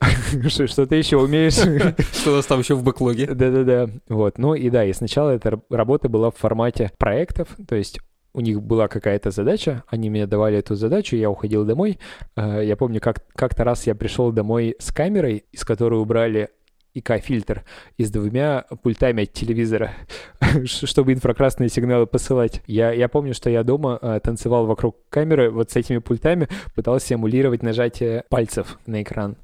Что 0.46 0.86
ты 0.86 0.94
еще 0.94 1.16
умеешь? 1.16 1.54
Что 2.12 2.30
у 2.30 2.36
нас 2.36 2.46
там 2.46 2.60
еще 2.60 2.76
в 2.76 2.84
бэклоге? 2.84 3.26
Да-да-да. 3.26 3.88
Вот. 4.08 4.38
Ну 4.38 4.54
и 4.54 4.70
да, 4.70 4.84
и 4.84 4.92
сначала 4.92 5.30
эта 5.30 5.60
работа 5.68 6.08
была 6.08 6.30
в 6.30 6.36
формате 6.36 6.92
проектов, 6.98 7.48
то 7.66 7.74
есть 7.74 7.98
у 8.32 8.40
них 8.40 8.62
была 8.62 8.86
какая-то 8.86 9.32
задача, 9.32 9.82
они 9.88 10.08
мне 10.08 10.28
давали 10.28 10.58
эту 10.58 10.76
задачу, 10.76 11.16
я 11.16 11.30
уходил 11.30 11.64
домой. 11.64 11.98
Я 12.36 12.76
помню, 12.76 13.00
как, 13.00 13.24
как-то 13.34 13.64
раз 13.64 13.86
я 13.86 13.94
пришел 13.94 14.30
домой 14.30 14.76
с 14.78 14.92
камерой, 14.92 15.46
из 15.52 15.64
которой 15.64 15.98
убрали 15.98 16.50
ИК-фильтр 16.96 17.64
и 17.96 18.04
с 18.04 18.10
двумя 18.10 18.64
пультами 18.82 19.24
от 19.24 19.32
телевизора, 19.32 19.92
чтобы 20.64 21.12
инфракрасные 21.12 21.68
сигналы 21.68 22.06
посылать. 22.06 22.62
Я, 22.66 22.92
я 22.92 23.08
помню, 23.08 23.34
что 23.34 23.50
я 23.50 23.62
дома 23.62 23.98
э, 24.00 24.20
танцевал 24.22 24.66
вокруг 24.66 24.96
камеры 25.10 25.50
вот 25.50 25.70
с 25.70 25.76
этими 25.76 25.98
пультами, 25.98 26.48
пытался 26.74 27.14
эмулировать 27.14 27.62
нажатие 27.62 28.24
пальцев 28.28 28.78
на 28.86 29.02
экран. 29.02 29.36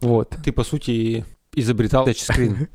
Вот. 0.00 0.36
Ты, 0.44 0.52
по 0.52 0.64
сути, 0.64 1.24
изобретал 1.54 2.04
тачскрин. 2.06 2.68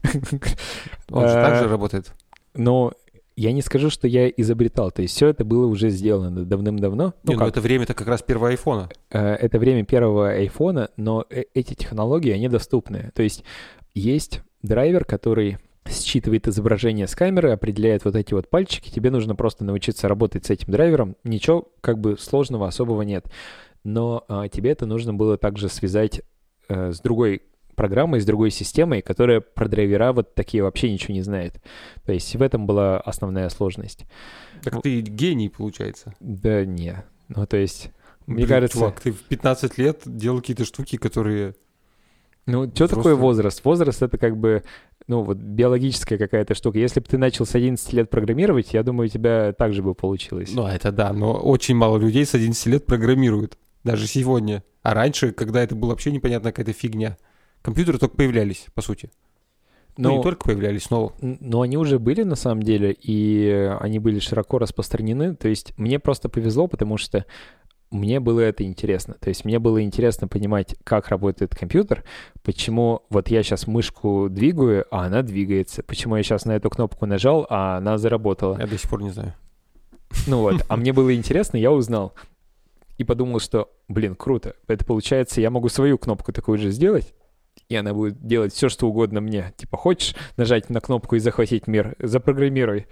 Он 1.11 1.27
же 1.27 1.33
так 1.33 1.55
же 1.57 1.65
э, 1.65 1.67
работает. 1.67 2.13
Но 2.53 2.93
я 3.36 3.51
не 3.51 3.61
скажу, 3.61 3.89
что 3.89 4.07
я 4.07 4.29
изобретал. 4.29 4.91
То 4.91 5.01
есть 5.01 5.15
все 5.15 5.27
это 5.27 5.43
было 5.43 5.65
уже 5.67 5.89
сделано 5.89 6.45
давным-давно. 6.45 7.13
Ну, 7.23 7.31
не, 7.31 7.38
ну 7.38 7.45
это 7.45 7.61
время-то 7.61 7.93
как 7.93 8.07
раз 8.07 8.21
первого 8.21 8.49
айфона. 8.49 8.89
Э, 9.11 9.33
это 9.33 9.59
время 9.59 9.83
первого 9.86 10.29
айфона, 10.29 10.89
но 10.97 11.25
э, 11.29 11.43
эти 11.53 11.73
технологии, 11.73 12.31
они 12.31 12.47
доступны. 12.47 13.11
То 13.13 13.23
есть 13.23 13.43
есть 13.93 14.41
драйвер, 14.61 15.05
который 15.05 15.57
считывает 15.88 16.47
изображение 16.47 17.07
с 17.07 17.15
камеры, 17.15 17.51
определяет 17.51 18.05
вот 18.05 18.15
эти 18.15 18.33
вот 18.33 18.49
пальчики. 18.49 18.89
Тебе 18.89 19.11
нужно 19.11 19.36
просто 19.36 19.63
научиться 19.63 20.07
работать 20.07 20.45
с 20.45 20.49
этим 20.49 20.71
драйвером. 20.71 21.15
Ничего 21.23 21.69
как 21.81 21.99
бы 21.99 22.17
сложного 22.17 22.67
особого 22.67 23.03
нет. 23.03 23.27
Но 23.83 24.23
а, 24.27 24.47
тебе 24.47 24.71
это 24.71 24.88
нужно 24.88 25.13
было 25.13 25.38
также 25.38 25.69
связать 25.69 26.21
а, 26.67 26.91
с 26.91 26.99
другой 27.01 27.43
программой, 27.76 28.21
с 28.21 28.26
другой 28.26 28.51
системой, 28.51 29.01
которая 29.01 29.41
про 29.41 29.67
драйвера 29.67 30.13
вот 30.13 30.36
такие 30.36 30.63
вообще 30.63 30.91
ничего 30.91 31.13
не 31.13 31.21
знает. 31.21 31.61
То 32.05 32.13
есть 32.13 32.36
в 32.36 32.41
этом 32.41 32.65
была 32.65 32.99
основная 32.99 33.49
сложность. 33.49 34.05
Так 34.63 34.82
ты 34.82 35.01
гений, 35.01 35.49
получается. 35.49 36.13
Да 36.19 36.65
не. 36.65 37.03
Ну, 37.28 37.45
то 37.45 37.57
есть, 37.57 37.91
Блин, 38.28 38.39
мне 38.39 38.47
кажется... 38.47 38.78
Чувак, 38.78 38.99
ты 38.99 39.11
в 39.11 39.21
15 39.23 39.78
лет 39.78 40.01
делал 40.05 40.39
какие-то 40.39 40.65
штуки, 40.65 40.97
которые... 40.97 41.55
Ну, 42.45 42.65
что 42.65 42.88
Просто... 42.88 42.95
такое 42.95 43.15
возраст? 43.15 43.65
Возраст— 43.65 44.01
это 44.03 44.17
как 44.19 44.38
бы, 44.38 44.63
ну, 45.07 45.23
вот 45.23 45.38
биологическая 45.38 46.19
какая-то 46.19 46.53
штука. 46.53 46.78
Если 46.78 46.99
бы 46.99 47.07
ты 47.07 47.17
начал 47.17 47.45
с 47.45 47.55
11 47.55 47.93
лет 47.93 48.09
программировать, 48.09 48.73
я 48.73 48.84
думаю, 48.84 49.07
у 49.07 49.09
тебя 49.09 49.53
так 49.53 49.73
же 49.73 49.82
бы 49.82 49.95
получилось. 49.95 50.51
Ну, 50.53 50.67
это 50.67 50.91
да, 50.91 51.11
но 51.11 51.34
очень 51.34 51.76
мало 51.76 51.97
людей 51.97 52.26
с 52.26 52.36
11 52.36 52.65
лет 52.67 52.86
программируют. 52.86 53.57
Даже 53.84 54.07
сегодня. 54.07 54.63
А 54.82 54.93
раньше, 54.93 55.32
когда 55.32 55.63
это 55.63 55.76
было 55.76 55.91
вообще 55.91 56.11
непонятная 56.11 56.51
какая-то 56.51 56.73
фигня. 56.73 57.17
Компьютеры 57.66 57.97
только 57.97 58.16
появлялись, 58.16 58.68
по 58.76 58.84
сути. 58.84 59.09
Но, 59.97 60.09
ну, 60.09 60.18
не 60.18 60.24
только 60.24 60.45
появлялись, 60.45 60.91
но... 60.91 61.13
Но 61.20 61.61
они 61.61 61.78
уже 61.78 61.97
были 61.97 62.22
на 62.22 62.36
самом 62.36 62.61
деле, 62.61 62.91
и 62.91 63.76
они 63.80 63.97
были 63.97 64.20
широко 64.20 64.59
распространены. 64.59 65.36
То 65.36 65.47
есть 65.47 65.76
мне 65.76 65.97
просто 65.97 66.30
повезло, 66.30 66.68
потому 66.68 66.97
что 66.97 67.26
мне 67.89 68.20
было 68.20 68.41
это 68.41 68.63
интересно. 68.63 69.16
То 69.20 69.30
есть 69.30 69.45
мне 69.45 69.57
было 69.57 69.82
интересно 69.82 70.28
понимать, 70.28 70.76
как 70.84 71.07
работает 71.07 71.55
компьютер, 71.55 72.03
почему 72.43 73.01
вот 73.09 73.30
я 73.30 73.41
сейчас 73.41 73.66
мышку 73.66 74.28
двигаю, 74.30 74.86
а 74.91 75.07
она 75.07 75.24
двигается, 75.24 75.82
почему 75.82 76.18
я 76.18 76.22
сейчас 76.22 76.45
на 76.45 76.51
эту 76.51 76.70
кнопку 76.70 77.07
нажал, 77.07 77.47
а 77.49 77.78
она 77.78 77.97
заработала. 77.97 78.59
Я 78.59 78.68
до 78.68 78.78
сих 78.78 78.88
пор 78.88 79.01
не 79.01 79.09
знаю. 79.09 79.34
Ну 80.28 80.41
вот, 80.41 80.63
а 80.68 80.78
мне 80.78 80.93
было 80.93 81.16
интересно, 81.16 81.57
я 81.57 81.72
узнал. 81.72 82.13
И 82.99 83.03
подумал, 83.03 83.39
что, 83.39 83.72
блин, 83.88 84.13
круто. 84.13 84.53
Это 84.68 84.86
получается, 84.86 85.41
я 85.41 85.49
могу 85.49 85.68
свою 85.68 85.97
кнопку 85.97 86.32
такую 86.32 86.59
же 86.59 86.70
сделать, 86.70 87.16
и 87.70 87.76
она 87.76 87.93
будет 87.93 88.26
делать 88.26 88.53
все, 88.53 88.70
что 88.70 88.88
угодно 88.88 89.22
мне. 89.22 89.53
Типа, 89.57 89.78
хочешь 89.78 90.16
нажать 90.38 90.70
на 90.70 90.82
кнопку 90.82 91.16
и 91.16 91.20
захватить 91.20 91.68
мир? 91.68 91.95
Запрограммируй. 91.99 92.88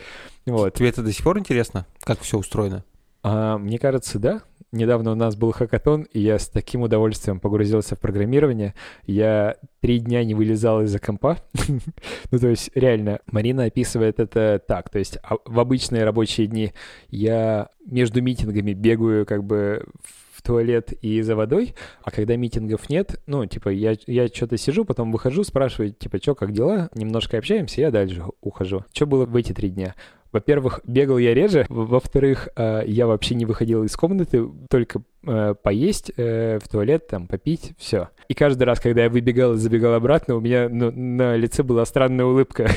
Вот. 0.46 0.74
Тебе 0.74 0.90
это 0.90 1.04
до 1.04 1.12
сих 1.12 1.24
пор 1.24 1.38
интересно, 1.40 1.86
как 2.02 2.20
все 2.22 2.38
устроено? 2.38 2.84
А, 3.22 3.58
мне 3.58 3.80
кажется, 3.80 4.20
да. 4.20 4.42
Недавно 4.72 5.12
у 5.12 5.16
нас 5.16 5.36
был 5.36 5.52
хакатон, 5.52 6.08
и 6.14 6.20
я 6.20 6.40
с 6.40 6.48
таким 6.48 6.82
удовольствием 6.82 7.40
погрузился 7.40 7.96
в 7.96 8.00
программирование. 8.00 8.74
Я 9.06 9.56
три 9.82 10.00
дня 10.00 10.24
не 10.24 10.34
вылезал 10.34 10.82
из-за 10.82 10.98
компа. 10.98 11.38
ну, 12.32 12.40
то 12.40 12.48
есть, 12.48 12.72
реально, 12.74 13.20
Марина 13.28 13.66
описывает 13.66 14.20
это 14.20 14.60
так. 14.68 14.90
То 14.90 14.98
есть, 14.98 15.20
а, 15.22 15.36
в 15.46 15.60
обычные 15.60 16.04
рабочие 16.04 16.48
дни 16.48 16.74
я 17.10 17.70
между 17.86 18.24
митингами 18.24 18.74
бегаю 18.74 19.28
как 19.28 19.44
бы 19.44 19.86
туалет 20.44 20.94
и 21.02 21.22
за 21.22 21.36
водой, 21.36 21.76
а 22.04 22.12
когда 22.12 22.36
митингов 22.36 22.90
нет, 22.90 23.22
ну, 23.26 23.46
типа, 23.46 23.70
я, 23.70 23.96
я 24.08 24.28
что-то 24.28 24.58
сижу, 24.58 24.86
потом 24.86 25.12
выхожу, 25.12 25.44
спрашиваю, 25.44 25.92
типа, 25.94 26.18
что, 26.18 26.36
как 26.36 26.52
дела? 26.52 26.90
Немножко 26.94 27.38
общаемся, 27.38 27.82
я 27.82 27.92
дальше 27.92 28.24
ухожу. 28.42 28.84
Что 28.94 29.08
было 29.08 29.26
в 29.26 29.36
эти 29.36 29.54
три 29.54 29.70
дня? 29.70 29.96
Во-первых, 30.34 30.82
бегал 30.84 31.20
я 31.20 31.36
реже. 31.36 31.66
Во-вторых, 31.70 32.50
э, 32.56 32.82
я 32.88 33.06
вообще 33.06 33.36
не 33.36 33.46
выходил 33.46 33.84
из 33.84 33.96
комнаты, 33.96 34.50
только 34.68 35.04
э, 35.28 35.54
поесть, 35.62 36.12
э, 36.18 36.58
в 36.58 36.68
туалет, 36.68 37.08
там, 37.08 37.28
попить, 37.28 37.74
все. 37.78 38.10
И 38.30 38.34
каждый 38.34 38.64
раз, 38.64 38.80
когда 38.80 39.04
я 39.04 39.10
выбегал 39.12 39.54
и 39.54 39.58
забегал 39.58 39.94
обратно, 39.94 40.36
у 40.36 40.42
меня 40.42 40.70
ну, 40.70 40.92
на 40.92 41.36
лице 41.36 41.62
была 41.62 41.86
странная 41.86 42.26
улыбка. 42.26 42.68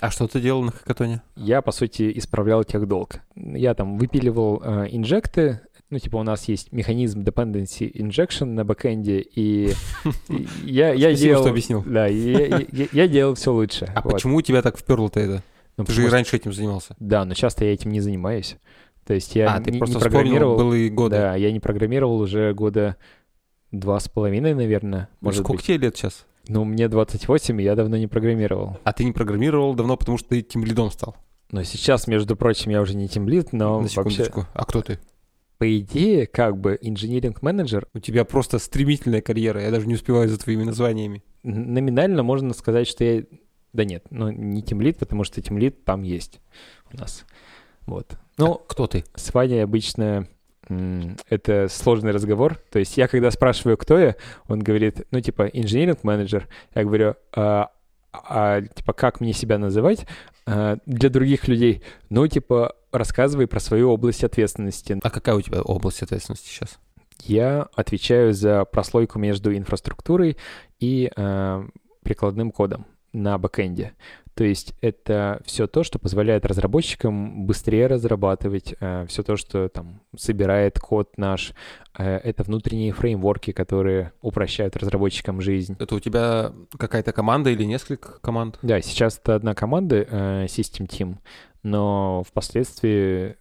А 0.00 0.10
что 0.10 0.26
ты 0.26 0.40
делал 0.40 0.62
на 0.62 0.72
хакатоне? 0.72 1.22
Я, 1.36 1.62
по 1.62 1.72
сути, 1.72 2.10
исправлял 2.18 2.64
техдолг. 2.64 3.20
Я 3.36 3.74
там 3.74 3.98
выпиливал 3.98 4.62
инжекты, 4.90 5.60
ну, 5.90 5.98
типа, 5.98 6.16
у 6.16 6.22
нас 6.22 6.48
есть 6.48 6.72
механизм 6.72 7.20
dependency 7.20 7.92
injection 7.92 8.46
на 8.46 8.64
бэкэнде, 8.64 9.20
и 9.20 9.74
я, 10.64 10.92
я 10.92 11.08
Спасибо, 11.08 11.16
делал... 11.16 11.42
что 11.42 11.50
объяснил. 11.50 11.82
Да, 11.84 12.06
я, 12.06 12.64
я, 12.72 12.86
я 12.92 13.08
делал 13.08 13.34
все 13.34 13.52
лучше. 13.52 13.92
А 13.94 14.00
вот. 14.02 14.12
почему 14.12 14.36
у 14.36 14.42
тебя 14.42 14.62
так 14.62 14.78
вперло-то 14.78 15.18
это? 15.18 15.42
Ну, 15.76 15.84
Ты 15.84 15.92
же 15.92 16.04
и 16.04 16.08
раньше 16.08 16.36
этим 16.36 16.52
занимался. 16.52 16.94
Да, 17.00 17.24
но 17.24 17.34
часто 17.34 17.64
я 17.64 17.72
этим 17.72 17.90
не 17.90 18.00
занимаюсь. 18.00 18.56
То 19.04 19.14
есть 19.14 19.34
я 19.34 19.54
а, 19.54 19.60
ты 19.60 19.72
не, 19.72 19.78
просто 19.78 19.96
не 19.96 20.00
программировал... 20.02 20.56
былые 20.56 20.90
годы. 20.90 21.16
Да, 21.16 21.34
я 21.34 21.50
не 21.50 21.58
программировал 21.58 22.20
уже 22.20 22.54
года 22.54 22.96
два 23.72 23.98
с 23.98 24.08
половиной, 24.08 24.54
наверное, 24.54 25.08
может 25.20 25.42
Сколько 25.42 25.58
быть. 25.58 25.66
тебе 25.66 25.78
лет 25.78 25.96
сейчас? 25.96 26.26
Ну, 26.48 26.64
мне 26.64 26.88
28, 26.88 27.60
и 27.60 27.64
я 27.64 27.74
давно 27.74 27.96
не 27.96 28.06
программировал. 28.06 28.78
А 28.84 28.92
ты 28.92 29.04
не 29.04 29.12
программировал 29.12 29.74
давно, 29.74 29.96
потому 29.96 30.18
что 30.18 30.28
ты 30.30 30.42
тем 30.42 30.64
лидом 30.64 30.90
стал. 30.90 31.16
Но 31.50 31.62
сейчас, 31.64 32.06
между 32.06 32.36
прочим, 32.36 32.70
я 32.70 32.80
уже 32.80 32.94
не 32.94 33.08
тимлит, 33.08 33.52
но 33.52 33.80
На 33.80 33.88
вообще, 33.88 33.94
секундочку. 33.94 34.46
А 34.54 34.64
кто 34.64 34.82
ты? 34.82 34.98
По 35.60 35.78
идее, 35.78 36.26
как 36.26 36.56
бы 36.56 36.78
инжиниринг-менеджер 36.80 37.86
У 37.92 37.98
тебя 37.98 38.24
просто 38.24 38.58
стремительная 38.58 39.20
карьера. 39.20 39.60
Я 39.60 39.70
даже 39.70 39.86
не 39.86 39.92
успеваю 39.92 40.26
за 40.26 40.38
твоими 40.38 40.64
названиями. 40.64 41.22
номинально 41.42 42.22
можно 42.22 42.54
сказать, 42.54 42.88
что 42.88 43.04
я... 43.04 43.24
Да 43.74 43.84
нет, 43.84 44.06
ну 44.08 44.30
не 44.30 44.62
тимлит, 44.62 44.96
потому 44.96 45.22
что 45.22 45.42
тимлит 45.42 45.84
там 45.84 46.02
есть 46.02 46.40
у 46.90 46.96
нас. 46.96 47.26
Вот. 47.82 48.16
Ну, 48.38 48.54
кто 48.54 48.86
ты? 48.86 49.04
с 49.14 49.34
Ваней 49.34 49.62
обычно 49.62 50.26
это 51.28 51.68
сложный 51.68 52.12
разговор. 52.12 52.56
То 52.70 52.78
есть 52.78 52.96
я 52.96 53.06
когда 53.06 53.30
спрашиваю, 53.30 53.76
кто 53.76 53.98
я, 53.98 54.16
он 54.48 54.60
говорит, 54.60 55.06
ну, 55.10 55.20
типа, 55.20 55.42
инженеринг-менеджер. 55.42 56.48
Я 56.74 56.84
говорю, 56.84 57.16
а, 57.34 57.68
а, 58.12 58.62
типа, 58.62 58.92
как 58.92 59.20
мне 59.20 59.32
себя 59.32 59.58
называть 59.58 60.06
а, 60.46 60.78
для 60.86 61.10
других 61.10 61.48
людей? 61.48 61.82
Ну, 62.08 62.26
типа, 62.26 62.76
рассказывай 62.92 63.46
про 63.46 63.60
свою 63.60 63.90
область 63.90 64.24
ответственности. 64.24 64.98
А 65.02 65.10
какая 65.10 65.36
у 65.36 65.40
тебя 65.40 65.62
область 65.62 66.02
ответственности 66.02 66.48
сейчас? 66.48 66.78
Я 67.22 67.68
отвечаю 67.74 68.32
за 68.32 68.64
прослойку 68.64 69.18
между 69.18 69.54
инфраструктурой 69.54 70.38
и 70.78 71.12
э, 71.14 71.68
прикладным 72.02 72.50
кодом 72.50 72.86
на 73.12 73.36
бэкэнде. 73.38 73.92
То 74.40 74.44
есть 74.44 74.72
это 74.80 75.42
все 75.44 75.66
то, 75.66 75.82
что 75.82 75.98
позволяет 75.98 76.46
разработчикам 76.46 77.44
быстрее 77.44 77.88
разрабатывать, 77.88 78.74
все 79.06 79.22
то, 79.22 79.36
что 79.36 79.68
там 79.68 80.00
собирает 80.16 80.78
код 80.78 81.18
наш. 81.18 81.52
Э, 81.98 82.16
это 82.16 82.42
внутренние 82.44 82.94
фреймворки, 82.94 83.52
которые 83.52 84.14
упрощают 84.22 84.78
разработчикам 84.78 85.42
жизнь. 85.42 85.76
Это 85.78 85.94
у 85.94 86.00
тебя 86.00 86.54
какая-то 86.78 87.12
команда 87.12 87.50
или 87.50 87.64
несколько 87.64 88.18
команд? 88.20 88.58
Да, 88.62 88.80
сейчас 88.80 89.18
это 89.22 89.34
одна 89.34 89.54
команда, 89.54 90.06
э, 90.08 90.46
system 90.46 90.88
team, 90.88 91.18
но 91.62 92.22
впоследствии, 92.26 93.36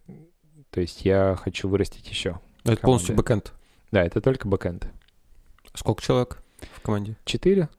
то 0.69 0.81
есть 0.81 1.05
я 1.05 1.37
хочу 1.41 1.69
вырастить 1.69 2.09
еще. 2.09 2.41
Это 2.65 2.75
полностью 2.81 3.15
Команды. 3.15 3.23
бэкэнд. 3.23 3.53
Да, 3.93 4.03
это 4.03 4.19
только 4.19 4.49
бэкэнд. 4.49 4.85
Сколько 5.75 6.03
человек 6.03 6.43
в 6.73 6.81
команде? 6.81 7.15
Четыре. 7.23 7.69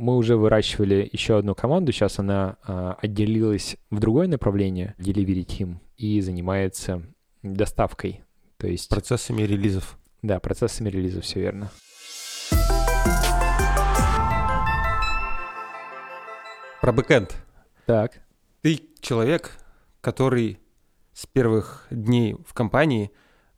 Мы 0.00 0.16
уже 0.16 0.36
выращивали 0.36 1.10
еще 1.12 1.38
одну 1.38 1.56
команду, 1.56 1.90
сейчас 1.90 2.20
она 2.20 2.56
а, 2.62 2.96
отделилась 3.02 3.76
в 3.90 3.98
другое 3.98 4.28
направление, 4.28 4.94
Delivery 4.96 5.44
Team, 5.44 5.78
и 5.96 6.20
занимается 6.20 7.02
доставкой. 7.42 8.22
То 8.58 8.68
есть, 8.68 8.88
Процессами 8.90 9.42
релизов. 9.42 9.98
да, 10.22 10.38
процессами 10.38 10.88
релиза, 10.88 11.20
все 11.20 11.40
верно. 11.40 11.72
Про 16.80 16.92
бэкэнд. 16.92 17.34
Так, 17.84 18.20
Ты 18.62 18.80
человек, 19.00 19.50
который 20.00 20.60
с 21.12 21.26
первых 21.26 21.88
дней 21.90 22.36
в 22.46 22.54
компании, 22.54 23.10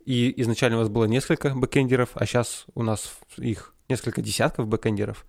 и 0.07 0.33
изначально 0.41 0.79
у 0.79 0.81
вас 0.81 0.89
было 0.89 1.05
несколько 1.05 1.55
бэкэндеров, 1.55 2.13
а 2.15 2.25
сейчас 2.25 2.65
у 2.75 2.83
нас 2.83 3.19
их 3.37 3.75
несколько 3.91 4.23
десятков 4.23 4.69
бэкэндеров. 4.69 5.27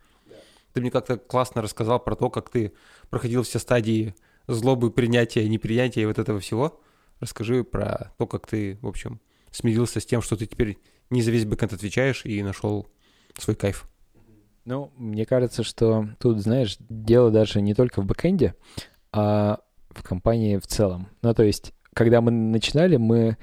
Ты 0.73 0.81
мне 0.81 0.91
как-то 0.91 1.17
классно 1.17 1.61
рассказал 1.61 1.99
про 1.99 2.15
то, 2.15 2.29
как 2.29 2.49
ты 2.49 2.73
проходил 3.09 3.43
все 3.43 3.59
стадии 3.59 4.15
злобы, 4.47 4.91
принятия, 4.91 5.47
непринятия 5.47 6.03
и 6.03 6.05
вот 6.05 6.19
этого 6.19 6.39
всего. 6.39 6.81
Расскажи 7.19 7.63
про 7.63 8.13
то, 8.17 8.27
как 8.27 8.47
ты, 8.47 8.77
в 8.81 8.87
общем, 8.87 9.19
смирился 9.51 9.99
с 9.99 10.05
тем, 10.05 10.21
что 10.21 10.35
ты 10.35 10.45
теперь 10.45 10.77
не 11.09 11.21
за 11.21 11.31
весь 11.31 11.45
бэкэнд 11.45 11.73
отвечаешь 11.73 12.25
и 12.25 12.41
нашел 12.41 12.87
свой 13.37 13.55
кайф. 13.55 13.87
ну, 14.65 14.91
мне 14.95 15.25
кажется, 15.25 15.63
что 15.63 16.07
тут, 16.19 16.39
знаешь, 16.39 16.77
дело 16.79 17.31
даже 17.31 17.61
не 17.61 17.73
только 17.73 18.01
в 18.01 18.05
бэкэнде, 18.05 18.55
а 19.11 19.59
в 19.89 20.03
компании 20.03 20.57
в 20.57 20.67
целом. 20.67 21.09
Ну, 21.21 21.33
то 21.33 21.43
есть, 21.43 21.73
когда 21.93 22.21
мы 22.21 22.31
начинали, 22.31 22.95
мы, 22.97 23.37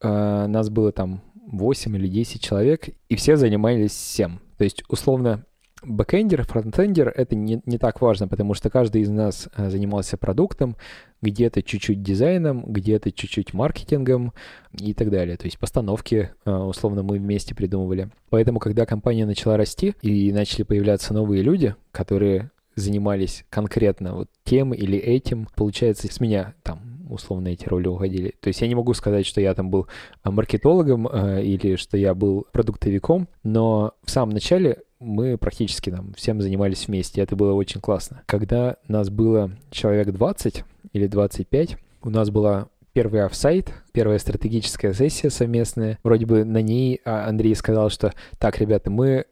э, 0.00 0.46
нас 0.46 0.70
было 0.70 0.92
там 0.92 1.22
8 1.34 1.96
или 1.96 2.08
10 2.08 2.42
человек, 2.42 2.88
и 3.08 3.16
все 3.16 3.36
занимались 3.36 3.92
всем. 3.92 4.40
То 4.58 4.64
есть, 4.64 4.82
условно, 4.88 5.44
бэкэндер, 5.82 6.44
фронтендер— 6.44 7.12
это 7.16 7.34
не, 7.34 7.60
не 7.66 7.78
так 7.78 8.00
важно, 8.00 8.28
потому 8.28 8.54
что 8.54 8.70
каждый 8.70 9.02
из 9.02 9.10
нас 9.10 9.48
э, 9.56 9.70
занимался 9.70 10.16
продуктом, 10.16 10.76
где-то 11.22 11.62
чуть-чуть 11.62 12.02
дизайном, 12.02 12.64
где-то 12.64 13.12
чуть-чуть 13.12 13.54
маркетингом 13.54 14.32
и 14.72 14.94
так 14.94 15.10
далее. 15.10 15.36
То 15.36 15.46
есть 15.46 15.58
постановки, 15.58 16.30
э, 16.44 16.50
условно, 16.50 17.02
мы 17.02 17.18
вместе 17.18 17.54
придумывали. 17.54 18.10
Поэтому, 18.30 18.58
когда 18.58 18.86
компания 18.86 19.26
начала 19.26 19.56
расти 19.56 19.94
и 20.02 20.32
начали 20.32 20.62
появляться 20.62 21.14
новые 21.14 21.42
люди, 21.42 21.74
которые 21.92 22.50
занимались 22.74 23.44
конкретно 23.48 24.14
вот 24.14 24.28
тем 24.44 24.74
или 24.74 24.98
этим, 24.98 25.48
получается, 25.54 26.12
с 26.12 26.20
меня 26.20 26.54
там 26.62 26.95
условно 27.08 27.48
эти 27.48 27.68
роли 27.68 27.88
уходили. 27.88 28.34
То 28.40 28.48
есть 28.48 28.60
я 28.60 28.68
не 28.68 28.74
могу 28.74 28.94
сказать, 28.94 29.26
что 29.26 29.40
я 29.40 29.54
там 29.54 29.70
был 29.70 29.86
а, 30.22 30.30
маркетологом 30.30 31.08
э, 31.08 31.42
или 31.42 31.76
что 31.76 31.96
я 31.96 32.14
был 32.14 32.46
продуктовиком, 32.52 33.28
но 33.42 33.92
в 34.04 34.10
самом 34.10 34.32
начале 34.32 34.82
мы 34.98 35.36
практически 35.36 35.90
там 35.90 36.14
всем 36.14 36.40
занимались 36.40 36.88
вместе, 36.88 37.20
это 37.20 37.36
было 37.36 37.52
очень 37.52 37.80
классно. 37.80 38.22
Когда 38.26 38.76
нас 38.88 39.10
было 39.10 39.50
человек 39.70 40.10
20 40.10 40.64
или 40.92 41.06
25, 41.06 41.76
у 42.02 42.10
нас 42.10 42.30
была 42.30 42.68
первый 42.92 43.24
офсайт, 43.24 43.74
первая 43.92 44.18
стратегическая 44.18 44.94
сессия 44.94 45.28
совместная. 45.28 45.98
Вроде 46.02 46.24
бы 46.24 46.44
на 46.44 46.62
ней 46.62 47.00
а, 47.04 47.28
Андрей 47.28 47.54
сказал, 47.54 47.90
что 47.90 48.14
так, 48.38 48.58
ребята, 48.58 48.90
мы 48.90 49.26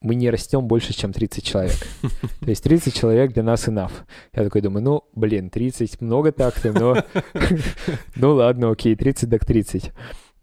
мы 0.00 0.14
не 0.14 0.30
растем 0.30 0.66
больше, 0.66 0.92
чем 0.92 1.12
30 1.12 1.44
человек. 1.44 1.76
То 2.40 2.48
есть 2.48 2.62
30 2.62 2.94
человек 2.94 3.32
для 3.32 3.42
нас 3.42 3.66
enough. 3.68 3.92
Я 4.34 4.44
такой 4.44 4.60
думаю, 4.60 4.82
ну, 4.84 5.04
блин, 5.14 5.50
30 5.50 6.00
много 6.00 6.32
так-то, 6.32 6.72
но... 6.72 6.96
Ну 8.16 8.34
ладно, 8.34 8.70
окей, 8.70 8.94
30 8.94 9.30
так 9.30 9.44
30. 9.44 9.92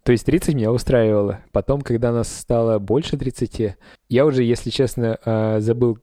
То 0.02 0.12
есть 0.12 0.24
30 0.24 0.54
меня 0.54 0.72
устраивало. 0.72 1.40
Потом, 1.52 1.80
когда 1.80 2.12
нас 2.12 2.32
стало 2.32 2.78
больше 2.78 3.16
30, 3.16 3.76
я 4.08 4.26
уже, 4.26 4.44
если 4.44 4.70
честно, 4.70 5.18
а, 5.24 5.60
забыл, 5.60 5.98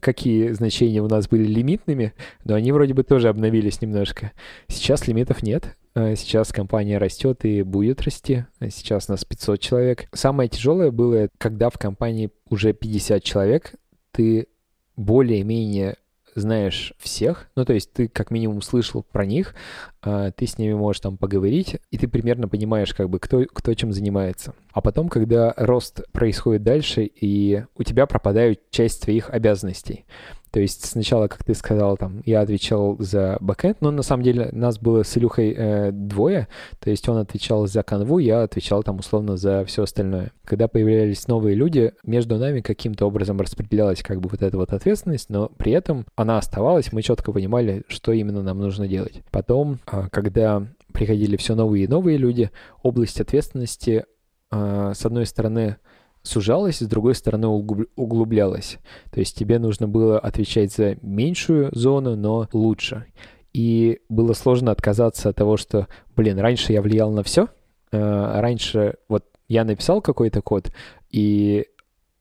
какие 0.00 0.52
значения 0.52 1.02
у 1.02 1.08
нас 1.08 1.28
были 1.28 1.44
лимитными, 1.44 2.14
но 2.44 2.54
они 2.54 2.72
вроде 2.72 2.94
бы 2.94 3.02
тоже 3.02 3.28
обновились 3.28 3.80
немножко. 3.80 4.32
Сейчас 4.68 5.08
лимитов 5.08 5.42
нет. 5.42 5.76
А, 5.94 6.14
Сейчас 6.16 6.52
компания 6.52 6.98
растет 6.98 7.44
и 7.44 7.62
будет 7.62 8.02
расти. 8.02 8.44
Сейчас 8.60 9.08
нас 9.08 9.24
500 9.24 9.60
человек. 9.60 10.08
Самое 10.12 10.48
тяжелое 10.48 10.90
было, 10.90 11.28
когда 11.38 11.70
в 11.70 11.78
компании 11.78 12.30
уже 12.48 12.72
50 12.72 13.22
человек, 13.22 13.74
ты 14.10 14.48
более-менее 14.96 15.96
знаешь 16.34 16.94
всех, 16.98 17.48
ну, 17.54 17.64
то 17.64 17.72
есть 17.74 17.92
ты 17.92 18.08
как 18.08 18.32
минимум 18.32 18.60
слышал 18.60 19.04
про 19.04 19.24
них, 19.24 19.54
а, 20.02 20.32
ты 20.32 20.46
с 20.46 20.58
ними 20.58 20.74
можешь 20.74 21.00
там 21.00 21.16
поговорить, 21.16 21.76
и 21.90 21.98
ты 21.98 22.08
примерно 22.08 22.48
понимаешь, 22.48 22.92
как 22.92 23.08
бы, 23.08 23.20
кто, 23.20 23.44
кто 23.44 23.72
чем 23.74 23.92
занимается. 23.92 24.54
А 24.72 24.80
потом, 24.80 25.08
когда 25.08 25.54
рост 25.56 26.00
происходит 26.12 26.64
дальше, 26.64 27.04
и 27.04 27.64
у 27.76 27.84
тебя 27.84 28.06
пропадает 28.06 28.68
часть 28.70 29.02
твоих 29.02 29.30
обязанностей. 29.30 30.06
То 30.54 30.60
есть 30.60 30.86
сначала, 30.86 31.26
как 31.26 31.42
ты 31.42 31.52
сказал, 31.52 31.96
там, 31.96 32.22
я 32.24 32.40
отвечал 32.40 32.94
за 33.00 33.38
бэкэнд, 33.40 33.78
но 33.80 33.90
на 33.90 34.02
самом 34.02 34.22
деле 34.22 34.50
нас 34.52 34.78
было 34.78 35.02
с 35.02 35.18
Илюхой 35.18 35.52
э, 35.52 35.90
двое, 35.90 36.46
то 36.78 36.90
есть 36.90 37.08
он 37.08 37.16
отвечал 37.16 37.66
за 37.66 37.82
канву, 37.82 38.20
я 38.20 38.44
отвечал 38.44 38.84
там 38.84 39.00
условно 39.00 39.36
за 39.36 39.64
все 39.64 39.82
остальное. 39.82 40.30
Когда 40.44 40.68
появлялись 40.68 41.26
новые 41.26 41.56
люди, 41.56 41.92
между 42.04 42.38
нами 42.38 42.60
каким-то 42.60 43.04
образом 43.04 43.40
распределялась 43.40 44.00
как 44.00 44.20
бы 44.20 44.28
вот 44.28 44.42
эта 44.42 44.56
вот 44.56 44.72
ответственность, 44.72 45.28
но 45.28 45.48
при 45.48 45.72
этом 45.72 46.06
она 46.14 46.38
оставалась, 46.38 46.92
мы 46.92 47.02
четко 47.02 47.32
понимали, 47.32 47.82
что 47.88 48.12
именно 48.12 48.40
нам 48.44 48.60
нужно 48.60 48.86
делать. 48.86 49.24
Потом, 49.32 49.80
а, 49.86 50.08
когда 50.08 50.68
приходили 50.92 51.36
все 51.36 51.56
новые 51.56 51.86
и 51.86 51.88
новые 51.88 52.16
люди, 52.16 52.52
область 52.80 53.20
ответственности, 53.20 54.04
а, 54.52 54.94
с 54.94 55.04
одной 55.04 55.26
стороны, 55.26 55.78
сужалась, 56.24 56.78
с 56.78 56.88
другой 56.88 57.14
стороны 57.14 57.46
углуб- 57.46 57.88
углублялась. 57.94 58.78
То 59.12 59.20
есть 59.20 59.38
тебе 59.38 59.60
нужно 59.60 59.86
было 59.86 60.18
отвечать 60.18 60.72
за 60.72 60.96
меньшую 61.00 61.68
зону, 61.72 62.16
но 62.16 62.48
лучше. 62.52 63.06
И 63.52 64.00
было 64.08 64.32
сложно 64.32 64.72
отказаться 64.72 65.28
от 65.28 65.36
того, 65.36 65.56
что, 65.56 65.86
блин, 66.16 66.40
раньше 66.40 66.72
я 66.72 66.82
влиял 66.82 67.12
на 67.12 67.22
все, 67.22 67.46
раньше 67.92 68.96
вот 69.08 69.26
я 69.46 69.64
написал 69.64 70.00
какой-то 70.02 70.42
код, 70.42 70.72
и 71.10 71.66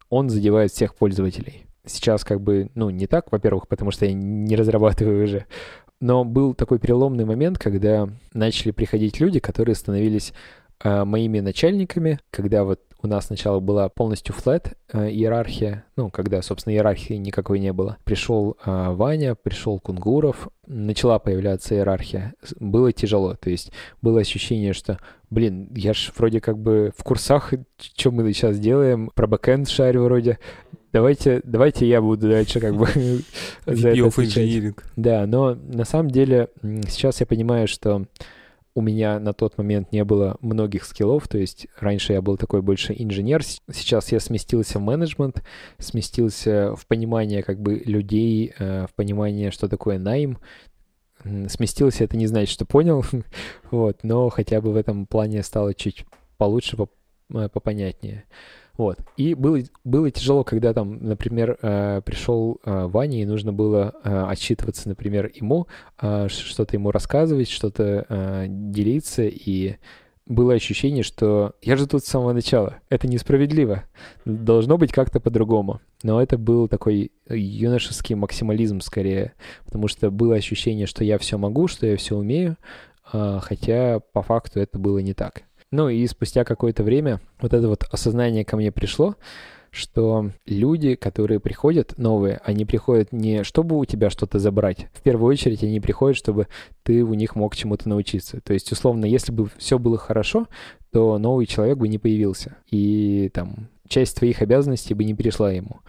он 0.10 0.30
задевает 0.30 0.72
всех 0.72 0.94
пользователей. 0.94 1.66
Сейчас 1.86 2.24
как 2.24 2.40
бы, 2.40 2.70
ну, 2.76 2.92
не 2.92 3.08
так, 3.08 3.32
во-первых, 3.32 3.68
потому 3.68 3.90
что 3.90 4.06
я 4.06 4.14
не 4.14 4.56
разрабатываю 4.56 5.24
уже, 5.24 5.46
но 6.00 6.24
был 6.24 6.54
такой 6.54 6.80
переломный 6.80 7.26
момент, 7.26 7.58
когда 7.58 8.10
начали 8.34 8.72
приходить 8.72 9.20
люди, 9.20 9.40
которые 9.40 9.74
становились 9.74 10.34
э, 10.84 11.04
моими 11.04 11.40
начальниками, 11.40 12.20
когда 12.30 12.64
вот 12.64 12.82
у 13.04 13.08
нас 13.08 13.28
сначала 13.28 13.60
была 13.60 13.90
полностью 13.90 14.34
флет 14.34 14.78
э, 14.92 15.10
иерархия, 15.10 15.86
ну, 15.98 16.10
когда, 16.10 16.42
собственно, 16.42 16.74
иерархии 16.74 17.16
никакой 17.16 17.60
не 17.60 17.74
было. 17.74 17.98
Пришел 18.06 18.58
э, 18.66 18.92
Ваня, 18.92 19.36
пришел 19.36 19.78
Кунгуров, 19.80 20.48
начала 20.66 21.20
появляться 21.20 21.76
иерархия. 21.76 22.34
Было 22.60 22.94
тяжело, 22.94 23.36
то 23.36 23.50
есть 23.50 23.72
было 24.02 24.22
ощущение, 24.22 24.72
что, 24.72 25.00
блин, 25.30 25.70
я 25.76 25.94
ж 25.94 26.14
вроде 26.16 26.40
как 26.40 26.58
бы 26.58 26.94
в 26.98 27.04
курсах, 27.04 27.54
что 27.78 28.12
мы 28.12 28.32
сейчас 28.32 28.58
делаем, 28.58 29.12
про 29.14 29.28
бэкэнд 29.28 29.68
шарю 29.68 30.06
вроде, 30.06 30.40
давайте, 30.94 31.42
давайте 31.44 31.86
я 31.86 32.02
буду 32.02 32.30
дальше 32.30 32.62
как 32.62 32.76
бы 32.76 32.88
за 33.66 33.90
это. 33.90 33.98
Да, 34.96 35.26
но 35.28 35.56
на 35.56 35.84
самом 35.84 36.10
деле 36.10 36.48
сейчас 36.88 37.20
я 37.20 37.26
понимаю, 37.26 37.68
что 37.68 38.06
у 38.76 38.82
меня 38.82 39.20
на 39.20 39.34
тот 39.34 39.58
момент 39.58 39.92
не 39.92 40.04
было 40.04 40.38
многих 40.42 40.86
скиллов, 40.86 41.28
то 41.28 41.38
есть 41.38 41.68
раньше 41.80 42.14
я 42.14 42.22
был 42.22 42.38
такой 42.38 42.62
больше 42.62 42.96
инженер, 42.98 43.44
сейчас 43.44 44.12
я 44.12 44.20
сместился 44.20 44.80
в 44.80 44.82
менеджмент, 44.82 45.44
сместился 45.78 46.76
в 46.76 46.88
понимание 46.88 47.44
как 47.44 47.62
бы 47.62 47.76
людей, 47.86 48.54
э, 48.58 48.88
в 48.88 48.96
понимание, 48.96 49.52
что 49.52 49.68
такое 49.68 50.00
найм, 50.00 50.40
сместился, 51.24 52.04
это 52.04 52.18
не 52.18 52.28
значит, 52.28 52.54
что 52.54 52.66
понял, 52.66 53.06
вот, 53.72 54.00
но 54.04 54.30
хотя 54.30 54.60
бы 54.60 54.72
в 54.72 54.76
этом 54.76 55.06
плане 55.06 55.44
стало 55.44 55.74
чуть 55.74 56.06
получше, 56.38 56.78
э, 57.34 57.50
попонятнее. 57.50 58.26
Вот. 58.78 58.98
И 59.18 59.36
было, 59.36 59.60
было 59.84 60.10
тяжело, 60.10 60.44
когда 60.44 60.74
там, 60.74 60.98
например, 61.06 61.58
э, 61.62 62.02
пришел 62.04 62.60
э, 62.66 62.88
Ваня, 62.88 63.22
и 63.22 63.26
нужно 63.26 63.54
было 63.54 63.94
э, 64.04 64.26
отчитываться, 64.30 64.90
например, 64.90 65.32
ему, 65.36 65.68
э, 66.02 66.28
что-то 66.30 66.76
ему 66.76 66.90
рассказывать, 66.90 67.50
что-то 67.50 68.06
э, 68.10 68.46
делиться, 68.48 69.24
и 69.24 69.76
было 70.26 70.54
ощущение, 70.54 71.04
что 71.04 71.54
я 71.62 71.76
же 71.76 71.86
тут 71.86 72.04
с 72.04 72.08
самого 72.08 72.34
начала. 72.34 72.80
Это 72.90 73.08
несправедливо. 73.08 73.84
Должно 74.26 74.78
быть 74.78 74.92
как-то 74.92 75.20
по-другому. 75.20 75.82
Но 76.02 76.22
это 76.22 76.38
был 76.38 76.68
такой 76.68 77.12
юношеский 77.30 78.16
максимализм 78.16 78.80
скорее, 78.80 79.34
потому 79.66 79.88
что 79.88 80.10
было 80.12 80.36
ощущение, 80.36 80.88
что 80.88 81.04
я 81.04 81.18
все 81.18 81.38
могу, 81.38 81.68
что 81.68 81.86
я 81.86 81.98
все 81.98 82.16
умею, 82.16 82.58
э, 83.12 83.40
хотя 83.42 84.00
по 84.00 84.22
факту 84.22 84.60
это 84.60 84.80
было 84.80 85.00
не 85.00 85.14
так. 85.14 85.44
Ну 85.74 85.90
и 85.90 86.06
спустя 86.06 86.44
какое-то 86.44 86.84
время 86.84 87.20
вот 87.42 87.52
это 87.52 87.68
вот 87.68 87.84
осознание 87.90 88.46
ко 88.46 88.58
мне 88.58 88.72
пришло, 88.72 89.16
что 89.72 90.30
люди, 90.46 90.94
которые 90.94 91.40
приходят 91.40 91.98
новые, 91.98 92.40
они 92.46 92.64
приходят 92.64 93.12
не 93.12 93.44
чтобы 93.44 93.80
у 93.80 93.86
тебя 93.86 94.12
что-то 94.12 94.38
забрать. 94.38 94.86
В 94.94 95.02
первую 95.02 95.32
очередь 95.32 95.64
они 95.64 95.80
приходят, 95.80 96.16
чтобы 96.16 96.48
ты 96.84 97.02
у 97.02 97.16
них 97.16 97.36
мог 97.36 97.56
чему-то 97.56 97.90
научиться. 97.90 98.40
То 98.42 98.54
есть, 98.54 98.72
условно, 98.72 99.06
если 99.06 99.32
бы 99.32 99.50
все 99.58 99.80
было 99.80 99.98
хорошо, 99.98 100.48
то 100.92 101.18
новый 101.18 101.48
человек 101.48 101.80
бы 101.80 101.88
не 101.88 101.98
появился. 101.98 102.56
И 102.70 103.32
там 103.34 103.68
часть 103.94 104.18
твоих 104.18 104.42
обязанностей 104.42 104.96
бы 104.96 105.04
не 105.04 105.14
перешла 105.14 105.52
ему. 105.52 105.82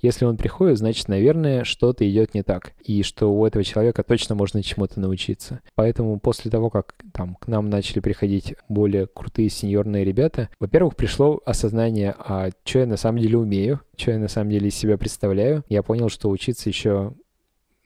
Если 0.00 0.24
он 0.24 0.36
приходит, 0.36 0.78
значит, 0.78 1.06
наверное, 1.06 1.62
что-то 1.62 2.08
идет 2.10 2.34
не 2.34 2.42
так, 2.42 2.72
и 2.84 3.04
что 3.04 3.32
у 3.32 3.46
этого 3.46 3.62
человека 3.62 4.02
точно 4.02 4.34
можно 4.34 4.64
чему-то 4.64 4.98
научиться. 4.98 5.60
Поэтому 5.76 6.18
после 6.18 6.50
того, 6.50 6.70
как 6.70 6.96
там 7.12 7.36
к 7.36 7.46
нам 7.46 7.70
начали 7.70 8.00
приходить 8.00 8.56
более 8.68 9.06
крутые 9.06 9.48
сеньорные 9.48 10.04
ребята, 10.04 10.48
во-первых, 10.58 10.96
пришло 10.96 11.40
осознание, 11.46 12.16
а 12.18 12.50
что 12.64 12.80
я 12.80 12.86
на 12.86 12.96
самом 12.96 13.20
деле 13.20 13.38
умею, 13.38 13.80
что 13.96 14.10
я 14.10 14.18
на 14.18 14.28
самом 14.28 14.50
деле 14.50 14.66
из 14.66 14.74
себя 14.74 14.98
представляю. 14.98 15.62
Я 15.68 15.84
понял, 15.84 16.08
что 16.08 16.30
учиться 16.30 16.68
еще 16.68 17.14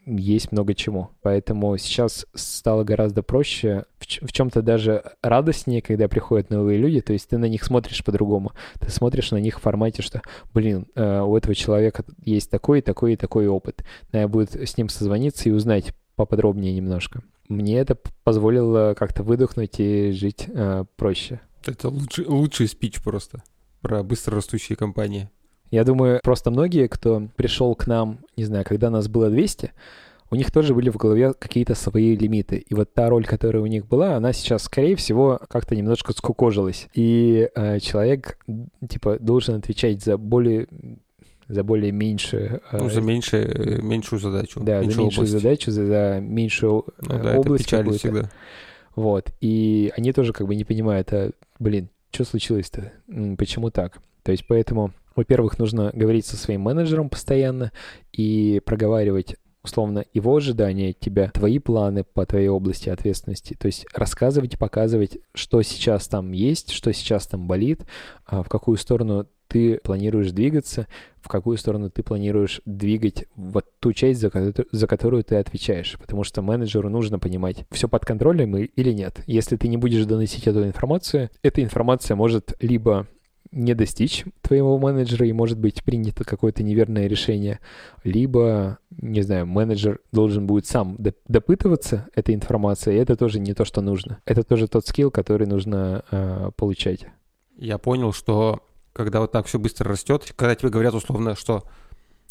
есть 0.07 0.53
много 0.53 0.75
чему. 0.75 1.11
Поэтому 1.23 1.77
сейчас 1.77 2.27
стало 2.35 2.85
гораздо 2.85 3.23
проще, 3.23 3.85
в, 3.99 4.33
чем-то 4.33 4.63
даже 4.63 5.03
радостнее, 5.23 5.83
когда 5.83 6.09
приходят 6.09 6.51
новые 6.51 6.79
люди, 6.79 7.01
то 7.01 7.13
есть 7.13 7.29
ты 7.29 7.39
на 7.39 7.47
них 7.47 7.65
смотришь 7.65 8.05
по-другому. 8.05 8.53
Ты 8.79 8.91
смотришь 8.91 9.33
на 9.33 9.39
них 9.39 9.59
в 9.59 9.63
формате, 9.63 10.03
что, 10.03 10.23
блин, 10.55 10.87
э, 10.95 11.21
у 11.21 11.37
этого 11.37 11.55
человека 11.55 12.05
есть 12.25 12.51
такой, 12.51 12.83
такой 12.83 13.15
и 13.15 13.17
такой 13.17 13.49
опыт. 13.49 13.85
Надо 14.13 14.29
будет 14.29 14.55
с 14.55 14.77
ним 14.77 14.89
созвониться 14.89 15.49
и 15.49 15.53
узнать 15.53 15.93
поподробнее 16.15 16.73
немножко. 16.73 17.23
Мне 17.49 17.79
это 17.79 17.97
позволило 18.25 18.95
как-то 18.97 19.23
выдохнуть 19.23 19.79
и 19.79 20.13
жить 20.13 20.47
э, 20.49 20.85
проще. 20.97 21.41
Это 21.65 21.89
лучший, 21.89 22.27
лучший 22.27 22.69
спич 22.69 23.03
просто 23.03 23.43
про 23.81 24.03
быстро 24.03 24.37
растущие 24.37 24.77
компании. 24.77 25.31
Я 25.71 25.85
думаю, 25.85 26.21
просто 26.23 26.51
многие, 26.51 26.89
кто 26.89 27.29
пришел 27.37 27.75
к 27.75 27.87
нам, 27.87 28.19
не 28.37 28.45
знаю, 28.45 28.65
когда 28.65 28.91
нас 28.91 29.09
было 29.09 29.29
200, 29.29 29.73
у 30.31 30.35
них 30.35 30.51
тоже 30.51 30.75
были 30.75 30.91
в 30.91 30.97
голове 30.97 31.35
какие-то 31.35 31.75
свои 31.75 32.17
лимиты. 32.17 32.57
И 32.57 32.75
вот 32.75 32.93
та 32.93 33.09
роль, 33.09 33.25
которая 33.25 33.63
у 33.63 33.67
них 33.67 33.87
была, 33.87 34.17
она 34.17 34.33
сейчас, 34.33 34.65
скорее 34.65 34.97
всего, 34.97 35.41
как-то 35.49 35.77
немножко 35.77 36.13
скукожилась. 36.13 36.89
И 36.95 37.49
э, 37.55 37.79
человек, 37.81 38.39
типа, 38.89 39.19
должен 39.21 39.57
отвечать 39.57 40.03
за 40.03 40.19
более 40.19 40.67
за 41.49 41.63
более 41.63 41.93
меньше... 41.93 42.61
Э, 42.73 42.79
ну, 42.79 42.91
за 42.91 43.01
меньше, 43.01 43.81
меньшую 43.81 44.19
задачу. 44.19 44.61
Да, 44.61 44.81
за 44.81 44.87
меньшую 44.87 45.07
область. 45.07 45.33
задачу, 45.33 45.71
за, 45.71 45.87
за 45.87 46.21
меньшую 46.21 46.85
ну, 47.03 47.15
э, 47.15 47.23
да, 47.23 47.39
область. 47.39 47.73
Это 47.73 47.93
всегда. 47.93 48.31
Вот. 48.97 49.31
И 49.41 49.93
они 49.97 50.13
тоже 50.13 50.33
как 50.33 50.49
бы 50.49 50.57
не 50.57 50.65
понимают, 50.65 51.13
а, 51.13 51.31
блин, 51.61 51.89
что 52.11 52.25
случилось-то? 52.25 52.93
Почему 53.39 53.71
так? 53.71 53.99
То 54.25 54.33
есть 54.33 54.45
поэтому 54.49 54.93
во-первых, 55.17 55.59
нужно 55.59 55.91
говорить 55.95 56.27
со 56.27 56.37
своим 56.37 56.63
менеджером 56.63 57.09
постоянно 57.09 57.73
и 58.13 58.61
проговаривать 58.65 59.37
условно 59.67 60.05
его 60.15 60.37
ожидания 60.37 60.91
от 60.91 61.01
тебя, 61.01 61.31
твои 61.35 61.59
планы 61.59 62.05
по 62.05 62.25
твоей 62.25 62.49
области 62.49 62.89
ответственности. 62.89 63.57
То 63.59 63.67
есть 63.67 63.85
рассказывать 63.93 64.55
и 64.55 64.57
показывать, 64.57 65.19
что 65.35 65.61
сейчас 65.63 66.09
там 66.09 66.33
есть, 66.33 66.71
что 66.71 66.93
сейчас 66.93 67.27
там 67.27 67.49
болит, 67.49 67.83
а 68.25 68.43
в 68.43 68.49
какую 68.49 68.77
сторону 68.77 69.27
ты 69.49 69.79
планируешь 69.79 70.33
двигаться, 70.33 70.87
в 71.21 71.29
какую 71.29 71.57
сторону 71.57 71.91
ты 71.91 72.03
планируешь 72.03 72.61
двигать 72.65 73.27
вот 73.37 73.67
ту 73.81 73.93
часть, 73.93 74.21
за 74.21 74.31
которую, 74.31 74.69
за 74.73 74.87
которую 74.87 75.25
ты 75.25 75.37
отвечаешь. 75.37 75.97
Потому 76.01 76.25
что 76.25 76.43
менеджеру 76.43 76.89
нужно 76.89 77.19
понимать, 77.19 77.65
все 77.71 77.89
под 77.89 78.05
контролем 78.05 78.57
или 78.57 78.93
нет. 78.93 79.21
Если 79.27 79.57
ты 79.57 79.69
не 79.69 79.77
будешь 79.77 80.05
доносить 80.05 80.47
эту 80.47 80.65
информацию, 80.65 81.31
эта 81.43 81.63
информация 81.63 82.17
может 82.17 82.55
либо 82.61 83.07
не 83.53 83.75
достичь 83.75 84.25
твоего 84.43 84.79
менеджера 84.79 85.27
и 85.27 85.33
может 85.33 85.59
быть 85.59 85.83
принято 85.85 86.25
какое-то 86.25 86.63
неверное 86.63 87.07
решение, 87.07 87.61
либо, 88.05 88.79
не 88.91 89.23
знаю, 89.23 89.47
менеджер 89.47 90.01
должен 90.13 90.47
будет 90.47 90.67
сам 90.67 90.97
допытываться 91.29 92.09
этой 92.15 92.35
информации, 92.35 92.95
и 92.95 92.99
это 92.99 93.17
тоже 93.17 93.41
не 93.41 93.55
то, 93.55 93.65
что 93.65 93.81
нужно. 93.81 94.21
Это 94.25 94.43
тоже 94.43 94.69
тот 94.69 94.87
скилл, 94.87 95.11
который 95.11 95.47
нужно 95.47 96.05
э, 96.11 96.51
получать. 96.57 97.07
Я 97.57 97.79
понял, 97.79 98.13
что 98.13 98.61
когда 98.93 99.21
вот 99.21 99.33
так 99.33 99.47
все 99.47 99.59
быстро 99.59 99.91
растет, 99.91 100.33
когда 100.37 100.55
тебе 100.55 100.71
говорят 100.71 100.95
условно, 100.95 101.37
что 101.37 101.65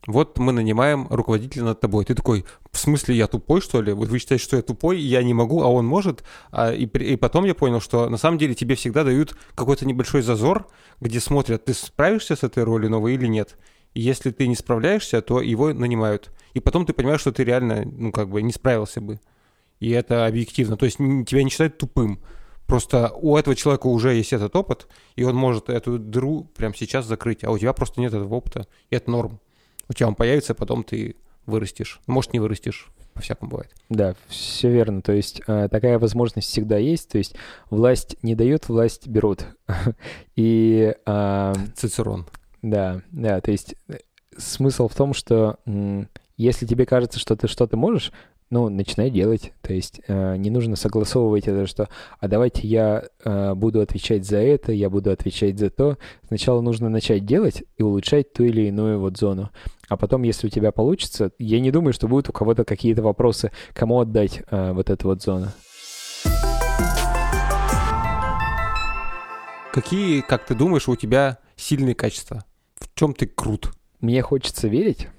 вот 0.08 0.38
мы 0.38 0.52
нанимаем 0.52 1.08
руководителя 1.10 1.64
над 1.64 1.80
тобой. 1.80 2.06
Ты 2.06 2.14
такой, 2.14 2.46
в 2.72 2.78
смысле, 2.78 3.16
я 3.16 3.28
тупой, 3.28 3.62
что 3.62 3.82
ли? 3.82 3.92
Вот 3.92 4.10
вы 4.10 4.20
считаете, 4.20 4.44
что 4.44 4.56
я 4.56 4.62
тупой, 4.62 5.00
я 5.00 5.24
не 5.24 5.34
могу, 5.34 5.64
а 5.64 5.68
он 5.68 5.86
может. 5.86 6.24
А, 6.52 6.72
и, 6.72 6.86
и 6.86 7.16
потом 7.16 7.46
я 7.46 7.56
понял, 7.56 7.82
что 7.82 8.08
на 8.10 8.18
самом 8.18 8.38
деле 8.38 8.54
тебе 8.54 8.76
всегда 8.76 9.04
дают 9.04 9.36
какой-то 9.56 9.86
небольшой 9.86 10.22
зазор, 10.22 10.68
где 11.02 11.20
смотрят, 11.20 11.66
ты 11.66 11.74
справишься 11.74 12.36
с 12.36 12.44
этой 12.44 12.64
ролью 12.64 12.92
новой 12.92 13.16
или 13.16 13.26
нет. 13.26 13.58
И 13.94 14.02
если 14.02 14.30
ты 14.30 14.48
не 14.48 14.56
справляешься, 14.56 15.22
то 15.22 15.42
его 15.42 15.74
нанимают. 15.74 16.32
И 16.54 16.60
потом 16.60 16.86
ты 16.86 16.94
понимаешь, 16.94 17.22
что 17.22 17.32
ты 17.32 17.44
реально, 17.44 17.84
ну, 17.86 18.12
как 18.12 18.30
бы 18.30 18.42
не 18.42 18.52
справился 18.52 19.02
бы. 19.02 19.20
И 19.80 19.90
это 19.90 20.28
объективно. 20.28 20.78
То 20.78 20.86
есть 20.86 20.98
тебя 20.98 21.44
не 21.44 21.50
считают 21.50 21.78
тупым. 21.78 22.22
Просто 22.68 23.12
у 23.16 23.38
этого 23.38 23.56
человека 23.56 23.88
уже 23.88 24.14
есть 24.14 24.34
этот 24.34 24.56
опыт, 24.56 24.88
и 25.16 25.24
он 25.24 25.36
может 25.36 25.70
эту 25.70 26.00
дыру 26.00 26.50
прямо 26.56 26.76
сейчас 26.76 27.06
закрыть, 27.06 27.44
а 27.44 27.52
у 27.52 27.58
тебя 27.60 27.74
просто 27.74 28.02
нет 28.02 28.12
этого 28.12 28.34
опыта, 28.34 28.68
и 28.90 28.96
это 28.96 29.12
норм 29.12 29.40
у 29.90 29.94
тебя 29.94 30.08
он 30.08 30.16
появится, 30.16 30.56
потом 30.56 30.84
ты 30.84 31.16
вырастешь. 31.46 32.00
Может, 32.08 32.34
не 32.34 32.40
вырастешь, 32.40 32.90
по-всякому 33.14 33.52
бывает. 33.52 33.72
Да, 33.90 34.16
все 34.28 34.70
верно. 34.70 35.02
То 35.02 35.14
есть 35.14 35.42
э, 35.48 35.68
такая 35.70 36.00
возможность 36.00 36.50
всегда 36.50 36.78
есть. 36.78 37.10
То 37.10 37.18
есть 37.18 37.36
власть 37.70 38.18
не 38.22 38.36
дают, 38.36 38.68
власть 38.68 39.08
берут. 39.08 39.46
И... 40.36 40.94
Э, 41.06 41.54
Цицерон. 41.76 42.26
Да, 42.62 43.02
да. 43.12 43.42
То 43.42 43.52
есть 43.52 43.76
э, 43.88 43.98
смысл 44.38 44.88
в 44.88 44.96
том, 44.96 45.14
что 45.14 45.58
если 46.38 46.66
тебе 46.66 46.86
кажется, 46.86 47.20
что 47.20 47.36
ты 47.36 47.48
что-то 47.48 47.78
можешь, 47.78 48.12
ну, 48.50 48.70
начинай 48.70 49.10
делать. 49.10 49.54
То 49.62 49.74
есть 49.74 50.02
э, 50.08 50.36
не 50.38 50.50
нужно 50.50 50.76
согласовывать 50.76 51.48
это, 51.48 51.66
что 51.66 51.90
а 52.20 52.28
давайте 52.28 52.68
я 52.68 53.06
э, 53.24 53.54
буду 53.56 53.82
отвечать 53.82 54.26
за 54.26 54.38
это, 54.38 54.72
я 54.72 54.90
буду 54.90 55.12
отвечать 55.12 55.58
за 55.58 55.70
то. 55.70 55.98
Сначала 56.28 56.62
нужно 56.62 56.90
начать 56.90 57.26
делать 57.26 57.64
и 57.78 57.84
улучшать 57.84 58.34
ту 58.34 58.44
или 58.44 58.68
иную 58.68 59.00
вот 59.00 59.18
зону. 59.18 59.50
А 59.88 59.98
потом, 59.98 60.24
если 60.24 60.48
у 60.48 60.50
тебя 60.50 60.72
получится, 60.72 61.32
я 61.40 61.60
не 61.60 61.72
думаю, 61.72 61.94
что 61.94 62.08
будут 62.08 62.30
у 62.30 62.34
кого-то 62.34 62.66
какие-то 62.66 63.02
вопросы, 63.02 63.52
кому 63.74 64.00
отдать 64.00 64.42
э, 64.50 64.72
вот 64.74 64.90
эту 64.90 65.08
вот 65.08 65.22
зону. 65.22 65.48
Какие, 69.74 70.22
как 70.22 70.46
ты 70.46 70.56
думаешь, 70.56 70.88
у 70.88 70.96
тебя 70.96 71.40
сильные 71.56 71.96
качества? 71.96 72.46
В 72.76 72.94
чем 72.98 73.14
ты 73.14 73.28
крут? 73.28 73.74
Мне 74.00 74.22
хочется 74.22 74.68
верить, 74.68 75.10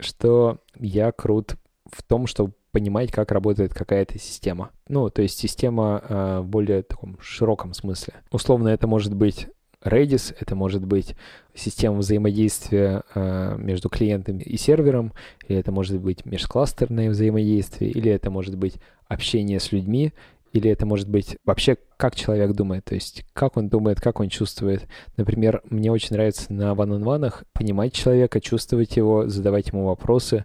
что 0.00 0.58
я 0.78 1.12
крут 1.12 1.54
в 1.90 2.02
том, 2.02 2.26
что 2.26 2.50
понимать, 2.70 3.10
как 3.10 3.32
работает 3.32 3.74
какая-то 3.74 4.18
система. 4.18 4.70
Ну, 4.88 5.10
то 5.10 5.22
есть 5.22 5.38
система 5.38 6.02
э, 6.08 6.40
в 6.40 6.46
более 6.46 6.82
таком 6.82 7.18
широком 7.20 7.74
смысле. 7.74 8.14
Условно, 8.30 8.68
это 8.68 8.86
может 8.86 9.14
быть 9.14 9.48
Redis, 9.82 10.34
это 10.38 10.56
может 10.56 10.84
быть 10.84 11.14
система 11.54 11.98
взаимодействия 11.98 13.04
э, 13.14 13.56
между 13.58 13.88
клиентом 13.88 14.38
и 14.38 14.56
сервером, 14.56 15.12
или 15.46 15.58
это 15.58 15.70
может 15.70 16.00
быть 16.00 16.24
межкластерное 16.24 17.10
взаимодействие, 17.10 17.90
или 17.90 18.10
это 18.10 18.30
может 18.30 18.56
быть 18.56 18.76
общение 19.06 19.60
с 19.60 19.70
людьми, 19.70 20.12
или 20.52 20.70
это 20.70 20.86
может 20.86 21.08
быть 21.08 21.36
вообще 21.44 21.76
как 21.96 22.16
человек 22.16 22.52
думает, 22.52 22.84
то 22.86 22.94
есть 22.94 23.24
как 23.32 23.56
он 23.56 23.68
думает, 23.68 24.00
как 24.00 24.20
он 24.20 24.28
чувствует. 24.28 24.86
Например, 25.16 25.62
мне 25.68 25.92
очень 25.92 26.16
нравится 26.16 26.52
на 26.52 26.74
ван-он-ванах 26.74 27.44
понимать 27.52 27.92
человека, 27.92 28.40
чувствовать 28.40 28.96
его, 28.96 29.28
задавать 29.28 29.68
ему 29.68 29.86
вопросы, 29.86 30.44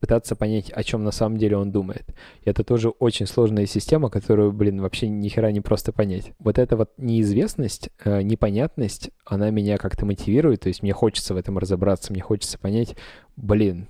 пытаться 0.00 0.36
понять, 0.36 0.70
о 0.70 0.82
чем 0.82 1.04
на 1.04 1.10
самом 1.10 1.36
деле 1.36 1.56
он 1.56 1.70
думает. 1.70 2.14
И 2.42 2.50
это 2.50 2.64
тоже 2.64 2.90
очень 2.90 3.26
сложная 3.26 3.66
система, 3.66 4.10
которую, 4.10 4.52
блин, 4.52 4.80
вообще 4.80 5.08
ни 5.08 5.28
хера 5.28 5.50
не 5.52 5.60
просто 5.60 5.92
понять. 5.92 6.32
Вот 6.38 6.58
эта 6.58 6.76
вот 6.76 6.90
неизвестность, 6.96 7.90
э, 8.04 8.22
непонятность, 8.22 9.10
она 9.24 9.50
меня 9.50 9.78
как-то 9.78 10.06
мотивирует, 10.06 10.60
то 10.60 10.68
есть 10.68 10.82
мне 10.82 10.92
хочется 10.92 11.34
в 11.34 11.36
этом 11.36 11.58
разобраться, 11.58 12.12
мне 12.12 12.22
хочется 12.22 12.58
понять, 12.58 12.96
блин, 13.36 13.88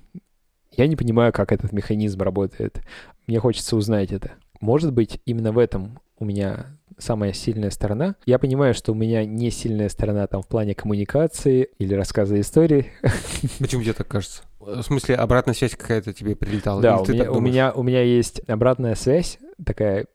я 0.71 0.87
не 0.87 0.95
понимаю, 0.95 1.33
как 1.33 1.51
этот 1.51 1.71
механизм 1.71 2.21
работает. 2.21 2.81
Мне 3.27 3.39
хочется 3.39 3.75
узнать 3.75 4.11
это. 4.11 4.33
Может 4.59 4.93
быть, 4.93 5.21
именно 5.25 5.51
в 5.51 5.57
этом 5.57 5.99
у 6.17 6.25
меня 6.25 6.67
самая 6.97 7.33
сильная 7.33 7.69
сторона. 7.69 8.15
Я 8.25 8.39
понимаю, 8.39 8.73
что 8.73 8.91
у 8.91 8.95
меня 8.95 9.25
не 9.25 9.51
сильная 9.51 9.89
сторона 9.89 10.27
там 10.27 10.41
в 10.41 10.47
плане 10.47 10.75
коммуникации 10.75 11.69
или 11.79 11.93
рассказа 11.93 12.39
истории. 12.39 12.91
Почему 13.59 13.83
тебе 13.83 13.93
так 13.93 14.07
кажется? 14.07 14.43
В 14.59 14.81
смысле, 14.81 15.15
обратная 15.15 15.53
связь 15.53 15.75
какая-то 15.75 16.13
тебе 16.13 16.35
прилетала? 16.35 16.81
Да, 16.81 16.99
у 16.99 17.07
меня, 17.07 17.31
у, 17.31 17.39
меня, 17.39 17.71
у 17.71 17.83
меня 17.83 18.03
есть 18.03 18.41
обратная 18.47 18.95
связь, 18.95 19.39
такая 19.65 20.07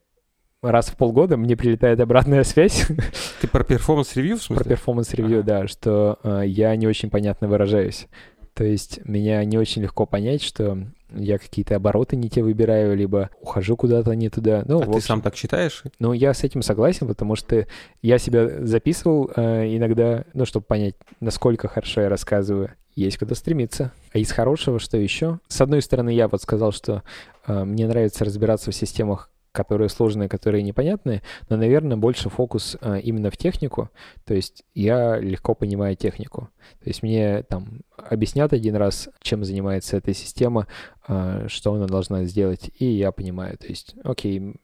раз 0.61 0.89
в 0.89 0.97
полгода 0.97 1.37
мне 1.37 1.57
прилетает 1.57 2.01
обратная 2.01 2.45
связь. 2.45 2.87
Ты 3.41 3.49
про 3.49 3.65
performance 3.65 4.09
review, 4.09 4.37
в 4.37 4.43
смысле? 4.43 4.65
Про 4.65 4.71
performance 4.71 5.14
review, 5.14 5.41
ага. 5.41 5.47
да, 5.47 5.69
что 5.69 6.19
э, 6.23 6.43
я 6.47 6.75
не 6.77 6.87
очень 6.87 7.11
понятно 7.11 7.49
выражаюсь. 7.49 8.07
То 8.55 8.65
есть 8.65 9.01
меня 9.05 9.45
не 9.45 9.59
очень 9.59 9.83
легко 9.83 10.07
понять, 10.07 10.43
что 10.43 10.87
я 11.17 11.39
какие-то 11.39 11.77
обороты 11.77 12.17
не 12.17 12.29
те 12.29 12.43
выбираю, 12.43 12.97
либо 12.97 13.31
ухожу 13.41 13.77
куда-то 13.77 14.13
не 14.15 14.29
туда. 14.29 14.65
Ну, 14.67 14.79
а 14.79 14.83
общем, 14.83 14.93
ты 14.93 15.01
сам 15.01 15.21
так 15.23 15.37
считаешь? 15.37 15.83
Ну, 15.99 16.13
я 16.13 16.35
с 16.35 16.45
этим 16.45 16.63
согласен, 16.63 17.07
потому 17.07 17.37
что 17.37 17.67
я 18.03 18.19
себя 18.19 18.65
записывал 18.65 19.31
э, 19.35 19.77
иногда, 19.77 20.25
ну, 20.35 20.45
чтобы 20.45 20.67
понять, 20.67 20.95
насколько 21.21 21.69
хорошо 21.69 22.03
я 22.03 22.09
рассказываю. 22.09 22.71
Есть 22.95 23.19
куда 23.19 23.35
стремиться. 23.35 23.93
А 24.13 24.19
из 24.19 24.31
хорошего, 24.31 24.79
что 24.79 24.97
еще? 24.97 25.41
С 25.49 25.61
одной 25.61 25.83
стороны, 25.83 26.11
я 26.11 26.29
вот 26.29 26.41
сказал, 26.43 26.71
что 26.71 27.03
э, 27.47 27.65
мне 27.65 27.89
нравится 27.89 28.25
разбираться 28.25 28.71
в 28.71 28.75
системах, 28.75 29.31
которые 29.55 29.89
сложные, 29.89 30.29
которые 30.29 30.63
непонятные, 30.63 31.23
но, 31.49 31.57
наверное, 31.57 31.97
больше 31.97 32.29
фокус 32.29 32.77
а, 32.81 32.97
именно 32.97 33.31
в 33.31 33.37
технику. 33.37 33.89
То 34.25 34.35
есть 34.35 34.65
я 34.75 35.17
легко 35.17 35.55
понимаю 35.55 35.95
технику. 35.95 36.49
То 36.83 36.89
есть 36.91 37.05
мне 37.05 37.45
там 37.45 37.83
объяснят 37.97 38.53
один 38.53 38.75
раз, 38.75 39.09
чем 39.23 39.45
занимается 39.45 39.97
эта 39.97 40.13
система, 40.13 40.67
а, 41.07 41.47
что 41.47 41.73
она 41.73 41.87
должна 41.87 42.25
сделать, 42.25 42.69
и 42.81 42.85
я 42.85 43.13
понимаю. 43.13 43.57
То 43.57 43.69
есть, 43.69 43.95
окей, 44.03 44.57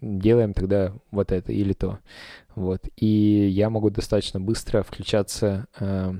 делаем 0.00 0.54
тогда 0.54 0.94
вот 1.10 1.32
это 1.32 1.52
или 1.52 1.74
то. 1.74 1.98
Вот. 2.54 2.88
И 2.96 3.06
я 3.06 3.68
могу 3.68 3.90
достаточно 3.90 4.40
быстро 4.40 4.82
включаться 4.82 5.66
а, 5.78 6.14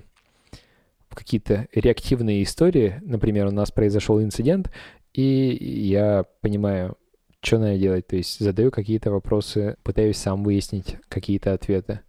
в 1.08 1.14
какие-то 1.14 1.68
реактивные 1.72 2.42
истории. 2.42 3.00
Например, 3.00 3.46
у 3.46 3.50
нас 3.50 3.70
произошел 3.70 4.20
инцидент, 4.22 4.70
и 5.14 5.56
я 5.88 6.26
понимаю, 6.42 6.98
что 7.42 7.58
надо 7.58 7.78
делать? 7.78 8.06
То 8.06 8.16
есть 8.16 8.38
задаю 8.38 8.70
какие-то 8.70 9.10
вопросы, 9.10 9.76
пытаюсь 9.82 10.18
сам 10.18 10.44
выяснить 10.44 10.96
какие-то 11.08 11.52
ответы. 11.52 12.00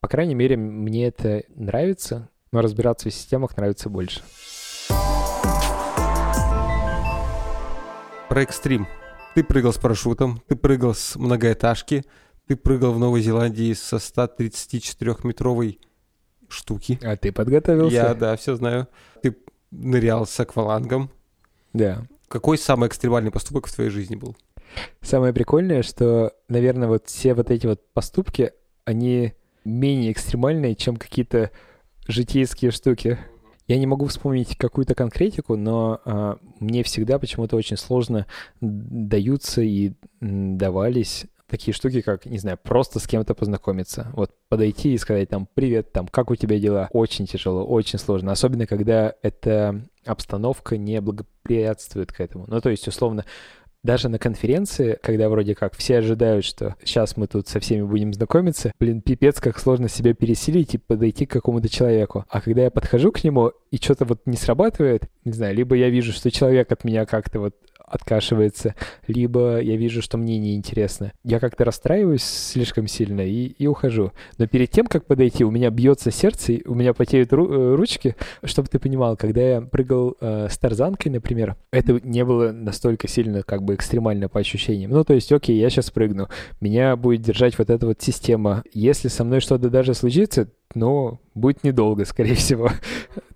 По 0.00 0.08
крайней 0.08 0.34
мере, 0.34 0.56
мне 0.56 1.08
это 1.08 1.42
нравится, 1.54 2.30
но 2.52 2.62
разбираться 2.62 3.10
в 3.10 3.14
системах 3.14 3.56
нравится 3.56 3.90
больше. 3.90 4.22
Про 8.28 8.42
экстрим. 8.42 8.86
Ты 9.34 9.44
прыгал 9.44 9.72
с 9.72 9.78
парашютом, 9.78 10.42
ты 10.48 10.56
прыгал 10.56 10.94
с 10.94 11.16
многоэтажки, 11.16 12.04
ты 12.46 12.56
прыгал 12.56 12.92
в 12.92 12.98
Новой 12.98 13.20
Зеландии 13.20 13.74
со 13.74 13.96
134-метровой 13.96 15.80
штуки. 16.48 16.98
А 17.02 17.16
ты 17.16 17.32
подготовился? 17.32 17.94
Я, 17.94 18.14
да, 18.14 18.36
все 18.36 18.54
знаю. 18.54 18.88
Ты 19.22 19.36
нырял 19.70 20.26
с 20.26 20.40
аквалангом. 20.40 21.10
Да. 21.74 22.06
Какой 22.28 22.56
самый 22.56 22.88
экстремальный 22.88 23.30
поступок 23.30 23.66
в 23.66 23.74
твоей 23.74 23.90
жизни 23.90 24.16
был? 24.16 24.34
Самое 25.00 25.32
прикольное, 25.32 25.82
что, 25.82 26.32
наверное, 26.48 26.88
вот 26.88 27.06
все 27.06 27.34
вот 27.34 27.50
эти 27.50 27.66
вот 27.66 27.80
поступки, 27.92 28.52
они 28.84 29.34
менее 29.64 30.12
экстремальные, 30.12 30.74
чем 30.74 30.96
какие-то 30.96 31.50
житейские 32.06 32.70
штуки. 32.70 33.18
Я 33.66 33.78
не 33.78 33.86
могу 33.86 34.06
вспомнить 34.06 34.56
какую-то 34.56 34.94
конкретику, 34.94 35.56
но 35.56 36.00
а, 36.04 36.38
мне 36.60 36.84
всегда 36.84 37.18
почему-то 37.18 37.56
очень 37.56 37.76
сложно 37.76 38.26
даются 38.60 39.60
и 39.60 39.92
давались 40.20 41.26
такие 41.48 41.74
штуки, 41.74 42.00
как, 42.00 42.26
не 42.26 42.38
знаю, 42.38 42.58
просто 42.62 42.98
с 42.98 43.06
кем-то 43.06 43.34
познакомиться. 43.34 44.10
Вот 44.14 44.32
подойти 44.48 44.94
и 44.94 44.98
сказать 44.98 45.28
там 45.28 45.48
«Привет, 45.54 45.92
там, 45.92 46.08
как 46.08 46.30
у 46.30 46.36
тебя 46.36 46.58
дела?» 46.58 46.88
Очень 46.92 47.26
тяжело, 47.26 47.64
очень 47.64 47.98
сложно. 47.98 48.32
Особенно, 48.32 48.66
когда 48.66 49.14
эта 49.22 49.82
обстановка 50.04 50.76
не 50.76 51.00
благоприятствует 51.00 52.12
к 52.12 52.20
этому. 52.20 52.44
Ну, 52.48 52.60
то 52.60 52.70
есть, 52.70 52.86
условно, 52.88 53.24
даже 53.86 54.10
на 54.10 54.18
конференции, 54.18 54.98
когда 55.02 55.30
вроде 55.30 55.54
как 55.54 55.74
все 55.74 55.98
ожидают, 55.98 56.44
что 56.44 56.76
сейчас 56.84 57.16
мы 57.16 57.26
тут 57.26 57.48
со 57.48 57.60
всеми 57.60 57.82
будем 57.82 58.12
знакомиться, 58.12 58.72
блин, 58.78 59.00
пипец, 59.00 59.40
как 59.40 59.58
сложно 59.58 59.88
себя 59.88 60.12
пересилить 60.12 60.74
и 60.74 60.78
подойти 60.78 61.24
к 61.24 61.30
какому-то 61.30 61.70
человеку. 61.70 62.26
А 62.28 62.42
когда 62.42 62.64
я 62.64 62.70
подхожу 62.70 63.12
к 63.12 63.24
нему, 63.24 63.52
и 63.70 63.76
что-то 63.78 64.04
вот 64.04 64.20
не 64.26 64.36
срабатывает, 64.36 65.08
не 65.24 65.32
знаю, 65.32 65.54
либо 65.54 65.74
я 65.76 65.88
вижу, 65.88 66.12
что 66.12 66.30
человек 66.30 66.70
от 66.70 66.84
меня 66.84 67.06
как-то 67.06 67.40
вот 67.40 67.54
откашивается, 67.86 68.74
либо 69.06 69.60
я 69.60 69.76
вижу, 69.76 70.02
что 70.02 70.18
мне 70.18 70.38
неинтересно. 70.38 71.12
Я 71.24 71.40
как-то 71.40 71.64
расстраиваюсь 71.64 72.24
слишком 72.24 72.88
сильно 72.88 73.20
и, 73.20 73.46
и 73.46 73.66
ухожу. 73.66 74.12
Но 74.38 74.46
перед 74.46 74.70
тем, 74.70 74.86
как 74.86 75.06
подойти, 75.06 75.44
у 75.44 75.50
меня 75.50 75.70
бьется 75.70 76.10
сердце, 76.10 76.58
у 76.66 76.74
меня 76.74 76.92
потеют 76.94 77.32
ру- 77.32 77.52
э, 77.52 77.74
ручки. 77.74 78.16
Чтобы 78.42 78.68
ты 78.68 78.78
понимал, 78.78 79.16
когда 79.16 79.40
я 79.40 79.60
прыгал 79.60 80.16
э, 80.20 80.48
с 80.50 80.58
тарзанкой, 80.58 81.12
например, 81.12 81.56
это 81.70 82.00
не 82.02 82.24
было 82.24 82.52
настолько 82.52 83.08
сильно 83.08 83.42
как 83.42 83.62
бы 83.62 83.74
экстремально 83.74 84.28
по 84.28 84.40
ощущениям. 84.40 84.90
Ну, 84.90 85.04
то 85.04 85.14
есть, 85.14 85.32
окей, 85.32 85.58
я 85.58 85.70
сейчас 85.70 85.90
прыгну, 85.90 86.28
меня 86.60 86.96
будет 86.96 87.22
держать 87.22 87.56
вот 87.58 87.70
эта 87.70 87.86
вот 87.86 88.02
система. 88.02 88.64
Если 88.72 89.08
со 89.08 89.24
мной 89.24 89.40
что-то 89.40 89.70
даже 89.70 89.94
случится, 89.94 90.48
но 90.74 91.20
будет 91.36 91.62
недолго, 91.62 92.04
скорее 92.04 92.34
всего. 92.36 92.70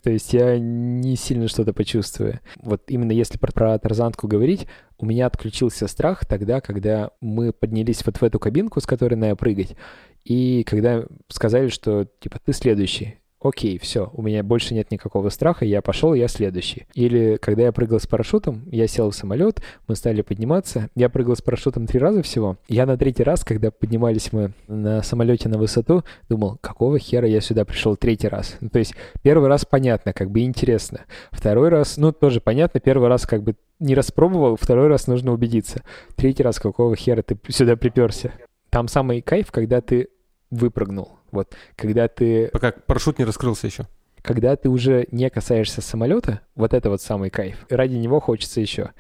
То 0.03 0.11
есть 0.11 0.33
я 0.33 0.59
не 0.59 1.15
сильно 1.15 1.47
что-то 1.47 1.73
почувствую. 1.73 2.41
Вот 2.57 2.83
именно 2.89 3.13
если 3.13 3.39
про, 3.39 3.53
про 3.53 3.79
тарзанку 3.79 4.27
говорить, 4.27 4.67
у 4.99 5.07
меня 5.07 5.27
отключился 5.27 5.87
страх 5.87 6.27
тогда, 6.27 6.61
когда 6.61 7.11
мы 7.21 7.53
поднялись 7.53 8.05
вот 8.05 8.17
в 8.17 8.23
эту 8.23 8.39
кабинку, 8.39 8.81
с 8.81 8.87
которой 8.87 9.15
надо 9.15 9.37
прыгать, 9.37 9.77
и 10.25 10.65
когда 10.65 11.05
сказали, 11.29 11.69
что 11.69 12.07
типа 12.21 12.39
ты 12.45 12.53
следующий 12.53 13.20
окей, 13.43 13.79
все, 13.79 14.11
у 14.13 14.23
меня 14.23 14.43
больше 14.43 14.75
нет 14.75 14.91
никакого 14.91 15.29
страха, 15.31 15.65
я 15.65 15.83
пошел, 15.83 16.15
я 16.15 16.29
следующий. 16.29 16.87
Или 16.95 17.37
когда 17.41 17.63
я 17.63 17.73
прыгал 17.73 17.99
с 17.99 18.07
парашютом, 18.07 18.63
я 18.71 18.87
сел 18.87 19.11
в 19.11 19.15
самолет, 19.15 19.63
мы 19.89 19.97
стали 19.97 20.23
подниматься, 20.23 20.91
я 20.95 21.09
прыгал 21.09 21.37
с 21.37 21.43
парашютом 21.43 21.87
три 21.87 21.99
раза 21.99 22.23
всего. 22.23 22.57
Я 22.69 22.87
на 22.87 22.97
третий 22.97 23.23
раз, 23.23 23.45
когда 23.45 23.71
поднимались 23.71 24.33
мы 24.33 24.53
на 24.69 25.03
самолете 25.03 25.49
на 25.49 25.59
высоту, 25.59 26.05
думал, 26.29 26.59
какого 26.61 26.99
хера 26.99 27.27
я 27.27 27.41
сюда 27.41 27.65
пришел 27.65 27.97
третий 27.97 28.29
раз? 28.29 28.57
Ну, 28.61 28.69
то 28.69 28.79
есть 28.79 28.95
первый 29.23 29.49
раз 29.49 29.65
понятно, 29.65 30.13
как 30.13 30.31
бы 30.31 30.41
интересно. 30.41 31.01
Второй 31.31 31.71
раз, 31.71 31.97
ну, 31.97 32.13
тоже 32.13 32.41
понятно, 32.41 32.81
первый 32.81 33.09
раз 33.09 33.27
как 33.27 33.43
бы 33.43 33.57
не 33.79 33.95
распробовал, 33.95 34.57
второй 34.57 34.89
раз 34.89 35.07
нужно 35.07 35.33
убедиться. 35.33 35.83
Третий 36.15 36.43
раз, 36.43 36.59
какого 36.59 36.95
хера 36.95 37.23
ты 37.23 37.39
сюда 37.49 37.77
приперся? 37.77 38.33
Там 38.69 38.87
самый 38.87 39.23
кайф, 39.23 39.51
когда 39.51 39.81
ты 39.81 40.09
выпрыгнул. 40.51 41.19
Вот, 41.31 41.55
когда 41.77 42.09
ты... 42.09 42.49
Пока 42.49 42.73
парашют 42.73 43.19
не 43.19 43.25
раскрылся 43.25 43.67
еще. 43.67 43.87
Когда 44.23 44.57
ты 44.57 44.69
уже 44.69 45.07
не 45.11 45.31
касаешься 45.31 45.81
самолета, 45.81 46.41
вот 46.55 46.75
это 46.75 46.91
вот 46.91 47.01
самый 47.01 47.31
кайф. 47.31 47.65
Ради 47.71 47.95
него 47.95 48.21
хочется 48.21 48.61
еще. 48.61 48.91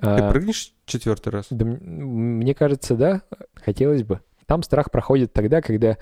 Ты 0.00 0.08
а, 0.08 0.30
прыгнешь 0.30 0.72
четвертый 0.86 1.28
раз? 1.28 1.46
Да, 1.50 1.64
мне 1.66 2.54
кажется, 2.54 2.96
да, 2.96 3.22
хотелось 3.54 4.02
бы. 4.02 4.20
Там 4.46 4.62
страх 4.62 4.90
проходит 4.90 5.32
тогда, 5.32 5.60
когда 5.60 5.98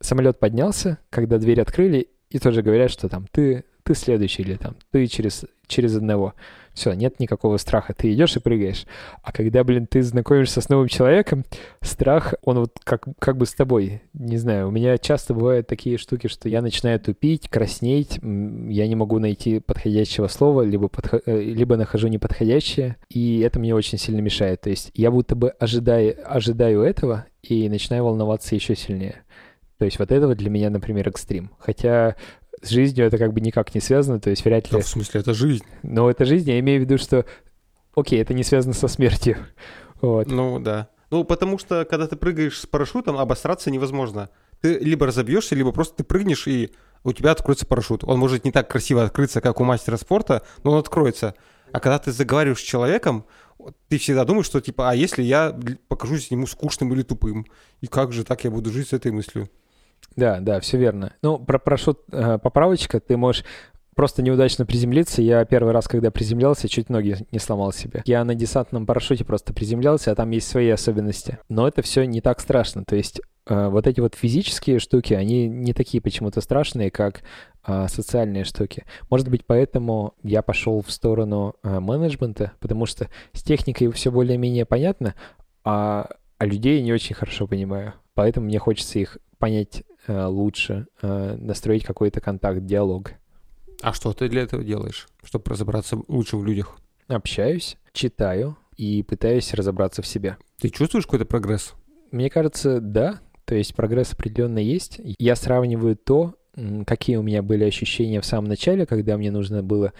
самолет 0.00 0.38
поднялся, 0.38 0.98
когда 1.10 1.38
дверь 1.38 1.60
открыли, 1.60 2.08
и 2.30 2.38
тоже 2.38 2.62
говорят, 2.62 2.90
что 2.90 3.08
там 3.08 3.26
ты, 3.30 3.64
ты 3.82 3.94
следующий 3.94 4.42
или 4.42 4.56
там 4.56 4.76
ты 4.90 5.06
через, 5.06 5.44
через 5.72 5.96
одного. 5.96 6.34
Все, 6.74 6.92
нет 6.94 7.20
никакого 7.20 7.58
страха, 7.58 7.92
ты 7.94 8.12
идешь 8.12 8.36
и 8.36 8.40
прыгаешь. 8.40 8.86
А 9.22 9.30
когда, 9.30 9.62
блин, 9.62 9.86
ты 9.86 10.02
знакомишься 10.02 10.60
с 10.62 10.70
новым 10.70 10.88
человеком, 10.88 11.44
страх, 11.82 12.34
он 12.44 12.60
вот 12.60 12.78
как, 12.82 13.04
как 13.18 13.36
бы 13.36 13.44
с 13.44 13.52
тобой. 13.52 14.02
Не 14.14 14.38
знаю, 14.38 14.68
у 14.68 14.70
меня 14.70 14.96
часто 14.96 15.34
бывают 15.34 15.66
такие 15.66 15.98
штуки, 15.98 16.28
что 16.28 16.48
я 16.48 16.62
начинаю 16.62 16.98
тупить, 16.98 17.48
краснеть, 17.50 18.18
я 18.22 18.88
не 18.88 18.94
могу 18.94 19.18
найти 19.18 19.60
подходящего 19.60 20.28
слова, 20.28 20.62
либо, 20.62 20.88
подхо... 20.88 21.20
Э, 21.26 21.42
либо 21.42 21.76
нахожу 21.76 22.08
неподходящее, 22.08 22.96
и 23.10 23.40
это 23.40 23.58
мне 23.58 23.74
очень 23.74 23.98
сильно 23.98 24.20
мешает. 24.20 24.62
То 24.62 24.70
есть 24.70 24.92
я 24.94 25.10
будто 25.10 25.36
бы 25.36 25.50
ожидаю, 25.50 26.16
ожидаю 26.24 26.82
этого 26.82 27.26
и 27.42 27.68
начинаю 27.68 28.04
волноваться 28.04 28.54
еще 28.54 28.74
сильнее. 28.74 29.22
То 29.82 29.84
есть 29.84 29.98
вот 29.98 30.12
это 30.12 30.28
вот 30.28 30.36
для 30.36 30.48
меня, 30.48 30.70
например, 30.70 31.08
экстрим. 31.08 31.50
Хотя 31.58 32.14
с 32.62 32.68
жизнью 32.68 33.06
это 33.06 33.18
как 33.18 33.32
бы 33.32 33.40
никак 33.40 33.74
не 33.74 33.80
связано, 33.80 34.20
то 34.20 34.30
есть 34.30 34.44
вряд 34.44 34.70
ли... 34.70 34.78
Да, 34.78 34.84
в 34.84 34.88
смысле, 34.88 35.20
это 35.20 35.34
жизнь. 35.34 35.64
Но 35.82 36.08
это 36.10 36.24
жизнь, 36.24 36.48
я 36.48 36.58
имею 36.60 36.80
в 36.80 36.84
виду, 36.84 36.96
что, 36.96 37.26
окей, 37.94 38.22
это 38.22 38.34
не 38.34 38.44
связано 38.44 38.74
со 38.74 38.88
смертью. 38.88 39.36
Вот. 40.00 40.26
Ну, 40.26 40.58
да. 40.58 40.88
Ну, 41.12 41.22
потому 41.22 41.58
что, 41.58 41.84
когда 41.84 42.08
ты 42.08 42.16
прыгаешь 42.16 42.58
с 42.58 42.66
парашютом, 42.66 43.16
обосраться 43.16 43.70
невозможно. 43.70 44.30
Ты 44.60 44.80
либо 44.80 45.06
разобьешься, 45.06 45.54
либо 45.54 45.70
просто 45.70 45.98
ты 45.98 46.02
прыгнешь, 46.02 46.48
и 46.48 46.72
у 47.04 47.12
тебя 47.12 47.30
откроется 47.30 47.66
парашют. 47.66 48.02
Он 48.02 48.18
может 48.18 48.44
не 48.44 48.50
так 48.50 48.68
красиво 48.68 49.04
открыться, 49.04 49.40
как 49.40 49.60
у 49.60 49.64
мастера 49.64 49.96
спорта, 49.96 50.42
но 50.64 50.72
он 50.72 50.78
откроется. 50.78 51.36
А 51.70 51.78
когда 51.78 52.00
ты 52.00 52.10
заговариваешь 52.10 52.58
с 52.58 52.62
человеком, 52.62 53.26
ты 53.88 53.98
всегда 53.98 54.24
думаешь, 54.24 54.46
что 54.46 54.60
типа, 54.60 54.90
а 54.90 54.94
если 54.94 55.22
я 55.22 55.56
покажусь 55.86 56.32
ему 56.32 56.46
скучным 56.46 56.92
или 56.92 57.02
тупым? 57.02 57.46
И 57.80 57.86
как 57.86 58.12
же 58.12 58.24
так 58.24 58.42
я 58.42 58.50
буду 58.50 58.72
жить 58.72 58.88
с 58.88 58.92
этой 58.92 59.12
мыслью? 59.12 59.48
Да, 60.16 60.40
да, 60.40 60.60
все 60.60 60.78
верно. 60.78 61.14
Ну, 61.22 61.38
про 61.38 61.58
прошу 61.58 61.96
э, 62.10 62.38
поправочка, 62.38 63.00
ты 63.00 63.16
можешь 63.16 63.44
просто 63.94 64.22
неудачно 64.22 64.66
приземлиться. 64.66 65.22
Я 65.22 65.44
первый 65.44 65.72
раз, 65.72 65.88
когда 65.88 66.10
приземлялся, 66.10 66.68
чуть 66.68 66.88
ноги 66.88 67.16
не 67.30 67.38
сломал 67.38 67.72
себе. 67.72 68.02
Я 68.06 68.24
на 68.24 68.34
десантном 68.34 68.86
парашюте 68.86 69.24
просто 69.24 69.52
приземлялся, 69.52 70.12
а 70.12 70.14
там 70.14 70.30
есть 70.30 70.48
свои 70.48 70.68
особенности. 70.68 71.38
Но 71.48 71.68
это 71.68 71.82
все 71.82 72.04
не 72.04 72.20
так 72.20 72.40
страшно. 72.40 72.84
То 72.84 72.96
есть 72.96 73.20
э, 73.46 73.68
вот 73.68 73.86
эти 73.86 74.00
вот 74.00 74.14
физические 74.14 74.78
штуки, 74.78 75.14
они 75.14 75.48
не 75.48 75.72
такие 75.72 76.00
почему-то 76.00 76.40
страшные, 76.40 76.90
как 76.90 77.22
э, 77.66 77.86
социальные 77.88 78.44
штуки. 78.44 78.84
Может 79.10 79.28
быть, 79.28 79.44
поэтому 79.46 80.14
я 80.22 80.42
пошел 80.42 80.82
в 80.82 80.90
сторону 80.90 81.54
э, 81.62 81.80
менеджмента, 81.80 82.52
потому 82.60 82.86
что 82.86 83.08
с 83.32 83.42
техникой 83.42 83.90
все 83.92 84.10
более-менее 84.10 84.64
понятно, 84.64 85.14
а, 85.64 86.08
а 86.38 86.46
людей 86.46 86.82
не 86.82 86.92
очень 86.92 87.14
хорошо 87.14 87.46
понимаю. 87.46 87.94
Поэтому 88.14 88.46
мне 88.46 88.58
хочется 88.58 88.98
их 88.98 89.18
понять 89.38 89.84
лучше, 90.08 90.86
э, 91.00 91.36
настроить 91.38 91.84
какой-то 91.84 92.20
контакт, 92.20 92.64
диалог. 92.64 93.12
А 93.82 93.92
что 93.92 94.12
ты 94.12 94.28
для 94.28 94.42
этого 94.42 94.62
делаешь, 94.62 95.08
чтобы 95.24 95.50
разобраться 95.50 95.98
лучше 96.08 96.36
в 96.36 96.44
людях? 96.44 96.78
Общаюсь, 97.08 97.76
читаю 97.92 98.56
и 98.76 99.02
пытаюсь 99.02 99.52
разобраться 99.54 100.02
в 100.02 100.06
себе. 100.06 100.36
Ты 100.60 100.70
чувствуешь 100.70 101.04
какой-то 101.04 101.24
прогресс? 101.24 101.74
Мне 102.10 102.30
кажется, 102.30 102.80
да. 102.80 103.20
То 103.44 103.54
есть 103.54 103.74
прогресс 103.74 104.12
определенно 104.12 104.58
есть. 104.58 105.00
Я 105.18 105.34
сравниваю 105.34 105.96
то, 105.96 106.36
какие 106.86 107.16
у 107.16 107.22
меня 107.22 107.42
были 107.42 107.64
ощущения 107.64 108.20
в 108.20 108.26
самом 108.26 108.48
начале, 108.48 108.86
когда 108.86 109.16
мне 109.16 109.30
нужно 109.30 109.62
было 109.62 109.92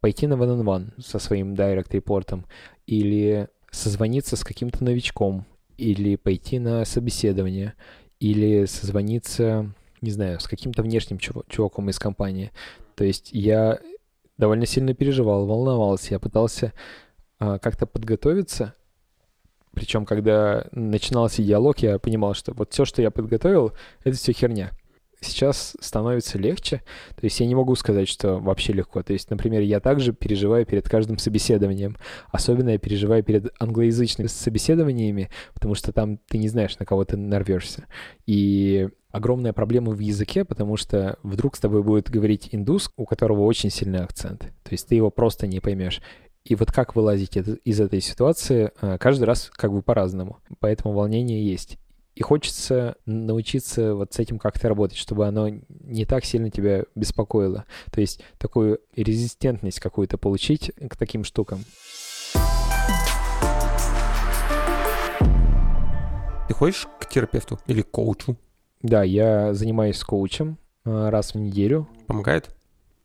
пойти 0.00 0.26
на 0.26 0.34
one-on-one 0.34 1.00
со 1.00 1.18
своим 1.18 1.54
директ-репортом 1.54 2.46
или 2.86 3.48
созвониться 3.70 4.36
с 4.36 4.44
каким-то 4.44 4.82
новичком, 4.84 5.46
или 5.76 6.16
пойти 6.16 6.58
на 6.58 6.84
собеседование, 6.84 7.74
или 8.20 8.64
созвониться, 8.66 9.72
не 10.00 10.10
знаю, 10.10 10.40
с 10.40 10.46
каким-то 10.46 10.82
внешним 10.82 11.18
чуваком 11.18 11.90
из 11.90 11.98
компании. 11.98 12.52
То 12.94 13.04
есть 13.04 13.30
я 13.32 13.78
довольно 14.36 14.66
сильно 14.66 14.94
переживал, 14.94 15.46
волновался, 15.46 16.14
я 16.14 16.18
пытался 16.18 16.72
а, 17.38 17.58
как-то 17.58 17.86
подготовиться. 17.86 18.74
Причем, 19.72 20.04
когда 20.06 20.66
начинался 20.72 21.42
диалог, 21.42 21.78
я 21.78 21.98
понимал, 21.98 22.34
что 22.34 22.52
вот 22.52 22.72
все, 22.72 22.84
что 22.84 23.02
я 23.02 23.10
подготовил, 23.10 23.72
это 24.02 24.16
все 24.16 24.32
херня 24.32 24.72
сейчас 25.20 25.76
становится 25.80 26.38
легче. 26.38 26.82
То 27.16 27.24
есть 27.24 27.40
я 27.40 27.46
не 27.46 27.54
могу 27.54 27.74
сказать, 27.74 28.08
что 28.08 28.38
вообще 28.38 28.72
легко. 28.72 29.02
То 29.02 29.12
есть, 29.12 29.30
например, 29.30 29.62
я 29.62 29.80
также 29.80 30.12
переживаю 30.12 30.66
перед 30.66 30.88
каждым 30.88 31.18
собеседованием. 31.18 31.96
Особенно 32.30 32.70
я 32.70 32.78
переживаю 32.78 33.22
перед 33.22 33.52
англоязычными 33.60 34.28
собеседованиями, 34.28 35.30
потому 35.54 35.74
что 35.74 35.92
там 35.92 36.18
ты 36.28 36.38
не 36.38 36.48
знаешь, 36.48 36.78
на 36.78 36.86
кого 36.86 37.04
ты 37.04 37.16
нарвешься. 37.16 37.86
И 38.26 38.88
огромная 39.10 39.52
проблема 39.52 39.92
в 39.92 39.98
языке, 39.98 40.44
потому 40.44 40.76
что 40.76 41.18
вдруг 41.22 41.56
с 41.56 41.60
тобой 41.60 41.82
будет 41.82 42.10
говорить 42.10 42.48
индус, 42.52 42.92
у 42.96 43.04
которого 43.04 43.42
очень 43.42 43.70
сильный 43.70 44.00
акцент. 44.00 44.40
То 44.40 44.70
есть 44.70 44.88
ты 44.88 44.94
его 44.94 45.10
просто 45.10 45.46
не 45.46 45.60
поймешь. 45.60 46.00
И 46.44 46.54
вот 46.54 46.72
как 46.72 46.96
вылазить 46.96 47.36
из 47.36 47.80
этой 47.80 48.00
ситуации, 48.00 48.70
э, 48.80 48.96
каждый 48.98 49.24
раз 49.24 49.50
как 49.54 49.72
бы 49.72 49.82
по-разному. 49.82 50.38
Поэтому 50.60 50.94
волнение 50.94 51.44
есть. 51.44 51.78
И 52.18 52.20
хочется 52.20 52.96
научиться 53.06 53.94
вот 53.94 54.12
с 54.12 54.18
этим 54.18 54.40
как-то 54.40 54.68
работать, 54.68 54.98
чтобы 54.98 55.28
оно 55.28 55.50
не 55.68 56.04
так 56.04 56.24
сильно 56.24 56.50
тебя 56.50 56.82
беспокоило. 56.96 57.64
То 57.92 58.00
есть 58.00 58.20
такую 58.38 58.80
резистентность 58.96 59.78
какую-то 59.78 60.18
получить 60.18 60.72
к 60.90 60.96
таким 60.96 61.22
штукам. 61.22 61.60
Ты 66.48 66.54
ходишь 66.54 66.88
к 66.98 67.08
терапевту 67.08 67.60
или 67.68 67.82
к 67.82 67.90
коучу? 67.92 68.36
Да, 68.82 69.04
я 69.04 69.54
занимаюсь 69.54 70.02
коучем 70.02 70.58
а, 70.84 71.12
раз 71.12 71.34
в 71.34 71.38
неделю. 71.38 71.88
Помогает? 72.08 72.50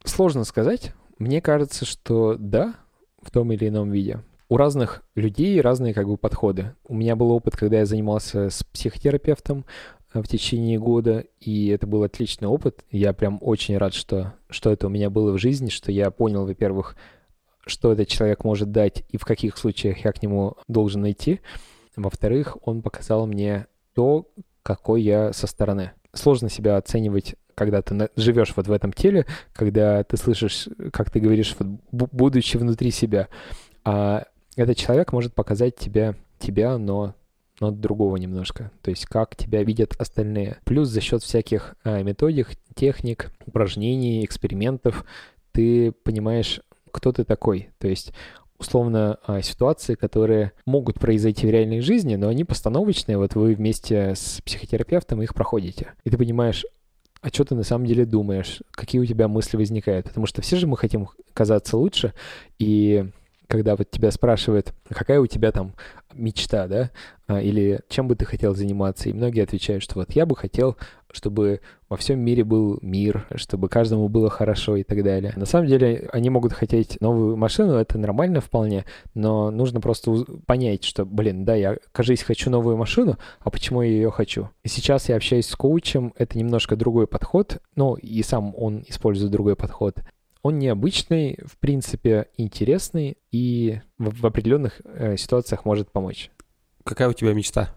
Сложно 0.03 0.43
сказать. 0.43 0.91
Мне 1.19 1.39
кажется, 1.39 1.85
что 1.85 2.35
да, 2.39 2.73
в 3.21 3.29
том 3.29 3.51
или 3.51 3.67
ином 3.67 3.91
виде 3.91 4.23
у 4.53 4.57
разных 4.57 5.01
людей 5.15 5.59
разные 5.61 5.95
как 5.95 6.07
бы 6.07 6.15
подходы. 6.15 6.75
У 6.83 6.93
меня 6.93 7.15
был 7.15 7.31
опыт, 7.31 7.57
когда 7.57 7.79
я 7.79 7.87
занимался 7.87 8.51
с 8.51 8.63
психотерапевтом 8.63 9.65
э, 10.13 10.21
в 10.21 10.27
течение 10.27 10.77
года, 10.77 11.25
и 11.39 11.69
это 11.69 11.87
был 11.87 12.03
отличный 12.03 12.47
опыт. 12.47 12.85
Я 12.91 13.13
прям 13.13 13.39
очень 13.41 13.75
рад, 13.79 13.95
что, 13.95 14.35
что 14.51 14.71
это 14.71 14.85
у 14.85 14.91
меня 14.91 15.09
было 15.09 15.31
в 15.31 15.39
жизни, 15.39 15.69
что 15.69 15.91
я 15.91 16.11
понял, 16.11 16.45
во-первых, 16.45 16.95
что 17.65 17.93
этот 17.93 18.09
человек 18.09 18.43
может 18.43 18.71
дать 18.71 19.03
и 19.09 19.17
в 19.17 19.25
каких 19.25 19.57
случаях 19.57 20.05
я 20.05 20.11
к 20.11 20.21
нему 20.21 20.55
должен 20.67 21.01
найти. 21.01 21.39
Во-вторых, 21.95 22.55
он 22.61 22.83
показал 22.83 23.25
мне 23.25 23.65
то, 23.95 24.29
какой 24.61 25.01
я 25.01 25.33
со 25.33 25.47
стороны. 25.47 25.93
Сложно 26.13 26.47
себя 26.47 26.77
оценивать 26.77 27.35
когда 27.55 27.83
ты 27.83 28.09
живешь 28.15 28.53
вот 28.55 28.67
в 28.67 28.71
этом 28.71 28.91
теле, 28.91 29.27
когда 29.53 30.03
ты 30.03 30.17
слышишь, 30.17 30.67
как 30.91 31.11
ты 31.11 31.19
говоришь, 31.19 31.55
будучи 31.91 32.57
внутри 32.57 32.89
себя. 32.89 33.27
А 33.85 34.25
этот 34.55 34.77
человек 34.77 35.13
может 35.13 35.33
показать 35.33 35.75
тебе 35.75 36.15
тебя, 36.39 36.77
но 36.77 37.15
но 37.59 37.71
другого 37.71 38.17
немножко. 38.17 38.71
То 38.81 38.89
есть 38.89 39.05
как 39.05 39.35
тебя 39.35 39.63
видят 39.63 39.95
остальные. 39.97 40.57
Плюс 40.65 40.89
за 40.89 41.01
счет 41.01 41.23
всяких 41.23 41.75
а, 41.83 42.01
методик, 42.01 42.49
техник, 42.75 43.31
упражнений, 43.45 44.25
экспериментов 44.25 45.05
ты 45.51 45.91
понимаешь, 45.91 46.61
кто 46.91 47.11
ты 47.11 47.23
такой. 47.23 47.69
То 47.77 47.87
есть 47.87 48.11
условно 48.57 49.19
а, 49.25 49.41
ситуации, 49.41 49.95
которые 49.95 50.51
могут 50.65 50.99
произойти 50.99 51.45
в 51.45 51.51
реальной 51.51 51.81
жизни, 51.81 52.15
но 52.15 52.27
они 52.27 52.43
постановочные. 52.43 53.17
Вот 53.17 53.35
вы 53.35 53.53
вместе 53.53 54.15
с 54.15 54.41
психотерапевтом 54.43 55.21
их 55.21 55.33
проходите. 55.33 55.93
И 56.03 56.09
ты 56.09 56.17
понимаешь, 56.17 56.65
а 57.21 57.29
что 57.29 57.45
ты 57.45 57.55
на 57.55 57.63
самом 57.63 57.85
деле 57.85 58.05
думаешь, 58.05 58.61
какие 58.71 58.99
у 58.99 59.05
тебя 59.05 59.27
мысли 59.27 59.57
возникают. 59.57 60.07
Потому 60.07 60.25
что 60.25 60.41
все 60.41 60.57
же 60.57 60.67
мы 60.67 60.75
хотим 60.75 61.07
казаться 61.33 61.77
лучше, 61.77 62.13
и 62.59 63.09
когда 63.47 63.75
вот 63.75 63.89
тебя 63.89 64.11
спрашивают, 64.11 64.73
какая 64.89 65.19
у 65.19 65.27
тебя 65.27 65.51
там 65.51 65.73
мечта, 66.13 66.67
да, 66.67 66.91
а, 67.27 67.41
или 67.41 67.81
чем 67.89 68.07
бы 68.07 68.15
ты 68.15 68.25
хотел 68.25 68.55
заниматься, 68.55 69.09
и 69.09 69.13
многие 69.13 69.43
отвечают, 69.43 69.83
что 69.83 69.95
вот 69.95 70.11
я 70.13 70.25
бы 70.25 70.35
хотел, 70.35 70.77
чтобы 71.11 71.61
во 71.89 71.97
всем 71.97 72.19
мире 72.19 72.43
был 72.43 72.79
мир, 72.81 73.27
чтобы 73.35 73.69
каждому 73.69 74.09
было 74.09 74.29
хорошо 74.29 74.75
и 74.75 74.83
так 74.83 75.03
далее. 75.03 75.33
На 75.35 75.45
самом 75.45 75.67
деле 75.67 76.09
они 76.11 76.29
могут 76.29 76.53
хотеть 76.53 76.99
новую 77.01 77.37
машину, 77.37 77.73
это 77.73 77.97
нормально 77.97 78.41
вполне, 78.41 78.85
но 79.13 79.51
нужно 79.51 79.79
просто 79.79 80.25
понять, 80.45 80.83
что, 80.83 81.05
блин, 81.05 81.45
да, 81.45 81.55
я, 81.55 81.77
кажись, 81.91 82.23
хочу 82.23 82.49
новую 82.49 82.77
машину, 82.77 83.17
а 83.39 83.49
почему 83.49 83.81
я 83.81 83.89
ее 83.89 84.11
хочу? 84.11 84.49
И 84.63 84.67
сейчас 84.67 85.09
я 85.09 85.15
общаюсь 85.15 85.47
с 85.47 85.55
коучем, 85.55 86.13
это 86.17 86.37
немножко 86.37 86.75
другой 86.75 87.07
подход, 87.07 87.59
ну, 87.75 87.95
и 87.95 88.21
сам 88.23 88.53
он 88.57 88.83
использует 88.87 89.31
другой 89.31 89.55
подход. 89.55 89.99
Он 90.43 90.59
необычный, 90.59 91.39
в 91.45 91.57
принципе, 91.57 92.27
интересный 92.37 93.17
и 93.31 93.79
в, 93.97 94.21
в 94.21 94.25
определенных 94.25 94.81
э, 94.83 95.15
ситуациях 95.15 95.63
может 95.63 95.89
помочь. 95.89 96.31
Какая 96.83 97.07
у 97.07 97.13
тебя 97.13 97.33
мечта, 97.33 97.73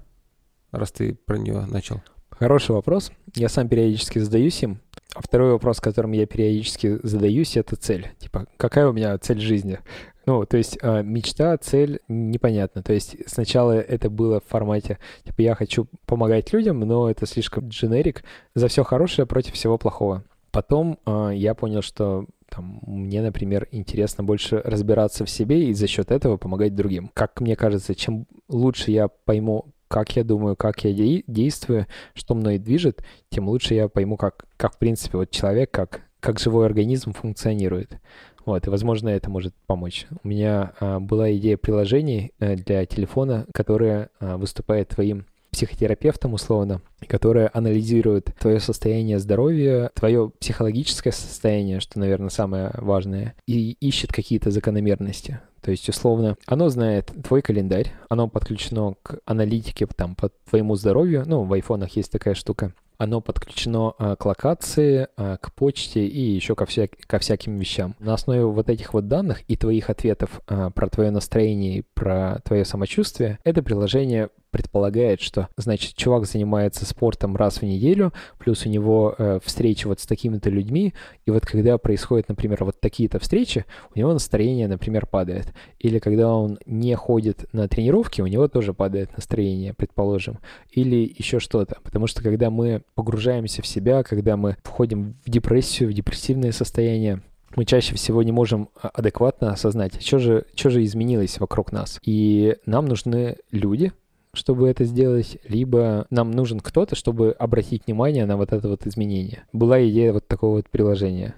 раз 0.72 0.90
ты 0.90 1.14
про 1.14 1.38
нее 1.38 1.64
начал? 1.66 2.02
Хороший 2.28 2.72
вопрос. 2.72 3.12
Я 3.36 3.48
сам 3.48 3.68
периодически 3.68 4.18
задаюсь 4.18 4.62
им. 4.64 4.80
А 5.14 5.22
второй 5.22 5.52
вопрос, 5.52 5.80
которым 5.80 6.10
я 6.10 6.26
периодически 6.26 6.98
задаюсь, 7.04 7.56
это 7.56 7.76
цель. 7.76 8.10
Типа, 8.18 8.46
какая 8.56 8.88
у 8.88 8.92
меня 8.92 9.16
цель 9.16 9.40
жизни? 9.40 9.78
Ну, 10.26 10.44
то 10.44 10.56
есть 10.56 10.76
э, 10.82 11.02
мечта, 11.04 11.56
цель 11.58 12.00
непонятно. 12.08 12.82
То 12.82 12.92
есть 12.92 13.16
сначала 13.26 13.72
это 13.72 14.10
было 14.10 14.40
в 14.40 14.44
формате, 14.44 14.98
типа, 15.24 15.40
я 15.40 15.54
хочу 15.54 15.86
помогать 16.04 16.52
людям, 16.52 16.80
но 16.80 17.08
это 17.08 17.26
слишком 17.26 17.68
дженерик. 17.68 18.24
За 18.56 18.66
все 18.66 18.82
хорошее 18.82 19.24
против 19.24 19.54
всего 19.54 19.78
плохого. 19.78 20.24
Потом 20.50 20.98
э, 21.06 21.30
я 21.34 21.54
понял, 21.54 21.80
что 21.80 22.26
там, 22.56 22.80
мне, 22.86 23.20
например, 23.20 23.68
интересно 23.70 24.24
больше 24.24 24.62
разбираться 24.64 25.26
в 25.26 25.30
себе 25.30 25.68
и 25.68 25.74
за 25.74 25.86
счет 25.86 26.10
этого 26.10 26.38
помогать 26.38 26.74
другим. 26.74 27.10
Как 27.12 27.40
мне 27.42 27.54
кажется, 27.54 27.94
чем 27.94 28.26
лучше 28.48 28.90
я 28.92 29.08
пойму, 29.08 29.66
как 29.88 30.16
я 30.16 30.24
думаю, 30.24 30.56
как 30.56 30.82
я 30.84 31.22
действую, 31.26 31.86
что 32.14 32.34
мной 32.34 32.58
движет, 32.58 33.04
тем 33.28 33.48
лучше 33.48 33.74
я 33.74 33.88
пойму, 33.88 34.16
как, 34.16 34.46
как 34.56 34.74
в 34.74 34.78
принципе, 34.78 35.18
вот 35.18 35.30
человек, 35.30 35.70
как, 35.70 36.00
как 36.18 36.38
живой 36.38 36.64
организм 36.64 37.12
функционирует. 37.12 38.00
Вот, 38.46 38.66
и, 38.66 38.70
возможно, 38.70 39.10
это 39.10 39.28
может 39.28 39.54
помочь. 39.66 40.06
У 40.24 40.28
меня 40.28 40.72
а, 40.80 40.98
была 40.98 41.30
идея 41.34 41.58
приложений 41.58 42.32
а, 42.38 42.56
для 42.56 42.86
телефона, 42.86 43.44
которое 43.52 44.08
а, 44.18 44.38
выступает 44.38 44.88
твоим 44.88 45.26
психотерапевтом 45.56 46.34
условно, 46.34 46.82
которая 47.08 47.50
анализирует 47.54 48.30
твое 48.38 48.60
состояние 48.60 49.18
здоровья, 49.18 49.90
твое 49.94 50.30
психологическое 50.38 51.12
состояние, 51.12 51.80
что, 51.80 51.98
наверное, 51.98 52.28
самое 52.28 52.72
важное, 52.74 53.34
и 53.46 53.72
ищет 53.80 54.12
какие-то 54.12 54.50
закономерности. 54.50 55.40
То 55.62 55.70
есть, 55.70 55.88
условно, 55.88 56.36
оно 56.44 56.68
знает 56.68 57.10
твой 57.24 57.40
календарь, 57.40 57.90
оно 58.10 58.28
подключено 58.28 58.96
к 59.02 59.18
аналитике 59.24 59.86
там, 59.86 60.14
по 60.14 60.28
твоему 60.50 60.76
здоровью. 60.76 61.24
Ну, 61.26 61.44
в 61.44 61.52
айфонах 61.54 61.96
есть 61.96 62.12
такая 62.12 62.34
штука. 62.34 62.74
Оно 62.98 63.20
подключено 63.20 63.94
а, 63.98 64.16
к 64.16 64.24
локации, 64.24 65.08
а, 65.16 65.36
к 65.36 65.52
почте 65.52 66.06
и 66.06 66.20
еще 66.20 66.54
ко, 66.54 66.66
вся, 66.66 66.88
ко 67.06 67.18
всяким 67.18 67.56
вещам. 67.56 67.94
На 67.98 68.14
основе 68.14 68.44
вот 68.44 68.70
этих 68.70 68.94
вот 68.94 69.08
данных 69.08 69.42
и 69.48 69.56
твоих 69.56 69.90
ответов 69.90 70.40
а, 70.46 70.70
про 70.70 70.88
твое 70.88 71.10
настроение 71.10 71.78
и 71.78 71.84
про 71.94 72.40
твое 72.44 72.64
самочувствие, 72.64 73.38
это 73.44 73.62
приложение 73.62 74.30
предполагает, 74.56 75.20
что, 75.20 75.48
значит, 75.58 75.94
чувак 75.96 76.24
занимается 76.24 76.86
спортом 76.86 77.36
раз 77.36 77.58
в 77.58 77.62
неделю, 77.62 78.14
плюс 78.38 78.64
у 78.64 78.70
него 78.70 79.14
э, 79.18 79.38
встречи 79.44 79.86
вот 79.86 80.00
с 80.00 80.06
такими-то 80.06 80.48
людьми, 80.48 80.94
и 81.26 81.30
вот 81.30 81.44
когда 81.44 81.76
происходят, 81.76 82.30
например, 82.30 82.64
вот 82.64 82.80
такие-то 82.80 83.18
встречи, 83.18 83.66
у 83.94 83.98
него 83.98 84.14
настроение, 84.14 84.66
например, 84.66 85.04
падает. 85.04 85.52
Или 85.78 85.98
когда 85.98 86.32
он 86.34 86.58
не 86.64 86.94
ходит 86.94 87.44
на 87.52 87.68
тренировки, 87.68 88.22
у 88.22 88.26
него 88.26 88.48
тоже 88.48 88.72
падает 88.72 89.14
настроение, 89.14 89.74
предположим. 89.74 90.38
Или 90.70 91.14
еще 91.18 91.38
что-то. 91.38 91.76
Потому 91.82 92.06
что 92.06 92.22
когда 92.22 92.48
мы 92.48 92.82
погружаемся 92.94 93.62
в 93.62 93.66
себя, 93.66 94.02
когда 94.02 94.36
мы 94.36 94.56
входим 94.62 95.16
в 95.24 95.30
депрессию, 95.30 95.90
в 95.90 95.92
депрессивное 95.92 96.52
состояние, 96.52 97.22
мы 97.54 97.64
чаще 97.64 97.94
всего 97.94 98.22
не 98.22 98.32
можем 98.32 98.68
а, 98.80 98.88
адекватно 98.88 99.52
осознать, 99.52 100.02
что 100.02 100.18
же, 100.18 100.44
что 100.54 100.70
же 100.70 100.84
изменилось 100.84 101.38
вокруг 101.38 101.72
нас. 101.72 101.98
И 102.02 102.56
нам 102.66 102.86
нужны 102.86 103.36
люди, 103.50 103.92
чтобы 104.34 104.68
это 104.68 104.84
сделать, 104.84 105.38
либо 105.48 106.06
нам 106.10 106.30
нужен 106.30 106.60
кто-то, 106.60 106.94
чтобы 106.94 107.32
обратить 107.32 107.86
внимание 107.86 108.26
на 108.26 108.36
вот 108.36 108.52
это 108.52 108.68
вот 108.68 108.86
изменение. 108.86 109.44
Была 109.52 109.84
идея 109.88 110.12
вот 110.12 110.28
такого 110.28 110.56
вот 110.56 110.68
приложения. 110.68 111.34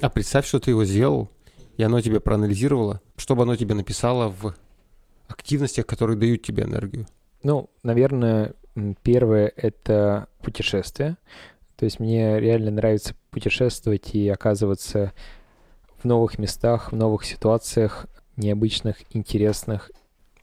А 0.00 0.10
представь, 0.10 0.46
что 0.46 0.60
ты 0.60 0.70
его 0.70 0.84
сделал, 0.84 1.30
и 1.76 1.82
оно 1.82 2.00
тебе 2.00 2.20
проанализировало, 2.20 3.00
чтобы 3.16 3.42
оно 3.42 3.56
тебе 3.56 3.74
написало 3.74 4.28
в 4.28 4.54
активностях, 5.28 5.86
которые 5.86 6.16
дают 6.16 6.42
тебе 6.42 6.64
энергию. 6.64 7.06
Ну, 7.42 7.70
наверное, 7.82 8.54
первое— 9.02 9.52
это 9.56 10.28
путешествие. 10.42 11.16
То 11.76 11.84
есть 11.84 12.00
мне 12.00 12.38
реально 12.40 12.70
нравится 12.70 13.14
путешествовать 13.30 14.14
и 14.14 14.28
оказываться 14.28 15.12
в 15.98 16.04
новых 16.04 16.38
местах, 16.38 16.92
в 16.92 16.96
новых 16.96 17.24
ситуациях, 17.24 18.06
необычных, 18.36 18.96
интересных. 19.10 19.90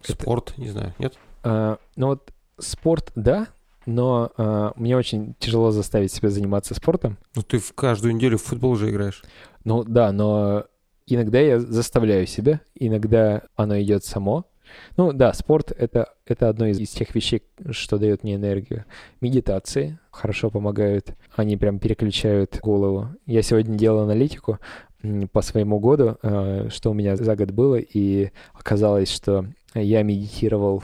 Спорт, 0.01 0.51
это... 0.51 0.61
не 0.61 0.69
знаю, 0.69 0.93
нет? 0.97 1.17
А, 1.43 1.77
ну 1.95 2.07
вот 2.07 2.31
спорт, 2.57 3.11
да, 3.15 3.47
но 3.85 4.31
а, 4.37 4.73
мне 4.75 4.97
очень 4.97 5.35
тяжело 5.39 5.71
заставить 5.71 6.11
себя 6.11 6.29
заниматься 6.29 6.73
спортом. 6.73 7.17
Ну 7.35 7.43
ты 7.43 7.59
в 7.59 7.73
каждую 7.73 8.15
неделю 8.15 8.37
в 8.37 8.43
футбол 8.43 8.71
уже 8.71 8.89
играешь. 8.89 9.23
Ну 9.63 9.83
да, 9.83 10.11
но 10.11 10.65
иногда 11.05 11.39
я 11.39 11.59
заставляю 11.59 12.27
себя, 12.27 12.61
иногда 12.75 13.43
оно 13.55 13.79
идет 13.79 14.03
само. 14.03 14.45
Ну 14.97 15.13
да, 15.13 15.33
спорт 15.33 15.71
это, 15.71 16.13
это 16.25 16.49
одно 16.49 16.67
из, 16.67 16.79
из 16.79 16.89
тех 16.89 17.13
вещей, 17.15 17.43
что 17.71 17.97
дает 17.97 18.23
мне 18.23 18.35
энергию. 18.35 18.85
Медитации 19.19 19.99
хорошо 20.11 20.49
помогают, 20.49 21.13
они 21.35 21.57
прям 21.57 21.79
переключают 21.79 22.59
голову. 22.61 23.09
Я 23.25 23.41
сегодня 23.41 23.77
делал 23.77 24.03
аналитику 24.03 24.59
по 25.31 25.41
своему 25.41 25.79
году, 25.79 26.17
а, 26.21 26.67
что 26.69 26.91
у 26.91 26.93
меня 26.93 27.15
за 27.15 27.35
год 27.35 27.51
было, 27.51 27.75
и 27.77 28.31
оказалось, 28.53 29.11
что 29.11 29.45
я 29.73 30.03
медитировал 30.03 30.83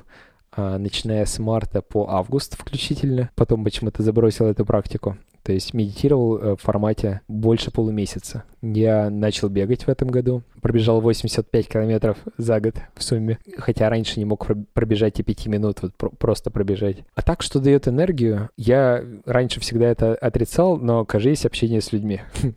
начиная 0.58 1.26
с 1.26 1.40
марта 1.40 1.82
по 1.82 2.10
август 2.10 2.60
включительно. 2.60 3.30
Потом 3.36 3.64
почему-то 3.64 4.04
забросил 4.04 4.48
эту 4.48 4.66
практику. 4.66 5.18
То 5.48 5.54
есть 5.54 5.74
медитировал 5.74 6.38
э, 6.38 6.56
в 6.58 6.62
формате 6.62 7.22
больше 7.30 7.72
полумесяца. 7.72 8.44
Я 8.62 9.10
начал 9.10 9.48
бегать 9.48 9.84
в 9.84 9.90
этом 9.90 10.10
году. 10.10 10.44
Пробежал 10.62 11.00
85 11.00 11.70
километров 11.70 12.18
за 12.38 12.60
год 12.60 12.76
в 12.96 13.02
сумме. 13.02 13.40
Хотя 13.58 13.90
раньше 13.90 14.20
не 14.20 14.26
мог 14.26 14.46
пробежать 14.74 15.22
и 15.22 15.24
5 15.24 15.48
минут, 15.48 15.82
вот 15.82 15.94
просто 16.20 16.52
пробежать. 16.52 16.98
А 17.16 17.22
так, 17.22 17.42
что 17.44 17.62
дает 17.62 17.88
энергию, 17.88 18.50
я 18.58 19.02
раньше 19.26 19.62
всегда 19.62 19.88
это 19.88 20.16
отрицал, 20.16 20.76
но, 20.76 21.06
кажется, 21.06 21.48
общение 21.48 21.80
с 21.80 21.94
людьми. 21.94 22.20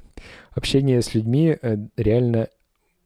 Общение 0.50 1.00
с 1.00 1.14
людьми 1.14 1.56
э, 1.62 1.76
реально 1.96 2.48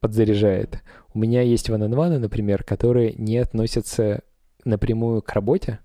подзаряжает. 0.01 0.83
У 1.13 1.19
меня 1.19 1.43
есть 1.43 1.69
ван 1.69 1.81
например, 1.81 2.65
которые 2.65 3.13
не 3.19 3.37
относятся 3.37 4.23
напрямую 4.65 5.23
к 5.23 5.33
работе, 5.33 5.79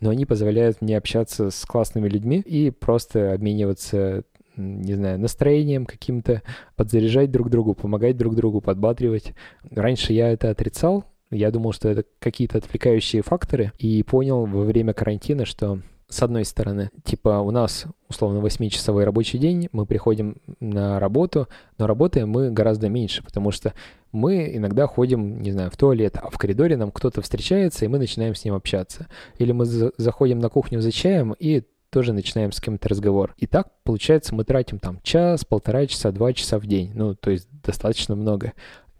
но 0.00 0.10
они 0.10 0.26
позволяют 0.26 0.80
мне 0.80 0.96
общаться 0.96 1.50
с 1.50 1.64
классными 1.64 2.08
людьми 2.08 2.40
и 2.40 2.70
просто 2.70 3.32
обмениваться 3.32 4.24
не 4.56 4.94
знаю, 4.94 5.18
настроением 5.18 5.84
каким-то, 5.84 6.42
подзаряжать 6.76 7.30
друг 7.30 7.50
другу, 7.50 7.74
помогать 7.74 8.16
друг 8.16 8.36
другу, 8.36 8.60
подбадривать. 8.60 9.32
Раньше 9.70 10.12
я 10.12 10.30
это 10.30 10.50
отрицал, 10.50 11.04
я 11.30 11.50
думал, 11.50 11.72
что 11.72 11.88
это 11.88 12.04
какие-то 12.20 12.58
отвлекающие 12.58 13.22
факторы, 13.22 13.72
и 13.78 14.02
понял 14.04 14.46
во 14.46 14.62
время 14.62 14.92
карантина, 14.92 15.44
что 15.44 15.80
с 16.08 16.22
одной 16.22 16.44
стороны, 16.44 16.90
типа 17.04 17.40
у 17.40 17.50
нас 17.50 17.86
условно 18.08 18.44
8-часовой 18.44 19.04
рабочий 19.04 19.38
день, 19.38 19.68
мы 19.72 19.86
приходим 19.86 20.36
на 20.60 21.00
работу, 21.00 21.48
но 21.78 21.86
работаем 21.86 22.28
мы 22.28 22.50
гораздо 22.50 22.88
меньше, 22.88 23.22
потому 23.22 23.50
что 23.50 23.74
мы 24.12 24.50
иногда 24.54 24.86
ходим, 24.86 25.42
не 25.42 25.50
знаю, 25.50 25.70
в 25.70 25.76
туалет, 25.76 26.16
а 26.22 26.30
в 26.30 26.38
коридоре 26.38 26.76
нам 26.76 26.92
кто-то 26.92 27.20
встречается, 27.20 27.84
и 27.84 27.88
мы 27.88 27.98
начинаем 27.98 28.34
с 28.34 28.44
ним 28.44 28.54
общаться. 28.54 29.08
Или 29.38 29.52
мы 29.52 29.64
за 29.64 29.92
заходим 29.96 30.38
на 30.38 30.48
кухню 30.48 30.80
за 30.80 30.92
чаем 30.92 31.34
и 31.38 31.64
тоже 31.90 32.12
начинаем 32.12 32.50
с 32.50 32.60
кем-то 32.60 32.88
разговор. 32.88 33.34
И 33.38 33.46
так, 33.46 33.68
получается, 33.84 34.34
мы 34.34 34.42
тратим 34.42 34.80
там 34.80 34.98
час, 35.04 35.44
полтора 35.44 35.86
часа, 35.86 36.10
два 36.10 36.32
часа 36.32 36.58
в 36.58 36.66
день. 36.66 36.90
Ну, 36.92 37.14
то 37.14 37.30
есть 37.30 37.48
достаточно 37.64 38.16
много. 38.16 38.52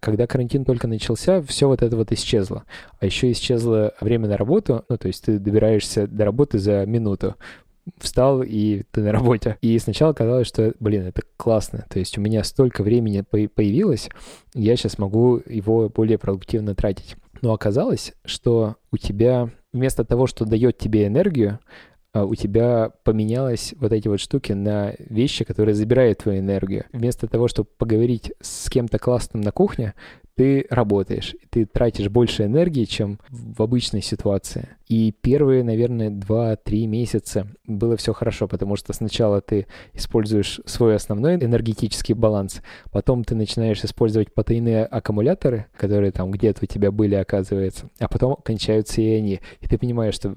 Когда 0.05 0.27
карантин 0.27 0.65
только 0.65 0.87
начался, 0.87 1.41
все 1.41 1.67
вот 1.67 1.81
это 1.81 1.97
вот 1.97 2.11
исчезло. 2.11 2.63
А 2.99 3.07
еще 3.07 3.31
исчезло 3.31 3.91
время 3.99 4.27
на 4.27 4.37
работу, 4.37 4.85
ну, 4.87 4.97
то 4.99 5.07
есть 5.07 5.25
ты 5.25 5.39
добираешься 5.39 6.05
до 6.05 6.25
работы 6.25 6.59
за 6.59 6.85
минуту 6.85 7.33
встал, 7.97 8.43
и 8.43 8.83
ты 8.91 9.01
на 9.01 9.11
работе. 9.11 9.57
И 9.61 9.79
сначала 9.79 10.13
казалось, 10.13 10.45
что, 10.45 10.75
блин, 10.79 11.07
это 11.07 11.23
классно. 11.37 11.87
То 11.89 11.97
есть 11.97 12.19
у 12.19 12.21
меня 12.21 12.43
столько 12.43 12.83
времени 12.83 13.21
появилось, 13.21 14.09
я 14.53 14.75
сейчас 14.75 14.99
могу 14.99 15.41
его 15.43 15.89
более 15.89 16.19
продуктивно 16.19 16.75
тратить. 16.75 17.15
Но 17.41 17.51
оказалось, 17.51 18.13
что 18.25 18.75
у 18.91 18.97
тебя 18.97 19.49
вместо 19.73 20.05
того, 20.05 20.27
что 20.27 20.45
дает 20.45 20.77
тебе 20.77 21.07
энергию, 21.07 21.57
у 22.23 22.35
тебя 22.35 22.91
поменялось 23.03 23.73
вот 23.79 23.91
эти 23.91 24.07
вот 24.07 24.19
штуки 24.19 24.53
на 24.53 24.93
вещи, 24.99 25.43
которые 25.43 25.75
забирают 25.75 26.19
твою 26.19 26.39
энергию. 26.39 26.85
Вместо 26.93 27.27
того, 27.27 27.47
чтобы 27.47 27.69
поговорить 27.77 28.31
с 28.41 28.69
кем-то 28.69 28.99
классным 28.99 29.41
на 29.41 29.51
кухне, 29.51 29.93
ты 30.35 30.65
работаешь, 30.69 31.33
ты 31.49 31.65
тратишь 31.65 32.09
больше 32.09 32.43
энергии, 32.43 32.83
чем 32.83 33.19
в 33.29 33.61
обычной 33.61 34.01
ситуации. 34.01 34.67
И 34.87 35.13
первые, 35.21 35.63
наверное, 35.63 36.09
2-3 36.09 36.87
месяца 36.87 37.47
было 37.65 37.95
все 37.95 38.13
хорошо, 38.13 38.47
потому 38.47 38.75
что 38.75 38.91
сначала 38.91 39.39
ты 39.39 39.65
используешь 39.93 40.59
свой 40.65 40.95
основной 40.95 41.35
энергетический 41.35 42.13
баланс, 42.13 42.61
потом 42.91 43.23
ты 43.23 43.33
начинаешь 43.33 43.83
использовать 43.83 44.33
потайные 44.33 44.85
аккумуляторы, 44.85 45.67
которые 45.77 46.11
там 46.11 46.31
где-то 46.31 46.63
у 46.63 46.67
тебя 46.67 46.91
были, 46.91 47.15
оказывается, 47.15 47.89
а 47.99 48.09
потом 48.09 48.35
кончаются 48.35 49.01
и 49.01 49.09
они. 49.15 49.39
И 49.61 49.67
ты 49.67 49.77
понимаешь, 49.77 50.15
что 50.15 50.35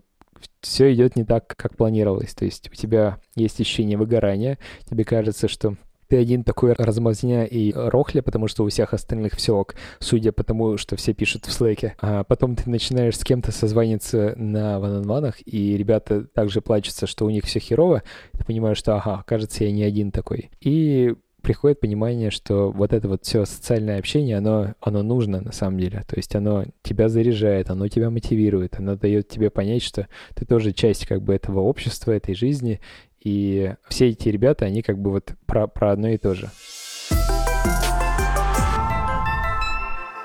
все 0.60 0.92
идет 0.92 1.16
не 1.16 1.24
так, 1.24 1.46
как 1.56 1.76
планировалось. 1.76 2.34
То 2.34 2.44
есть 2.44 2.68
у 2.70 2.74
тебя 2.74 3.18
есть 3.34 3.60
ощущение 3.60 3.98
выгорания, 3.98 4.58
тебе 4.88 5.04
кажется, 5.04 5.48
что 5.48 5.76
ты 6.08 6.16
один 6.16 6.42
такой 6.42 6.72
размазня 6.72 7.44
и 7.44 7.72
рохля, 7.72 8.22
потому 8.22 8.48
что 8.48 8.64
у 8.64 8.68
всех 8.68 8.94
остальных 8.94 9.34
все 9.34 9.54
ок, 9.54 9.74
судя 9.98 10.32
по 10.32 10.42
тому, 10.42 10.78
что 10.78 10.96
все 10.96 11.12
пишут 11.12 11.44
в 11.44 11.52
слэке. 11.52 11.96
А 12.00 12.24
потом 12.24 12.56
ты 12.56 12.68
начинаешь 12.68 13.18
с 13.18 13.24
кем-то 13.24 13.52
созваниваться 13.52 14.34
на 14.36 14.80
ван 14.80 15.32
и 15.44 15.76
ребята 15.76 16.24
также 16.24 16.60
плачутся, 16.60 17.06
что 17.06 17.26
у 17.26 17.30
них 17.30 17.44
все 17.44 17.60
херово, 17.60 18.02
ты 18.32 18.44
понимаешь, 18.44 18.78
что, 18.78 18.96
ага, 18.96 19.22
кажется, 19.26 19.64
я 19.64 19.72
не 19.72 19.82
один 19.82 20.10
такой. 20.10 20.50
И 20.60 21.14
приходит 21.48 21.80
понимание, 21.80 22.30
что 22.30 22.70
вот 22.70 22.92
это 22.92 23.08
вот 23.08 23.24
все 23.24 23.46
социальное 23.46 23.98
общение, 23.98 24.36
оно, 24.36 24.74
оно 24.82 25.02
нужно 25.02 25.40
на 25.40 25.50
самом 25.50 25.80
деле. 25.80 26.04
То 26.06 26.16
есть 26.16 26.36
оно 26.36 26.66
тебя 26.82 27.08
заряжает, 27.08 27.70
оно 27.70 27.88
тебя 27.88 28.10
мотивирует, 28.10 28.78
оно 28.78 28.96
дает 28.96 29.28
тебе 29.28 29.48
понять, 29.48 29.82
что 29.82 30.08
ты 30.34 30.44
тоже 30.44 30.72
часть 30.72 31.06
как 31.06 31.22
бы 31.22 31.34
этого 31.34 31.60
общества, 31.60 32.12
этой 32.12 32.34
жизни, 32.34 32.82
И 33.24 33.72
все 33.88 34.10
эти 34.10 34.28
ребята, 34.28 34.66
они 34.66 34.82
как 34.82 34.98
бы 34.98 35.10
вот 35.10 35.32
про, 35.46 35.66
про 35.68 35.92
одно 35.92 36.08
и 36.08 36.18
то 36.18 36.34
же. 36.34 36.50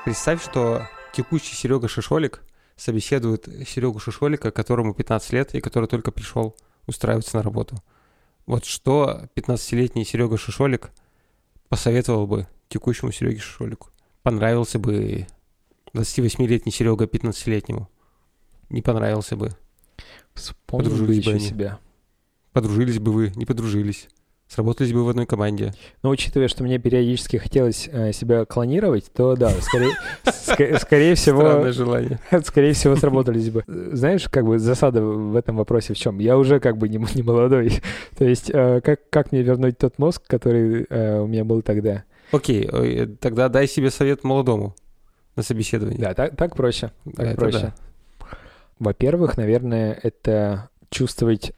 Представь, 0.04 0.44
что 0.44 0.90
текущий 1.14 1.56
Серега 1.56 1.88
Шишолик 1.88 2.44
собеседует 2.76 3.48
Серегу 3.66 4.00
Шишолика, 4.00 4.52
которому 4.52 4.94
15 4.94 5.32
лет 5.32 5.56
и 5.56 5.62
который 5.62 5.88
только 5.88 6.12
пришел 6.12 6.58
устраиваться 6.86 7.38
на 7.38 7.44
работу. 7.44 7.78
Вот 8.45 8.66
что 8.66 9.30
15-летний 9.38 10.04
Серега 10.04 10.38
Шишолик 10.38 10.91
посоветовал 11.74 12.28
бы 12.28 12.45
текущему 12.70 13.12
Сереге 13.12 13.40
Шишолику? 13.40 13.90
Понравился 14.22 14.78
бы 14.78 15.26
28-летний 15.95 16.72
Серега 16.72 17.06
15-летнему? 17.06 17.90
Не 18.70 18.84
понравился 18.84 19.36
бы? 19.36 19.50
Вспомнил 20.36 20.91
Подружились 20.91 21.26
бы 21.26 21.32
еще 21.32 21.40
себя. 21.40 21.80
Подружились 22.52 23.00
бы 23.00 23.12
вы, 23.12 23.32
не 23.36 23.48
подружились. 23.48 24.08
Сработались 24.54 24.94
бы 24.94 25.04
в 25.04 25.10
одной 25.10 25.26
команде. 25.26 25.74
Но 26.04 26.12
учитывая, 26.12 26.48
что 26.48 26.64
мне 26.64 26.78
периодически 26.78 27.38
хотелось 27.38 27.90
э, 27.92 28.14
себя 28.14 28.46
клонировать, 28.46 29.12
то 29.12 29.36
да, 29.36 29.50
скорее, 29.50 29.96
скорее 30.78 31.16
всего... 31.16 31.42
Странное 31.42 31.72
желание. 31.72 32.20
Скорее 32.44 32.74
всего, 32.74 32.96
сработались 32.96 33.50
бы. 33.50 33.64
Знаешь, 33.66 34.30
как 34.30 34.46
бы 34.46 34.60
засада 34.60 35.02
в 35.02 35.36
этом 35.36 35.56
вопросе 35.58 35.96
в 35.96 35.98
чем? 35.98 36.20
Я 36.20 36.38
уже 36.38 36.60
как 36.60 36.78
бы 36.78 36.88
не, 36.88 37.04
не 37.16 37.24
молодой. 37.24 37.82
то 38.16 38.26
есть 38.26 38.52
э, 38.54 38.82
как, 38.82 39.10
как 39.10 39.32
мне 39.32 39.42
вернуть 39.42 39.80
тот 39.80 39.98
мозг, 39.98 40.22
который 40.28 40.86
э, 40.88 41.20
у 41.20 41.26
меня 41.26 41.46
был 41.46 41.64
тогда? 41.64 42.04
Окей, 42.32 43.08
тогда 43.22 43.50
дай 43.50 43.68
себе 43.68 43.90
совет 43.90 44.24
молодому 44.24 44.76
на 45.36 45.42
собеседовании. 45.42 45.98
Да, 45.98 46.14
так, 46.14 46.36
так 46.36 46.56
проще. 46.56 46.92
Так 47.16 47.26
это 47.26 47.36
проще. 47.36 47.74
Да. 48.20 48.28
Во-первых, 48.78 49.36
наверное, 49.36 50.00
это 50.04 50.70
чувствовать 50.92 51.54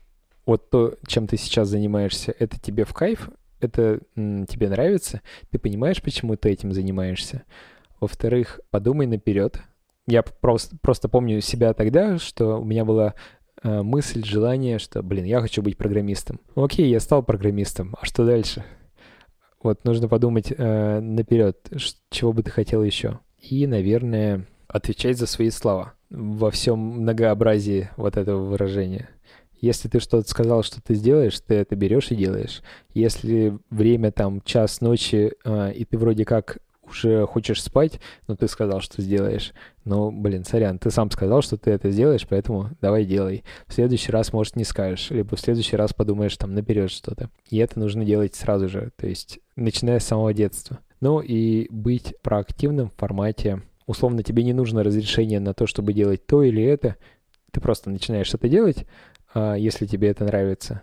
вот 0.45 0.69
то, 0.69 0.95
чем 1.07 1.27
ты 1.27 1.37
сейчас 1.37 1.69
занимаешься, 1.69 2.33
это 2.37 2.59
тебе 2.59 2.85
в 2.85 2.93
кайф, 2.93 3.29
это 3.59 3.99
м, 4.15 4.45
тебе 4.45 4.69
нравится, 4.69 5.21
ты 5.49 5.59
понимаешь, 5.59 6.01
почему 6.01 6.35
ты 6.35 6.49
этим 6.49 6.71
занимаешься. 6.71 7.43
Во-вторых, 7.99 8.59
подумай 8.69 9.07
наперед. 9.07 9.61
Я 10.07 10.21
просто, 10.21 10.77
просто 10.81 11.09
помню 11.09 11.41
себя 11.41 11.73
тогда, 11.73 12.19
что 12.19 12.59
у 12.59 12.63
меня 12.63 12.85
была 12.85 13.15
э, 13.63 13.81
мысль, 13.81 14.23
желание, 14.23 14.77
что, 14.77 15.01
блин, 15.01 15.25
я 15.25 15.41
хочу 15.41 15.63
быть 15.63 15.77
программистом. 15.77 16.39
Окей, 16.55 16.89
я 16.89 16.99
стал 16.99 17.23
программистом, 17.23 17.95
а 17.99 18.05
что 18.05 18.25
дальше? 18.25 18.63
Вот 19.63 19.83
нужно 19.83 20.07
подумать 20.07 20.53
э, 20.55 20.99
наперед, 20.99 21.57
чего 22.11 22.33
бы 22.33 22.43
ты 22.43 22.51
хотел 22.51 22.83
еще. 22.83 23.19
И, 23.39 23.65
наверное, 23.65 24.45
отвечать 24.67 25.17
за 25.17 25.25
свои 25.25 25.49
слова 25.49 25.93
во 26.11 26.51
всем 26.51 26.77
многообразии 26.79 27.89
вот 27.97 28.15
этого 28.17 28.45
выражения. 28.45 29.09
Если 29.65 29.87
ты 29.87 29.99
что-то 29.99 30.29
сказал, 30.29 30.61
что 30.61 30.79
ты 30.79 30.93
сделаешь, 30.93 31.39
ты 31.39 31.55
это 31.55 31.75
берешь 31.75 32.11
и 32.11 32.15
делаешь. 32.15 32.61
Если 32.93 33.57
время 33.71 34.11
там 34.11 34.41
час 34.41 34.79
ночи, 34.79 35.33
э, 35.43 35.73
и 35.73 35.85
ты 35.85 35.97
вроде 35.97 36.23
как 36.23 36.59
уже 36.87 37.25
хочешь 37.25 37.63
спать, 37.63 37.99
но 38.27 38.35
ты 38.35 38.47
сказал, 38.47 38.79
что 38.81 39.01
сделаешь. 39.01 39.53
Ну, 39.83 40.11
блин, 40.11 40.45
сорян, 40.45 40.77
ты 40.77 40.91
сам 40.91 41.09
сказал, 41.09 41.41
что 41.41 41.57
ты 41.57 41.71
это 41.71 41.89
сделаешь, 41.89 42.27
поэтому 42.29 42.69
давай 42.79 43.05
делай. 43.05 43.43
В 43.65 43.73
следующий 43.73 44.11
раз, 44.11 44.31
может, 44.33 44.55
не 44.55 44.65
скажешь, 44.65 45.09
либо 45.09 45.35
в 45.35 45.39
следующий 45.39 45.77
раз 45.77 45.95
подумаешь 45.95 46.37
там 46.37 46.53
наперед 46.53 46.91
что-то. 46.91 47.31
И 47.49 47.57
это 47.57 47.79
нужно 47.79 48.05
делать 48.05 48.35
сразу 48.35 48.69
же, 48.69 48.91
то 48.95 49.07
есть 49.07 49.39
начиная 49.55 49.99
с 49.99 50.05
самого 50.05 50.31
детства. 50.31 50.77
Ну 51.01 51.21
и 51.21 51.65
быть 51.71 52.13
проактивным 52.21 52.91
в 52.91 52.99
формате, 52.99 53.63
условно, 53.87 54.21
тебе 54.21 54.43
не 54.43 54.53
нужно 54.53 54.83
разрешение 54.83 55.39
на 55.39 55.55
то, 55.55 55.65
чтобы 55.65 55.91
делать 55.93 56.27
то 56.27 56.43
или 56.43 56.61
это, 56.61 56.97
ты 57.49 57.61
просто 57.61 57.89
начинаешь 57.89 58.33
это 58.33 58.47
делать, 58.49 58.85
а, 59.14 59.14
если 59.35 59.85
тебе 59.85 60.09
это 60.09 60.25
нравится. 60.25 60.81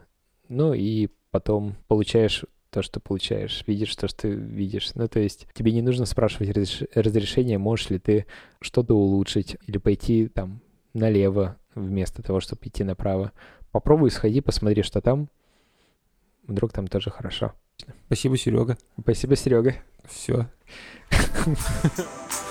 Ну 0.49 0.75
и 0.75 1.09
потом 1.31 1.77
получаешь 1.89 2.45
то, 2.73 2.81
что 2.81 3.01
получаешь, 3.01 3.65
видишь 3.67 3.95
то, 3.97 4.09
что 4.09 4.29
видишь. 4.29 4.95
Ну, 4.95 5.07
то 5.07 5.21
есть 5.21 5.47
тебе 5.53 5.73
не 5.73 5.83
нужно 5.83 6.07
спрашивать 6.07 6.57
разреш... 6.57 6.83
разрешение, 6.95 7.59
можешь 7.59 7.91
ли 7.91 7.99
ты 7.99 8.27
что-то 8.61 8.95
улучшить 8.95 9.57
или 9.67 9.77
пойти 9.77 10.29
там 10.29 10.61
налево 10.95 11.59
вместо 11.75 12.23
того, 12.23 12.41
чтобы 12.41 12.63
идти 12.65 12.83
направо. 12.83 13.33
Попробуй, 13.73 14.11
сходи, 14.11 14.41
посмотри, 14.41 14.83
что 14.83 15.03
там. 15.03 15.29
Вдруг 16.47 16.73
там 16.73 16.89
тоже 16.89 17.11
хорошо. 17.11 17.53
Спасибо, 18.07 18.37
Серега. 18.37 18.79
Спасибо, 18.99 19.37
Серега. 19.37 19.75
Все. 20.05 20.49